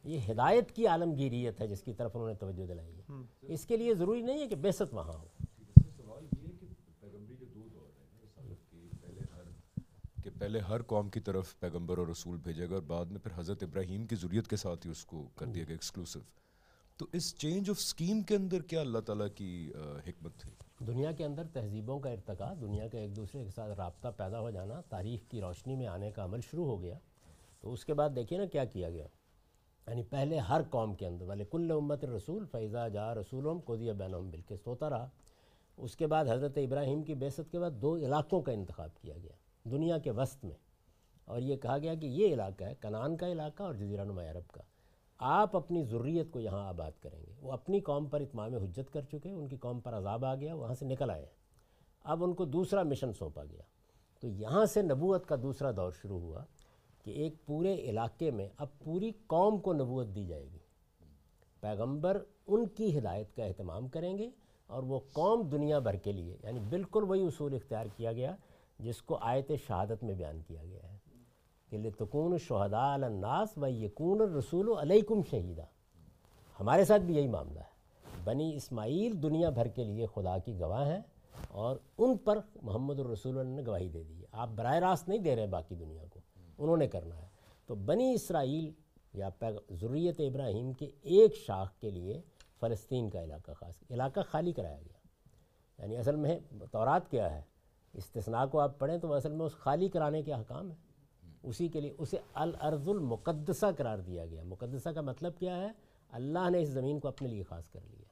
[0.04, 3.02] یہ ہدایت کی عالمگیریت ہے جس کی طرف انہوں نے توجہ دلائی ہے۔
[3.42, 5.28] اس کے لیے ضروری نہیں ہے کہ بیست وہاں ہو۔
[10.24, 13.32] کہ پہلے ہر قوم کی طرف پیغمبر اور رسول بھیجے گا اور بعد میں پھر
[13.36, 16.22] حضرت ابراہیم کی ضروریت کے ساتھ ہی اس کو کر دیا گیا ایکسکلوسیو
[16.98, 19.72] تو اس چینج آف سکیم کے اندر کیا اللہ تعالیٰ کی
[20.08, 24.08] حکمت تھی؟ دنیا کے اندر تہذیبوں کا ارتقا دنیا کا ایک دوسرے کے ساتھ رابطہ
[24.18, 27.00] پیدا ہو جانا، تاریخ کی روشنی میں آنے کا عمل شروع ہو گیا۔
[27.62, 29.08] تو اس کے بعد دیکھیے نا کیا کیا گیا۔
[29.88, 33.94] یعنی پہلے ہر قوم کے اندر والے کل امت رسول فیضا جا رسولم کو دیا
[33.94, 35.10] بین بالکس ہوتا رہا۔
[35.78, 39.32] اس کے بعد حضرت ابراہیم کی بیست کے بعد دو علاقوں کا انتخاب کیا گیا۔
[39.64, 40.56] دنیا کے وسط میں۔
[41.26, 44.52] اور یہ کہا گیا کہ یہ علاقہ ہے، کنان کا علاقہ اور جزیرہ نما عرب
[44.52, 44.62] کا۔
[45.18, 49.02] آپ اپنی ضروریت کو یہاں آباد کریں گے۔ وہ اپنی قوم پر اتمام حجت کر
[49.02, 51.26] چکے ان کی قوم پر عذاب آ گیا، وہاں سے نکل آئے
[52.04, 53.62] اب ان کو دوسرا مشن سونپا گیا۔
[54.20, 56.44] تو یہاں سے نبوت کا دوسرا دور شروع ہوا
[57.04, 60.60] کہ ایک پورے علاقے میں اب پوری قوم کو نبوت دی جائے گی۔
[61.62, 64.30] پیغمبر ان کی ہدایت کا اہتمام کریں گے
[64.68, 68.36] اور وہ قوم دنیا بھر کے لیے یعنی بالکل وہی اصول اختیار کیا گیا
[68.80, 70.97] جس کو آیت شہادت میں بیان کیا گیا ہے۔
[71.70, 75.62] کہ لتکون شہداء الناس و یکون الرسول علیکم شہیدہ
[76.60, 77.78] ہمارے ساتھ بھی یہی معاملہ ہے۔
[78.24, 81.02] بنی اسماعیل دنیا بھر کے لیے خدا کی گواہ ہیں
[81.48, 85.36] اور ان پر محمد الرسول نے گواہی دے دی ہے۔ آپ براہ راست نہیں دے
[85.36, 86.20] رہے باقی دنیا کو۔
[86.58, 87.28] انہوں نے کرنا ہے۔
[87.66, 88.72] تو بنی اسرائیل
[89.14, 89.30] یا
[89.70, 92.22] ضروریت ابراہیم کے ایک شاخ کے لیے
[92.60, 94.98] فلسطین کا علاقہ خاص، علاقہ خالی کرایا گیا۔
[95.82, 96.40] یعنی اصل میں
[96.72, 97.42] تورات کیا ہے؟
[97.94, 100.87] استثناء کو آپ پڑھیں تو اصل میں اس خالی کرانے کے حکام ہے
[101.48, 105.72] اسی کے لیے اسے الارض المقدسہ قرار دیا گیا۔ مقدسہ کا مطلب کیا ہے؟
[106.10, 108.06] اللہ نے اس زمین کو اپنے لیے خاص کر لیا۔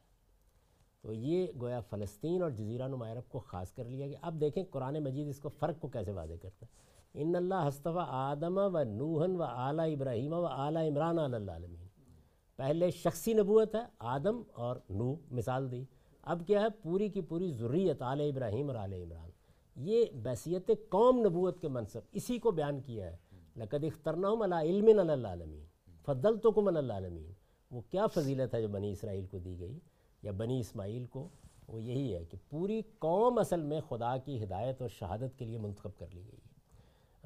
[1.01, 4.63] تو یہ گویا فلسطین اور جزیرہ نما عرب کو خاص کر لیا گیا۔ اب دیکھیں
[4.71, 8.83] قرآن مجید اس کو فرق کو کیسے واضح کرتا ہے۔ ان اللہ ہستفا آدم و
[8.83, 11.85] نوحن و اعلیٰ ابراہیم و اعلیٰ عمران اللہ عالمین
[12.55, 15.85] پہلے شخصی نبوت ہے، آدم اور نو مثال دی۔
[16.21, 19.29] اب کیا ہے؟ پوری کی پوری ضروریت آل ابراہیم اور آل عمران۔
[19.75, 23.17] یہ بحثیت قوم نبوت کے منصب، اسی کو بیان کیا ہے۔
[23.57, 25.65] لقد اخترناہم علی علم اللہ عالمین
[26.05, 27.31] فضل تو کم اللہ عالمین
[27.71, 29.79] وہ کیا فضیلت ہے جو بنی اسرائیل کو دی گئی؟
[30.23, 31.27] یا بنی اسماعیل کو؟
[31.67, 35.57] وہ یہی ہے کہ پوری قوم اصل میں خدا کی ہدایت اور شہادت کے لیے
[35.57, 36.55] منتخب کر لی گئی ہے۔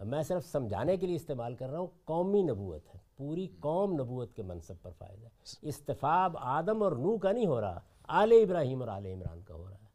[0.03, 4.33] میں صرف سمجھانے کے لیے استعمال کر رہا ہوں، قومی نبوت ہے۔ پوری قوم نبوت
[4.33, 5.29] کے منصب پر فائدہ ہے۔
[5.61, 9.63] استفاب آدم اور نو کا نہیں ہو رہا، آل ابراہیم اور آل عمران کا ہو
[9.63, 9.88] رہا ہے۔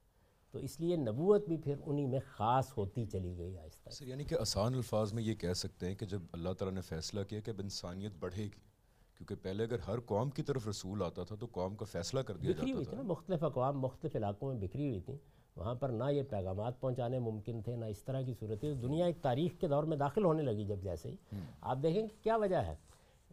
[0.54, 4.24] تو اس لیے نبوت بھی پھر انہی میں خاص ہوتی چلی گئی آہستہ سر یعنی
[4.24, 7.40] کہ آسان الفاظ میں یہ کہہ سکتے ہیں کہ جب اللہ تعالیٰ نے فیصلہ کیا
[7.40, 8.48] کہ اب انسانیت بڑھے گی
[9.16, 12.36] کیونکہ پہلے اگر ہر قوم کی طرف رسول آتا تھا تو قوم کا فیصلہ کر
[12.36, 15.16] دیا بکھری ہوئی تھی نا مختلف اقوام مختلف علاقوں میں بکھری ہوئی تھیں۔
[15.56, 19.22] وہاں پر نہ یہ پیغامات پہنچانے ممکن تھے نہ اس طرح کی صورتیں۔ دنیا ایک
[19.22, 21.16] تاریخ کے دور میں داخل ہونے لگی جب جیسے ہی۔
[21.60, 22.76] آپ دیکھیں کہ کیا وجہ ہے؟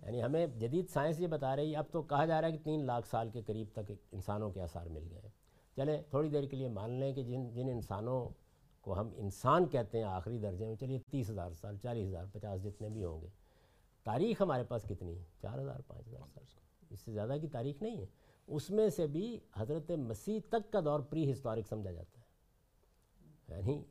[0.06, 2.64] یعنی ہمیں جدید سائنس یہ بتا رہی ہے اب تو کہا جا رہا ہے کہ
[2.64, 5.40] تین لاکھ سال کے قریب تک انسانوں کے آثار مل گئے۔
[5.76, 8.30] چلیں تھوڑی دیر کے لیے مان لیں کہ جن جن انسانوں
[8.81, 12.64] کو ہم انسان کہتے ہیں آخری درجے میں، چلیے تیس ہزار سال، چالیس ہزار، پچاس
[12.64, 13.27] جتنے بھی ہوں گے،
[14.03, 16.43] تاریخ ہمارے پاس کتنی؟ ہے چار ہزار، پانچ ہزار سال۔
[16.89, 18.06] اس سے زیادہ کی تاریخ نہیں ہے۔
[18.48, 22.26] اس میں سے بھی حضرت مسیح تک کا دور پری ہسٹورک سمجھا جاتا ہے۔
[23.48, 23.84] یعنی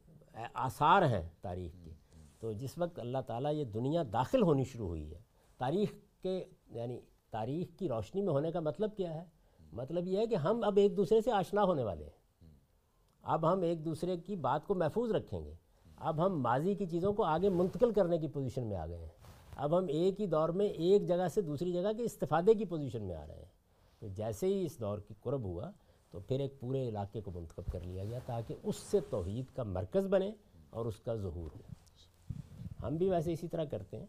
[0.54, 1.90] آثار ہیں تاریخ کے۔
[2.38, 5.18] تو جس وقت اللہ تعالیٰ یہ دنیا داخل ہونی شروع ہوئی ہے،
[5.58, 7.00] تاریخ کے یعنی
[7.30, 9.39] تاریخ کی روشنی میں ہونے کا مطلب کیا ہے؟
[9.72, 12.20] مطلب یہ ہے کہ ہم اب ایک دوسرے سے آشنا ہونے والے ہیں۔
[13.22, 15.54] اب ہم ایک دوسرے کی بات کو محفوظ رکھیں گے۔
[15.96, 19.08] اب ہم ماضی کی چیزوں کو آگے منتقل کرنے کی پوزیشن میں آ گئے ہیں۔
[19.56, 23.02] اب ہم ایک ہی دور میں ایک جگہ سے دوسری جگہ کے استفادے کی پوزیشن
[23.02, 23.60] میں آ رہے ہیں۔
[24.00, 25.70] تو جیسے ہی اس دور کی قرب ہوا،
[26.10, 29.62] تو پھر ایک پورے علاقے کو منتخب کر لیا گیا تاکہ اس سے توحید کا
[29.62, 30.32] مرکز بنے
[30.70, 31.60] اور اس کا ظہور ہو۔
[32.82, 34.06] ہم بھی ویسے اسی طرح کرتے ہیں۔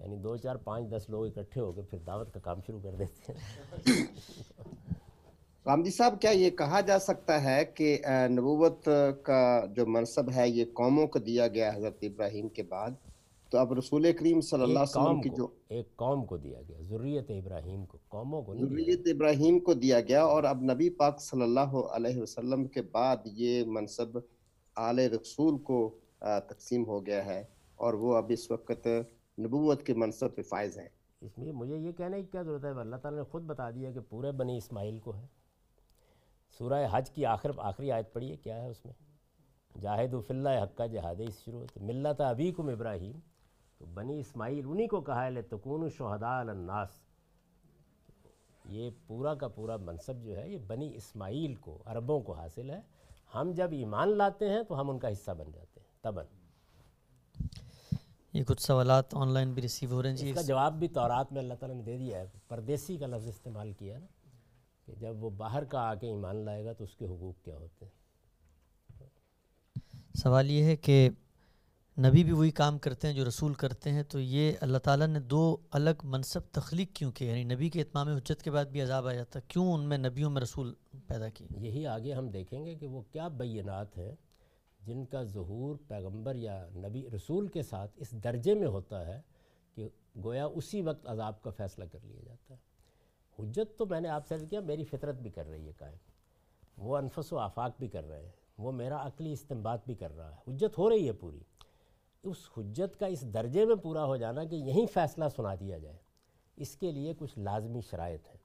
[0.00, 2.94] یعنی دو چار پانچ دس لوگ اکٹھے ہو کے پھر دعوت کا کام شروع کر
[2.94, 4.04] دیتے ہیں۔
[5.66, 7.96] رام جی صاحب کیا یہ کہا جا سکتا ہے کہ
[8.28, 8.88] نبوت
[9.22, 9.40] کا
[9.76, 12.90] جو منصب ہے یہ قوموں کو دیا گیا حضرت ابراہیم کے بعد؟
[13.52, 16.80] تو اب رسول کریم صلی اللہ علیہ وسلم کی جو ایک قوم کو دیا گیا
[16.80, 21.42] ضروریت ابراہیم کو قوموں کو ضروریت ابراہیم کو دیا گیا اور اب نبی پاک صلی
[21.42, 24.18] اللہ علیہ وسلم کے بعد یہ منصب
[24.76, 25.78] آل رسول کو
[26.20, 27.42] تقسیم ہو گیا ہے
[27.78, 28.88] اور وہ اب اس وقت
[29.38, 30.88] نبوت کے منصب پہ فائز ہیں
[31.20, 33.92] اس میں مجھے یہ کہنا کی کیا ضرورت ہے؟ اللہ تعالیٰ نے خود بتا دیا
[33.92, 35.26] کہ پورے بنی اسماعیل کو ہے۔
[36.58, 38.94] سورہ حج کی آخر، آخری آیت پڑھی ہے، کیا ہے اس میں؟
[39.80, 43.18] جاہد فی اللہ حقہ جہاد شروع ملت ابیکم ابراہیم۔
[43.78, 46.88] تو بنی اسماعیل انہی کو کہا ہے تکون شہداء الناس۔
[48.64, 52.80] یہ پورا کا پورا منصب جو ہے، یہ بنی اسماعیل کو، عربوں کو حاصل ہے۔
[53.34, 56.24] ہم جب ایمان لاتے ہیں تو ہم ان کا حصہ بن جاتے ہیں تبن
[58.34, 60.88] یہ کچھ سوالات آن لائن بھی ریسیو ہو رہے ہیں جی۔ اس کا جواب بھی
[60.90, 64.06] تورات میں اللہ تعالیٰ نے دے دیا ہے۔ پردیسی کا لفظ استعمال کیا نا
[64.88, 67.56] کہ جب وہ باہر کا آ کے ایمان لائے گا تو اس کے حقوق کیا
[67.56, 67.92] ہوتے ہیں؟
[70.14, 71.08] سوال یہ ہے کہ
[71.96, 75.20] نبی بھی وہی کام کرتے ہیں جو رسول کرتے ہیں تو یہ اللہ تعالیٰ نے
[75.30, 79.06] دو الگ منصب تخلیق کیوں کیے؟ یعنی نبی کے اتمام حجت کے بعد بھی عذاب
[79.06, 80.72] آ جاتا کیوں ان میں نبیوں میں رسول
[81.06, 84.14] پیدا کی یہی آگے ہم دیکھیں گے کہ وہ کیا بینات ہیں
[84.86, 89.20] جن کا ظہور پیغمبر یا نبی رسول کے ساتھ اس درجے میں ہوتا ہے
[89.74, 89.88] کہ
[90.24, 92.58] گویا اسی وقت عذاب کا فیصلہ کر لیا جاتا ہے۔
[93.38, 95.96] حجت تو میں نے آپ سے کیا، میری فطرت بھی کر رہی ہے قائم۔
[96.78, 100.34] وہ انفس و آفاق بھی کر رہے ہیں، وہ میرا عقلی استعمال بھی کر رہا
[100.34, 101.40] ہے۔ حجت ہو رہی ہے پوری۔
[102.22, 105.96] اس حجت کا اس درجے میں پورا ہو جانا کہ یہیں فیصلہ سنا دیا جائے۔
[106.56, 108.36] اس کے لیے کچھ لازمی شرائط ہیں۔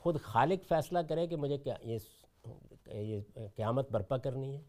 [0.00, 3.20] خود خالق فیصلہ کرے کہ مجھے کیا یہ
[3.56, 4.60] قیامت برپا کرنی ہے۔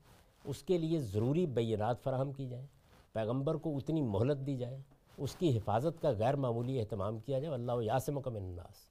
[0.45, 2.65] اس کے لیے ضروری بینات فراہم کی جائیں،
[3.13, 4.81] پیغمبر کو اتنی مہلت دی جائے،
[5.17, 8.87] اس کی حفاظت کا غیر معمولی اہتمام کیا جائے اللہ یاسم کم الناس۔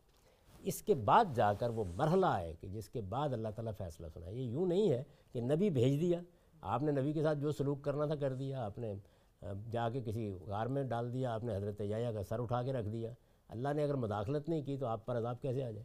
[0.62, 4.06] اس کے بعد جا کر وہ مرحلہ آئے کہ جس کے بعد اللہ تعالیٰ فیصلہ
[4.14, 5.02] سنا یہ یوں نہیں ہے
[5.32, 6.20] کہ نبی بھیج دیا،
[6.62, 8.94] آپ نے نبی کے ساتھ جو سلوک کرنا تھا کر دیا، آپ نے
[9.72, 12.72] جا کے کسی غار میں ڈال دیا، آپ نے حضرت یا کا سر اٹھا کے
[12.72, 13.10] رکھ دیا۔
[13.48, 15.84] اللہ نے اگر مداخلت نہیں کی تو آپ پر عذاب کیسے آ جائے؟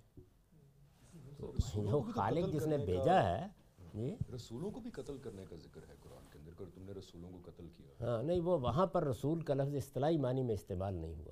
[1.38, 3.46] تو خالق جس نے بھیجا ہے
[3.94, 7.30] جی رسولوں کو بھی قتل کرنے کا ذکر ہے قرآن کے اندر تم نے رسولوں
[7.32, 10.94] کو قتل کیا ہاں نہیں وہ وہاں پر رسول کا لفظ اصطلاحی معنی میں استعمال
[10.94, 11.32] نہیں ہوا۔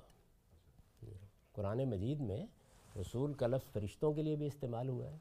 [1.52, 2.46] قرآن مجید میں
[3.00, 5.18] رسول کا لفظ فرشتوں کے لیے بھی استعمال ہوا ہے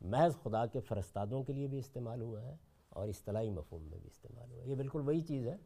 [0.00, 2.56] محض خدا کے فرستادوں کے لیے بھی استعمال ہوا ہے
[2.88, 5.56] اور اصطلاحی مفہوم میں بھی استعمال ہوا ہے۔ یہ بالکل وہی چیز ہے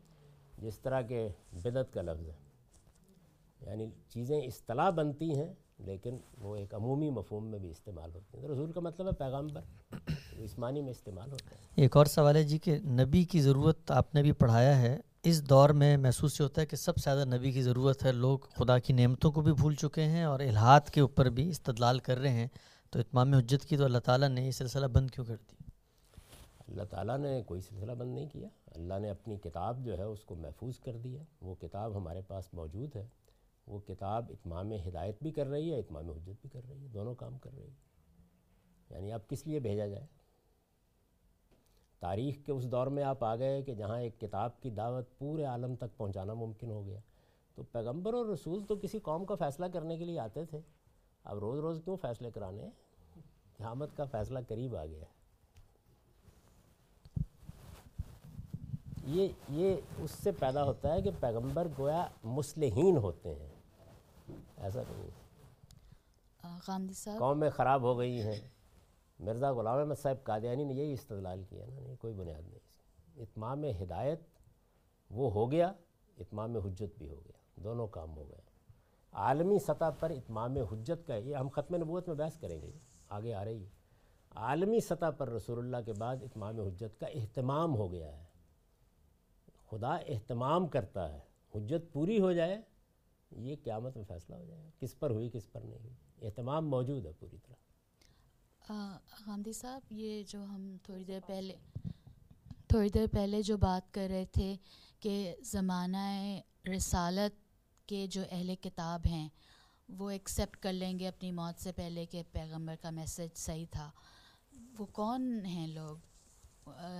[0.58, 2.36] جس طرح کے بدت کا لفظ ہے۔
[3.60, 5.54] یعنی چیزیں اصطلاح بنتی ہیں
[5.84, 9.48] لیکن وہ ایک عمومی مفہوم میں بھی استعمال ہوتی ہیں۔ رسول کا مطلب ہے پیغام
[9.48, 9.60] پر
[10.38, 13.90] اس معنی میں استعمال ہوتا ہے۔ ایک اور سوال ہے جی کہ نبی کی ضرورت
[13.90, 17.24] آپ نے بھی پڑھایا ہے اس دور میں محسوس ہوتا ہے کہ سب سے زیادہ
[17.24, 20.80] نبی کی ضرورت ہے لوگ خدا کی نعمتوں کو بھی بھول چکے ہیں اور الحاد
[20.80, 22.48] کے اوپر بھی استدلال کر رہے ہیں۔
[22.90, 25.64] تو اتمام حجت کی تو اللہ تعالیٰ نے یہ سلسلہ بند کیوں کر دی
[26.68, 30.24] اللہ تعالیٰ نے کوئی سلسلہ بند نہیں کیا۔ اللہ نے اپنی کتاب جو ہے اس
[30.24, 33.06] کو محفوظ کر دیا وہ کتاب ہمارے پاس موجود ہے۔
[33.66, 37.14] وہ کتاب اتمام ہدایت بھی کر رہی ہے، اتمام حجت بھی کر رہی ہے، دونوں
[37.14, 37.94] کام کر رہی ہے۔
[38.90, 40.06] یعنی اب کس لیے بھیجا جائے؟
[42.00, 45.44] تاریخ کے اس دور میں آپ آ گئے کہ جہاں ایک کتاب کی دعوت پورے
[45.44, 47.00] عالم تک پہنچانا ممکن ہو گیا۔
[47.54, 50.60] تو پیغمبر اور رسول تو کسی قوم کا فیصلہ کرنے کے لیے آتے تھے۔
[51.24, 52.70] اب روز روز کیوں فیصلے کرانے
[53.56, 55.04] قیامت کا فیصلہ قریب آ گیا۔
[59.04, 63.53] یہ یہ اس سے پیدا ہوتا ہے کہ پیغمبر گویا مسلحین ہوتے ہیں۔
[64.28, 65.10] ایسا نہیں
[66.92, 68.40] صاحب؟ قومیں خراب ہو گئی ہیں۔
[69.18, 72.58] مرزا غلام احمد صاحب قادیانی نے یہی استدلال کیا نا نہیں کوئی بنیاد نہیں۔
[73.16, 74.20] اتمام ہدایت
[75.10, 75.72] وہ ہو گیا
[76.18, 78.40] اتمام حجت بھی ہو گیا دونوں کام ہو گئے۔
[79.12, 82.72] عالمی سطح پر اتمام حجت کا یہ ہم ختم نبوت میں بحث کریں گے
[83.08, 83.68] آگے آ رہی۔ ہے
[84.30, 88.24] عالمی سطح پر رسول اللہ کے بعد اتمام حجت کا اہتمام ہو گیا ہے۔
[89.70, 91.20] خدا اہتمام کرتا ہے
[91.54, 92.62] حجت پوری ہو جائے
[93.36, 97.06] یہ قیامت میں فیصلہ ہو جائے کس پر ہوئی، کس پر نہیں ہوئی۔ اہتمام موجود
[97.06, 97.54] ہے پوری طرح۔
[99.26, 101.54] گاندھی صاحب، یہ جو ہم تھوڑی دیر پہلے،
[102.68, 104.56] تھوڑی دیر پہلے جو بات کر رہے تھے
[105.00, 106.40] کہ زمانہ
[106.76, 107.32] رسالت
[107.88, 109.28] کے جو اہل کتاب ہیں،
[109.88, 113.90] وہ ایکسیپٹ کر لیں گے اپنی موت سے پہلے کہ پیغمبر کا میسج صحیح تھا۔
[114.78, 115.96] وہ کون ہیں لوگ؟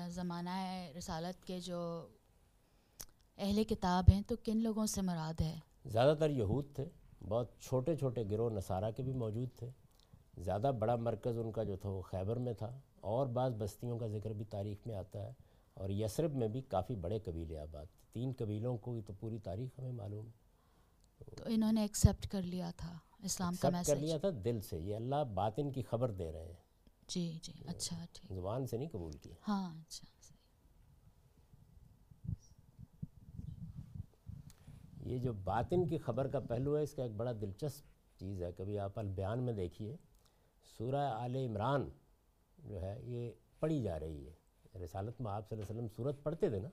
[0.09, 0.51] زمانہ
[0.98, 2.09] رسالت کے جو
[3.39, 6.85] اہل کتاب ہیں، تو کن لوگوں سے مراد ہے؟ زیادہ تر یہود تھے
[7.28, 9.70] بہت چھوٹے چھوٹے گروہ نصارہ کے بھی موجود تھے۔
[10.39, 14.06] زیادہ بڑا مرکز ان کا جو تھا وہ خیبر میں تھا۔ اور بعض بستیوں کا
[14.06, 15.32] ذکر بھی تاریخ میں آتا ہے۔
[15.74, 19.78] اور یسرب میں بھی کافی بڑے قبیلے آباد تھے۔ تین قبیلوں کو تو پوری تاریخ
[19.78, 20.28] ہمیں معلوم۔
[21.36, 24.78] تو انہوں نے ایکسیپٹ کر لیا تھا اسلام کا میسج کر لیا تھا دل سے۔
[24.78, 26.62] یہ اللہ باطن کی خبر دے رہے ہیں۔
[27.09, 30.13] جی جی اچھا ٹھیک۔ زبان سے نہیں قبول کیا۔ ہاں اچھا۔
[35.05, 37.85] یہ جو باطن کی خبر کا پہلو ہے، اس کا ایک بڑا دلچسپ
[38.18, 39.97] چیز ہے۔ کبھی آپ البیان میں دیکھیے،
[40.78, 41.89] سورہ آل عمران
[42.59, 44.32] جو ہے، یہ پڑھی جا رہی ہے۔
[44.78, 46.68] رسالت میں آپ صلی اللہ علیہ وسلم صورت پڑھتے تھے نا،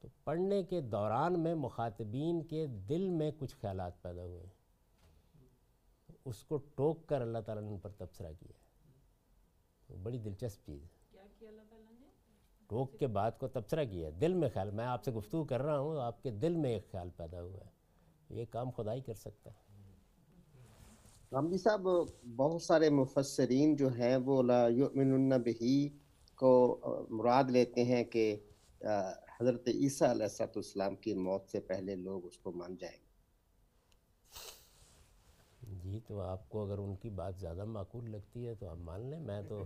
[0.00, 4.50] تو پڑھنے کے دوران میں مخاطبین کے دل میں کچھ خیالات پیدا ہوئے۔ ہیں
[6.24, 8.52] اس کو ٹوک کر اللہ تعالیٰ نے ان پر تبصرہ کیا۔
[9.90, 10.95] ہے بڑی دلچسپ چیز ہے۔
[12.68, 15.78] ٹوک کے بعد کو تبصرہ کیا دل میں خیال میں آپ سے گفتگو کر رہا
[15.78, 17.70] ہوں آپ کے دل میں ایک خیال پیدا ہوا ہے۔
[18.30, 19.64] یہ کام خدا ہی کر سکتا ہے۔
[21.32, 21.86] رامجی صاحب
[22.36, 25.88] بہت سارے مفسرین جو ہیں وہ لا یؤمنون بہی
[26.34, 26.52] کو
[27.10, 28.36] مراد لیتے ہیں کہ
[29.40, 33.04] حضرت عیسیٰ علیہ السلام کی موت سے پہلے لوگ اس کو مان جائیں گے۔
[35.82, 39.00] جی تو آپ کو اگر ان کی بات زیادہ معقول لگتی ہے تو ہم مان
[39.10, 39.62] لیں میں تو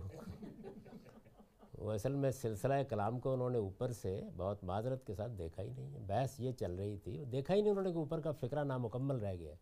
[1.77, 5.63] وہ اصل میں سلسلہ کلام کو انہوں نے اوپر سے بہت معذرت کے ساتھ دیکھا
[5.63, 8.21] ہی نہیں ہے۔ بحث یہ چل رہی تھی، دیکھا ہی نہیں انہوں نے کہ اوپر
[8.21, 9.53] کا فکرہ نامکمل رہ گیا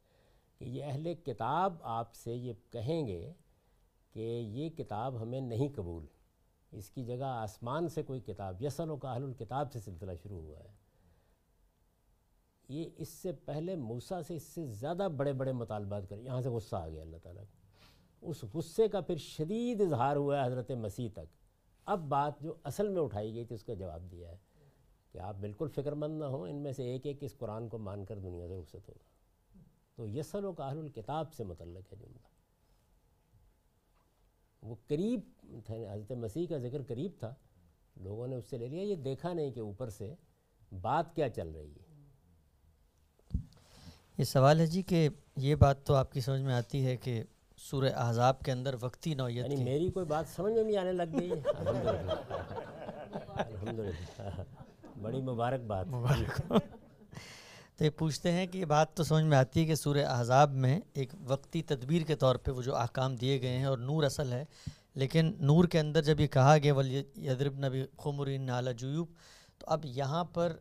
[0.58, 3.34] کہ یہ اہل کتاب آپ سے یہ کہیں گے
[4.14, 6.06] کہ یہ کتاب ہمیں نہیں قبول۔
[6.72, 10.42] اس کی جگہ آسمان سے کوئی کتاب یسل و کا اہل الکتاب سے سلسلہ شروع
[10.42, 10.72] ہوا ہے۔
[12.70, 16.50] یہ اس سے پہلے موسیٰ سے اس سے زیادہ بڑے بڑے مطالبات کریں۔ یہاں سے
[16.50, 17.60] غصہ آ گیا اللہ تعالیٰ کو۔
[18.30, 21.49] اس غصے کا پھر شدید اظہار ہوا ہے حضرت مسیح تک۔
[21.90, 24.38] اب بات جو اصل میں اٹھائی گئی تھی، اس کا جواب دیا ہے
[25.12, 27.78] کہ آپ بالکل فکر مند نہ ہوں، ان میں سے ایک ایک اس قرآن کو
[27.78, 29.08] مان کر دنیا سے رخصت ہوگا
[29.96, 32.28] تو یسل و کاہل الکتاب سے متعلق ہے جملہ۔
[34.62, 35.20] وہ قریب
[35.66, 37.34] تھے حضرت مسیح کا ذکر قریب تھا۔
[37.96, 40.16] لوگوں نے اس سے لے لیا، یہ دیکھا نہیں کہ اوپر سے
[40.82, 41.90] بات کیا چل رہی ہے۔
[44.18, 47.24] یہ سوال ہے جی کہ یہ بات تو آپ کی سمجھ میں آتی ہے کہ
[47.60, 50.92] سورہ احزاب کے اندر وقتی نوعیت یعنی کی۔ میری کوئی بات سمجھ میں بھی آنے
[50.92, 51.32] لگ گئی۔
[55.02, 55.88] بڑی مبارک بات۔
[57.76, 60.52] تو یہ پوچھتے ہیں کہ یہ بات تو سمجھ میں آتی ہے کہ سورہ احزاب
[60.52, 64.04] میں ایک وقتی تدبیر کے طور پہ وہ جو احکام دیے گئے ہیں اور نور
[64.04, 64.46] اصل ہے
[64.96, 69.08] لیکن نور کے اندر جب یہ کہا گیا ولی یدرب نبی خمرین نالا جیوب
[69.58, 70.58] تو اب یہاں پر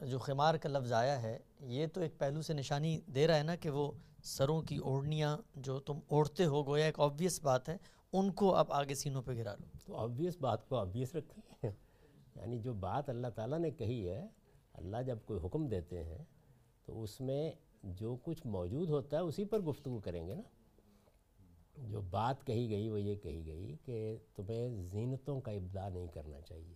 [0.00, 3.42] جو خمار کا لفظ آیا ہے یہ تو ایک پہلو سے نشانی دے رہا ہے
[3.42, 3.92] نا کہ وہ
[4.26, 7.76] سروں کی اوڑھنیاں جو تم اوڑھتے ہو، گویا ایک آبویس بات ہے،
[8.12, 11.70] ان کو اب آگے سینوں پہ گرا لو۔ تو آبویس بات کو آبویس رکھیں
[12.36, 14.26] یعنی جو بات اللہ تعالیٰ نے کہی ہے،
[14.72, 16.24] اللہ جب کوئی حکم دیتے ہیں،
[16.84, 20.42] تو اس میں جو کچھ موجود ہوتا ہے، اسی پر گفتگو کریں گے نا۔
[21.76, 26.40] جو بات کہی گئی، وہ یہ کہی گئی کہ تمہیں زینتوں کا ابدا نہیں کرنا
[26.40, 26.74] چاہیے۔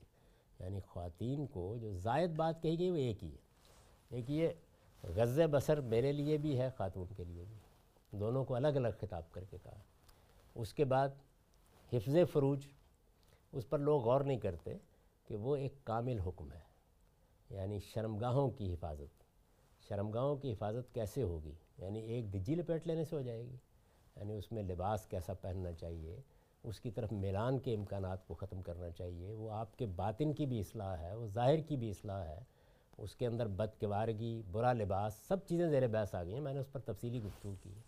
[0.60, 3.38] یعنی خواتین کو جو زائد بات کہی گئی، وہ ایک ہی ہے۔
[4.08, 4.48] ایک یہ
[5.04, 7.56] غز بسر میرے لیے بھی ہے، خاتون کے لیے بھی۔
[8.18, 9.78] دونوں کو الگ الگ خطاب کر کے کہا۔
[10.54, 11.08] اس کے بعد
[11.92, 12.66] حفظ فروج،
[13.52, 14.76] اس پر لوگ غور نہیں کرتے
[15.24, 16.70] کہ وہ ایک کامل حکم ہے
[17.50, 19.22] یعنی شرمگاہوں کی حفاظت۔
[19.88, 23.56] شرمگاہوں کی حفاظت کیسے ہوگی؟ یعنی ایک دجی لپیٹ لینے سے ہو جائے گی۔
[24.16, 26.20] یعنی اس میں لباس کیسا پہننا چاہیے،
[26.64, 30.46] اس کی طرف میلان کے امکانات کو ختم کرنا چاہیے۔ وہ آپ کے باطن کی
[30.46, 32.40] بھی اصلاح ہے، وہ ظاہر کی بھی اصلاح ہے۔
[33.00, 36.60] اس کے اندر بدکوارگی برا لباس، سب چیزیں زیر بحث آ گئی ہیں، میں نے
[36.60, 37.80] اس پر تفصیلی گفتگو کی ہے۔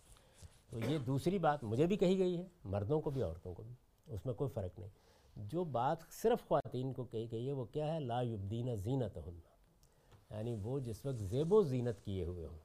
[0.69, 3.73] تو یہ دوسری بات مجھے بھی کہی گئی ہے، مردوں کو بھی، عورتوں کو بھی،
[4.07, 4.89] اس میں کوئی فرق نہیں۔
[5.35, 10.35] جو بات صرف خواتین کو کہی گئی ہے، وہ کیا ہے؟ لا یبدین زینت ہننا
[10.35, 12.57] یعنی وہ جس وقت زیب و زینت کیے ہوئے ہوں،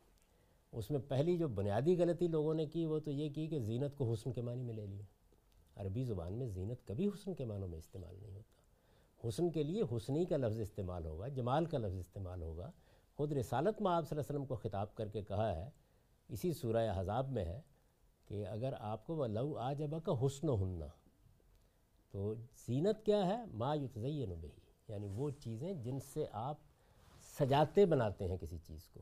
[0.73, 3.97] اس میں پہلی جو بنیادی غلطی لوگوں نے کی، وہ تو یہ کی کہ زینت
[3.97, 5.05] کو حسن کے معنی میں لے لیا
[5.77, 8.58] عربی زبان میں زینت کبھی حسن کے معنوں میں استعمال نہیں ہوتا۔
[9.25, 12.71] حسن کے لیے حسنی کا لفظ استعمال ہوگا، جمال کا لفظ استعمال ہوگا۔
[13.17, 15.71] خود رسالت میں آپ صلی اللہ علیہ وسلم کو خطاب کر کے کہا ہے،
[16.29, 17.61] اسی سورہ حذاب میں ہے
[18.27, 20.87] کہ اگر آپ کو وہ لو آ جبا کا حسن ہننا
[22.11, 24.49] تو زینت کیا ہے؟ ما یتزین بہی۔
[24.89, 26.57] یعنی وہ چیزیں جن سے آپ
[27.41, 29.01] سجاتے بناتے ہیں کسی چیز کو۔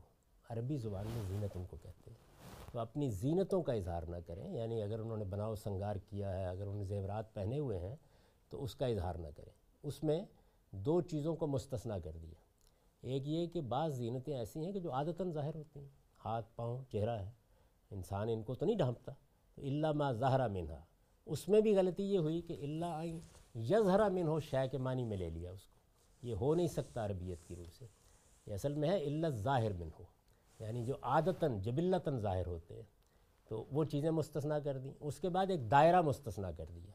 [0.49, 2.17] عربی زبان میں زینت ان کو کہتے ہیں۔
[2.71, 6.45] تو اپنی زینتوں کا اظہار نہ کریں۔ یعنی اگر انہوں نے بناؤ سنگار کیا ہے،
[6.45, 7.95] اگر انہوں نے زیورات پہنے ہوئے ہیں،
[8.49, 10.25] تو اس کا اظہار نہ کریں۔ اس میں
[10.71, 12.33] دو چیزوں کو مستثنا کر دیا۔
[13.01, 15.87] ایک یہ کہ بعض زینتیں ایسی ہیں کہ جو عادتاً ظاہر ہوتی ہیں۔
[16.25, 17.31] ہاتھ، پاؤں، چہرہ ہے۔
[17.91, 19.11] انسان ان کو تو نہیں ڈھانپتا۔
[19.55, 20.79] تو اللہ ما ظاہرہ منہا۔
[21.25, 23.19] اس میں بھی غلطی یہ ہوئی کہ اللہ آئیں
[23.55, 25.79] یظہرہ من ہو شے کے معنی میں لے لیا اس کو۔
[26.27, 27.85] یہ ہو نہیں سکتا عربیت کی روح سے۔
[28.45, 30.03] یہ اصل میں ہے اللہ ظاہر من ہو
[30.59, 32.97] یعنی جو عادتاً، جبلتاً ظاہر ہوتے ہیں۔
[33.47, 36.91] تو وہ چیزیں مستثنا کر دیں۔ اس کے بعد ایک دائرہ مستثنا کر دیا۔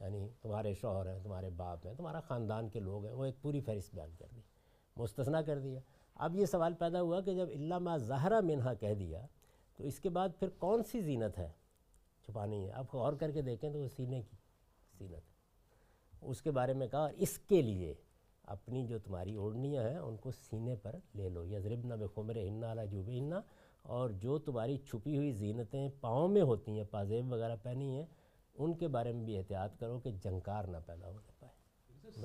[0.00, 3.60] یعنی تمہارے شوہر ہیں، تمہارے باپ ہیں، تمہارا خاندان کے لوگ ہیں، وہ ایک پوری
[3.60, 4.40] فہرست بیان کر دی
[4.96, 5.80] مستثنا کر دیا۔
[6.14, 9.26] اب یہ سوال پیدا ہوا کہ جب اللہ ما ظاہرہ منہا کہہ دیا،
[9.76, 11.48] تو اس کے بعد پھر کون سی زینت ہے؟
[12.24, 14.36] چھپانی ہے۔ اب غور کر کے دیکھیں تو وہ سینے کی
[14.98, 15.36] زینت ہے۔
[16.20, 17.94] اس کے بارے میں کہا، اور اس کے لیے
[18.42, 22.06] اپنی جو تمہاری اوڑھنیاں ہیں، ان کو سینے پر لے لو۔ یا ضرب نہ بے
[22.14, 23.40] خمر ہننا اعلیٰ جوب ہننا
[23.82, 28.06] اور جو تمہاری چھپی ہوئی زینتیں پاؤں میں ہوتی ہیں، پازیب وغیرہ پہنی ہیں
[28.58, 31.52] ان کے بارے میں بھی احتیاط کرو کہ جنکار نہ پیدا ہونے پائے۔
[32.02, 32.20] بس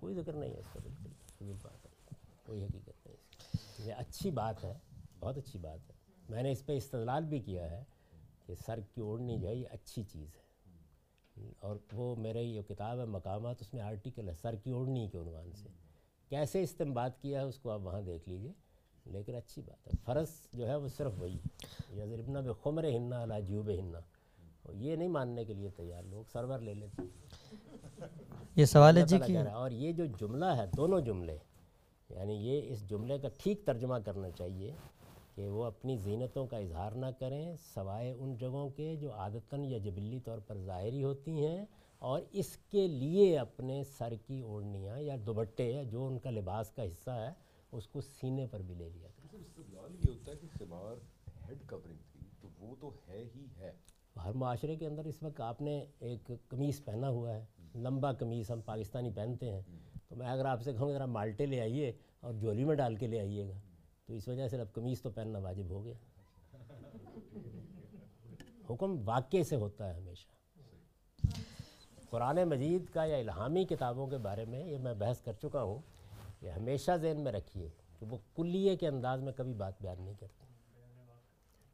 [0.00, 1.90] کوئی ذکر نہیں ہے اس کا، بالکل۔ بات ہے
[2.46, 3.16] کوئی حقیقت نہیں
[3.88, 4.74] یہ اچھی بات ہے،
[5.20, 5.94] بہت اچھی بات ہے۔
[6.28, 7.84] میں نے اس پہ استدلال بھی کیا ہے
[8.46, 10.46] کہ سر کی اوڑھنی جو ہے یہ اچھی چیز ہے۔
[11.60, 15.18] اور وہ میرے یہ کتاب ہے، مقامات، اس میں آرٹیکل ہے، سر کی اوڑھنی کے
[15.18, 15.68] عنوان سے۔
[16.28, 18.52] کیسے استعمال کیا ہے، اس کو آپ وہاں دیکھ لیجیے۔
[19.04, 21.38] لیکن اچھی بات ہے۔ فرض جو ہے، وہ صرف وہی۔
[21.90, 24.00] یا ضربنا بے خمر ہننا لا جیوب ہننا
[24.74, 27.02] یہ نہیں ماننے کے لیے تیار لوگ سرور لے لیتے
[28.56, 31.36] یہ سوال ہے جی کہ اور یہ جو جملہ ہے دونوں جملے
[32.10, 34.70] یعنی یہ اس جملے کا ٹھیک ترجمہ کرنا چاہیے
[35.34, 39.78] کہ وہ اپنی زینتوں کا اظہار نہ کریں سوائے ان جگہوں کے جو عادتاً یا
[39.78, 41.64] جبلی طور پر ظاہری ہوتی ہیں
[42.02, 46.70] اور اس کے لیے اپنے سر کی اوڑھنیاں یا دوبٹے یا جو ان کا لباس
[46.70, 47.30] کا حصہ ہے
[47.72, 50.96] اس کو سینے پر بھی لے لیا یہ ہوتا ہے کہ خمار
[51.48, 53.72] ہیڈ کورنگ تھی تو وہ تو ہے ہی ہے۔
[54.24, 57.44] ہر معاشرے کے اندر اس وقت آپ نے ایک قمیص پہنا ہوا ہے،
[57.74, 59.62] لمبا قمیص ہم پاکستانی پہنتے ہیں۔
[60.08, 63.06] تو میں اگر آپ سے کہوں ذرا مالٹے لے آئیے اور جولی میں ڈال کے
[63.06, 63.58] لے آئیے گا۔
[64.06, 65.94] تو اس وجہ سے اب قمیص تو پہننا واجب ہو گیا۔
[68.70, 70.36] حکم واقعے سے ہوتا ہے ہمیشہ۔
[72.10, 75.78] قرآن مجید کا یا الہامی کتابوں کے بارے میں یہ میں بحث کر چکا ہوں
[76.40, 77.68] کہ ہمیشہ ذہن میں رکھیے
[77.98, 80.45] کہ وہ کلیے کے انداز میں کبھی بات بیان نہیں کرتے۔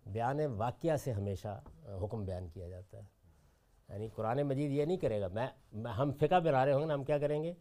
[0.07, 1.63] بیان واقعہ سے ہمیشہ
[2.03, 3.03] حکم بیان کیا جاتا ہے۔
[3.89, 5.47] یعنی قرآن مجید یہ نہیں کرے گا، میں
[5.91, 7.55] ہم فقہ بنا رہے ہوں گے نا ہم کیا کریں گے؟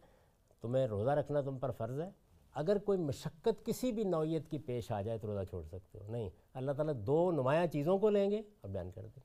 [0.60, 2.10] تمہیں روزہ رکھنا تم پر فرض ہے۔
[2.52, 6.08] اگر کوئی مشقت کسی بھی نوعیت کی پیش آ جائے تو روزہ چھوڑ سکتے ہو۔
[6.08, 9.20] نہیں، اللہ تعالیٰ دو نمایاں چیزوں کو لیں گے اور بیان کر دیں۔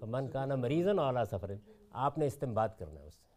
[0.00, 1.50] گے من کانا مریضن اعلیٰ سفر،
[1.90, 3.30] آپ نے استعمال کرنا ہے اس سے۔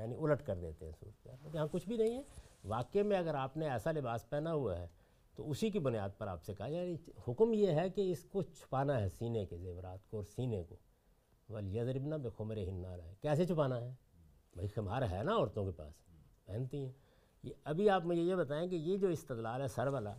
[0.00, 2.22] یعنی الٹ کر دیتے ہیں سوٹ یہاں کچھ بھی نہیں ہے۔
[2.64, 4.86] واقعے میں اگر آپ نے ایسا لباس پہنا ہوا ہے
[5.34, 6.96] تو اسی کی بنیاد پر آپ سے کہا یعنی
[7.28, 10.76] حکم یہ ہے کہ اس کو چھپانا ہے سینے کے زیورات کو اور سینے کو۔
[11.48, 13.94] ولیضربنا بے خمر ہنار ہے کیسے چھپانا ہے؟
[14.52, 15.92] بھائی خمار ہے نا عورتوں کے پاس،
[16.46, 16.92] پہنتی ہیں۔
[17.42, 20.14] یہ ابھی آپ مجھے یہ بتائیں کہ یہ جو استدلال ہے سر والا،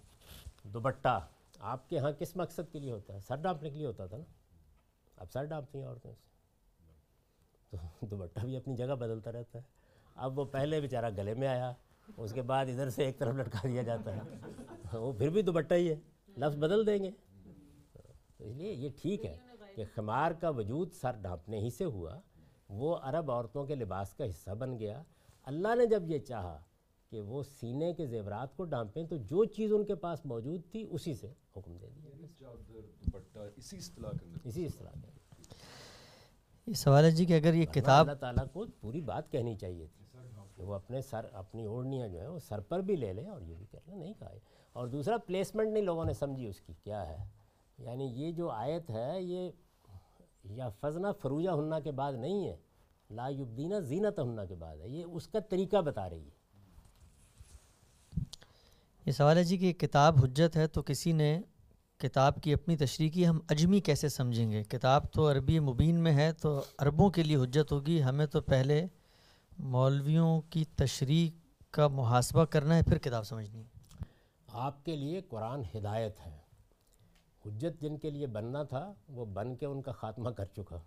[0.63, 1.27] دوپٹہ،
[1.59, 4.17] آپ کے ہاں کس مقصد کے لیے ہوتا ہے؟ سر ڈانپنے کے لیے ہوتا تھا
[4.17, 4.23] نا۔
[5.17, 6.35] اب سر ڈانپتی ہیں عورتیں سے۔
[7.69, 9.63] تو دوپٹہ بھی اپنی جگہ بدلتا رہتا ہے۔
[10.15, 11.73] اب وہ پہلے بیچارہ گلے میں آیا۔
[12.17, 14.21] اس کے بعد ادھر سے ایک طرف لٹکا دیا جاتا ہے۔
[14.97, 15.95] وہ پھر بھی دوپٹہ ہی ہے۔
[16.37, 17.11] لفظ بدل دیں گے۔
[18.37, 19.37] تو اس لیے یہ ٹھیک ہے
[19.75, 22.19] کہ خمار کا وجود سر ڈھانپنے ہی سے ہوا۔
[22.69, 25.03] وہ عرب عورتوں کے لباس کا حصہ بن گیا۔
[25.43, 26.59] اللہ نے جب یہ چاہا
[27.09, 30.87] کہ وہ سینے کے زیورات کو ڈھانپیں تو جو چیز ان کے پاس موجود تھی
[30.91, 32.11] اسی سے حکم دے دیا۔
[33.57, 34.91] اسی اصطلاح کے اسی اصطلاح
[36.67, 39.87] یہ سوال ہے جی کہ اگر یہ کتاب اللہ تعالیٰ کو پوری بات کہنی چاہیے
[39.97, 40.04] تھی۔
[40.63, 43.55] وہ اپنے سر، اپنی اوڑھنیاں جو ہیں وہ سر پر بھی لے لیں اور یہ
[43.55, 44.39] بھی کر لیں، نہیں کہا ہے۔
[44.73, 47.17] اور دوسرا پلیسمنٹ نہیں لوگوں نے سمجھی اس کی کیا ہے۔
[47.77, 49.49] یعنی یہ جو آیت ہے، یہ
[50.43, 52.57] یا فضنا فروجہ ہننا کے بعد نہیں ہے،
[53.09, 56.35] لا یبدینہ زینت ہننا کے بعد ہے۔ یہ اس کا طریقہ بتا رہی ہے۔
[59.05, 61.41] یہ سوال ہے جی کہ کتاب حجت ہے تو کسی نے
[61.97, 66.13] کتاب کی اپنی تشریح کی، ہم اجمی کیسے سمجھیں گے؟ کتاب تو عربی مبین میں
[66.13, 68.87] ہے تو عربوں کے لیے حجت ہوگی، ہمیں تو پہلے
[69.59, 71.29] مولویوں کی تشریح
[71.71, 73.67] کا محاسبہ کرنا ہے، پھر کتاب سمجھنی ہے۔
[74.47, 76.37] آپ کے لیے قرآن ہدایت ہے۔
[77.45, 80.79] حجت جن کے لیے بننا تھا، وہ بن کے ان کا خاتمہ کر چکا۔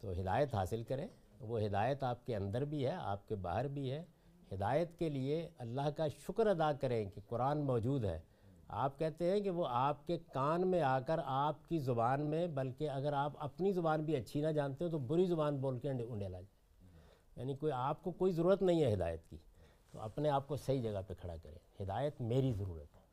[0.00, 1.06] تو ہدایت حاصل کریں۔
[1.40, 4.04] وہ ہدایت آپ کے اندر بھی ہے، آپ کے باہر بھی ہے۔
[4.52, 8.20] ہدایت کے لیے اللہ کا شکر ادا کریں کہ قرآن موجود ہے۔
[8.68, 12.46] آپ کہتے ہیں کہ وہ آپ کے کان میں آ کر آپ کی زبان میں،
[12.46, 15.90] بلکہ اگر آپ اپنی زبان بھی اچھی نہ جانتے ہو تو بری زبان بول کے
[15.90, 16.46] انڈے لا جائیں۔
[17.36, 19.36] یعنی کوئی آپ کو کوئی ضرورت نہیں ہے ہدایت کی،
[19.92, 23.04] تو اپنے آپ کو صحیح جگہ پہ کھڑا کریں۔ ہدایت میری ضرورت ہے۔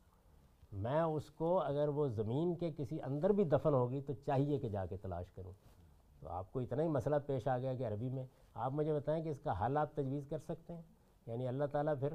[0.72, 4.70] میں اس کو اگر وہ زمین کے کسی اندر بھی دفن ہوگی تو چاہیے کہ
[4.70, 5.52] جا کے تلاش کروں۔
[6.20, 9.24] تو آپ کو اتنا ہی مسئلہ پیش آ گیا کہ عربی میں، آپ مجھے بتائیں
[9.24, 10.82] کہ اس کا حل آپ تجویز کر سکتے ہیں؟
[11.28, 12.14] یعنی اللہ تعالیٰ پھر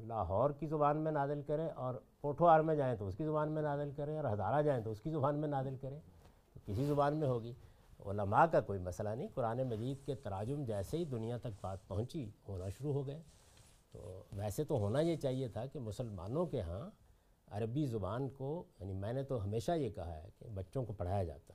[0.00, 3.62] لاہور کی زبان میں نادل کرے اور پوٹھوار میں جائیں تو اس کی زبان میں
[3.62, 5.98] نادل کرے اور ہزارہ جائیں تو اس کی زبان میں نادل کرے۔
[6.54, 7.52] تو کسی زبان میں ہوگی۔
[8.06, 12.30] علماء کا کوئی مسئلہ نہیں، قرآن مجید کے تراجم جیسے ہی دنیا تک بات پہنچی
[12.48, 13.22] ہونا شروع ہو گئے۔
[13.92, 16.90] تو ویسے تو ہونا یہ چاہیے تھا کہ مسلمانوں کے ہاں
[17.46, 21.24] عربی زبان کو یعنی میں نے تو ہمیشہ یہ کہا ہے کہ بچوں کو پڑھایا
[21.24, 21.54] جاتا۔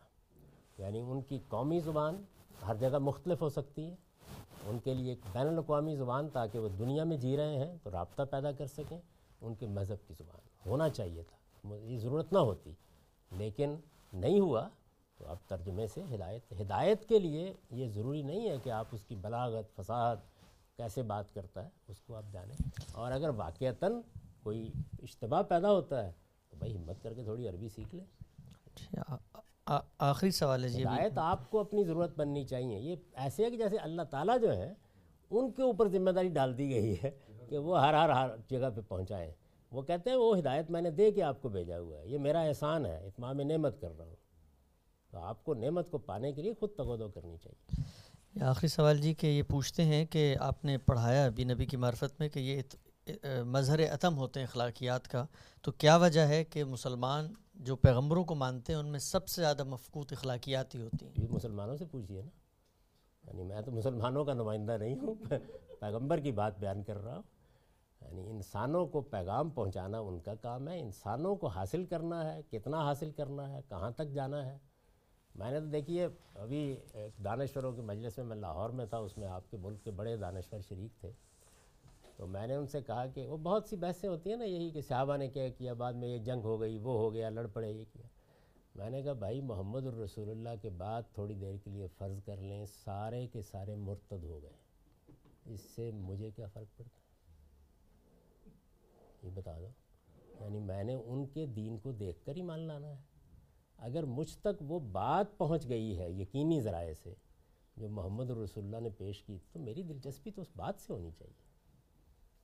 [0.82, 2.24] یعنی ان کی قومی زبان
[2.68, 3.96] ہر جگہ مختلف ہو سکتی ہے۔
[4.66, 7.92] ان کے لیے ایک بین الاقوامی زبان تاکہ وہ دنیا میں جی رہے ہیں تو
[7.92, 9.00] رابطہ پیدا کر سکیں۔
[9.42, 12.74] ان کے مذہب کی زبان ہونا چاہیے تھا، یہ ضرورت نہ ہوتی۔
[13.32, 13.76] لیکن
[14.14, 14.70] نہیں ہوا۔
[15.18, 19.06] تو اب ترجمے سے ہدایت ہدایت کے لیے یہ ضروری نہیں ہے کہ آپ اس
[19.06, 20.16] کی بلاغت فساد
[20.78, 22.56] کیسے بات کرتا ہے اس کو آپ جانیں۔
[22.92, 23.92] اور اگر واقعتاً
[24.44, 24.72] کوئی
[25.04, 26.12] اشتباہ پیدا ہوتا ہے
[26.50, 28.06] تو بھائی ہمت کر کے تھوڑی عربی سیکھ لیں۔
[29.98, 33.58] آخری سوال ہے جی ہدایت آپ کو اپنی ضرورت بننی چاہیے۔ یہ ایسے ہے کہ
[33.58, 34.74] جیسے اللہ تعالیٰ جو ہے
[35.30, 37.12] ان کے اوپر ذمہ داری ڈال دی گئی ہے
[37.50, 39.32] کہ وہ ہر ہر ہر جگہ پہ پہنچائیں۔
[39.72, 42.18] وہ کہتے ہیں وہ ہدایت میں نے دے کے آپ کو بھیجا ہوا ہے۔ یہ
[42.18, 44.16] میرا احسان ہے اتمام نعمت کر رہا ہوں۔
[45.18, 49.14] تو آپ کو نعمت کو پانے کے لیے خود تغدو کرنی چاہیے۔ آخری سوال جی
[49.14, 52.62] کہ یہ پوچھتے ہیں کہ آپ نے پڑھایا ابھی نبی کی معرفت میں کہ یہ
[53.44, 55.26] مظہر عتم ہوتے ہیں اخلاقیات کا
[55.62, 59.42] تو کیا وجہ ہے کہ مسلمان جو پیغمبروں کو مانتے ہیں ان میں سب سے
[59.42, 62.30] زیادہ مفقوط اخلاقیات ہی ہوتی ہیں؟ یہ مسلمانوں سے پوچھیے نا۔
[63.28, 65.16] یعنی میں تو مسلمانوں کا نمائندہ نہیں ہوں
[65.80, 67.24] پیغمبر کی بات بیان کر رہا ہوں۔
[68.02, 72.84] یعنی انسانوں کو پیغام پہنچانا ان کا کام ہے انسانوں کو حاصل کرنا ہے کتنا
[72.84, 74.58] حاصل کرنا ہے کہاں تک جانا ہے۔
[75.38, 79.18] میں نے تو دیکھیے ابھی ایک دانشوروں کے مجلس میں میں لاہور میں تھا، اس
[79.18, 81.12] میں آپ کے ملک کے بڑے دانشور شریک تھے۔
[82.18, 84.70] تو میں نے ان سے کہا کہ وہ بہت سی بحثیں ہوتی ہیں نا، یہی
[84.70, 87.48] کہ صحابہ نے کیا کیا بعد میں یہ جنگ ہو گئی، وہ ہو گیا، لڑ
[87.48, 88.08] پڑے، یہ کیا۔
[88.76, 92.38] میں نے کہا، بھائی محمد الرسول اللہ کے بعد تھوڑی دیر کے لیے فرض کر
[92.38, 94.54] لیں، سارے کے سارے مرتد ہو گئے۔
[95.46, 97.08] اس سے مجھے کیا فرق پڑتا؟ ہے
[99.24, 99.68] یہ بتا دو۔
[100.40, 103.17] یعنی میں نے ان کے دین کو دیکھ کر ہی مان لانا ہے۔
[103.78, 107.14] اگر مجھ تک وہ بات پہنچ گئی ہے یقینی ذرائع سے
[107.78, 111.12] جو محمد رسول اللہ نے پیش کی، تو میری دلچسپی تو اس بات سے ہونی
[111.12, 111.48] چاہیے۔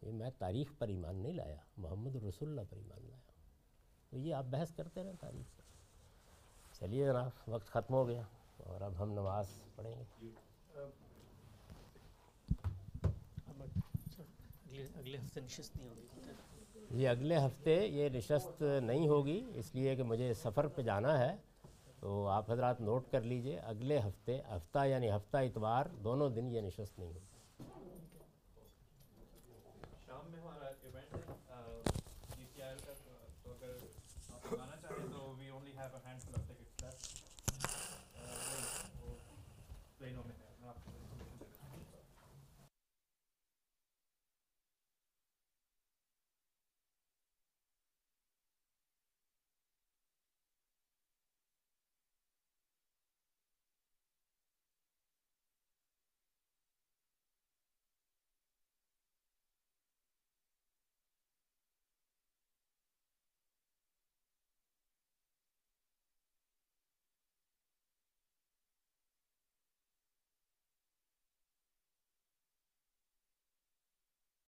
[0.01, 3.31] یہ میں تاریخ پر ایمان نہیں لایا، محمد رسول اللہ پر ایمان لایا۔
[4.10, 5.64] تو یہ آپ بحث کرتے رہیں تاریخ پر۔
[6.80, 8.22] چلیے جناب، وقت ختم ہو گیا
[8.57, 9.45] اور اب ہم نماز
[9.76, 10.27] پڑھیں گے۔
[14.95, 16.07] اگلے ہفتے نشست نہیں ہوگی۔
[16.91, 21.35] یہ اگلے ہفتے یہ نشست نہیں ہوگی، اس لیے کہ مجھے سفر پہ جانا ہے،
[21.99, 26.61] تو آپ حضرات نوٹ کر لیجیے، اگلے ہفتے، ہفتہ یعنی ہفتہ اتوار، دونوں دن یہ
[26.61, 27.32] نشست نہیں ہوگی۔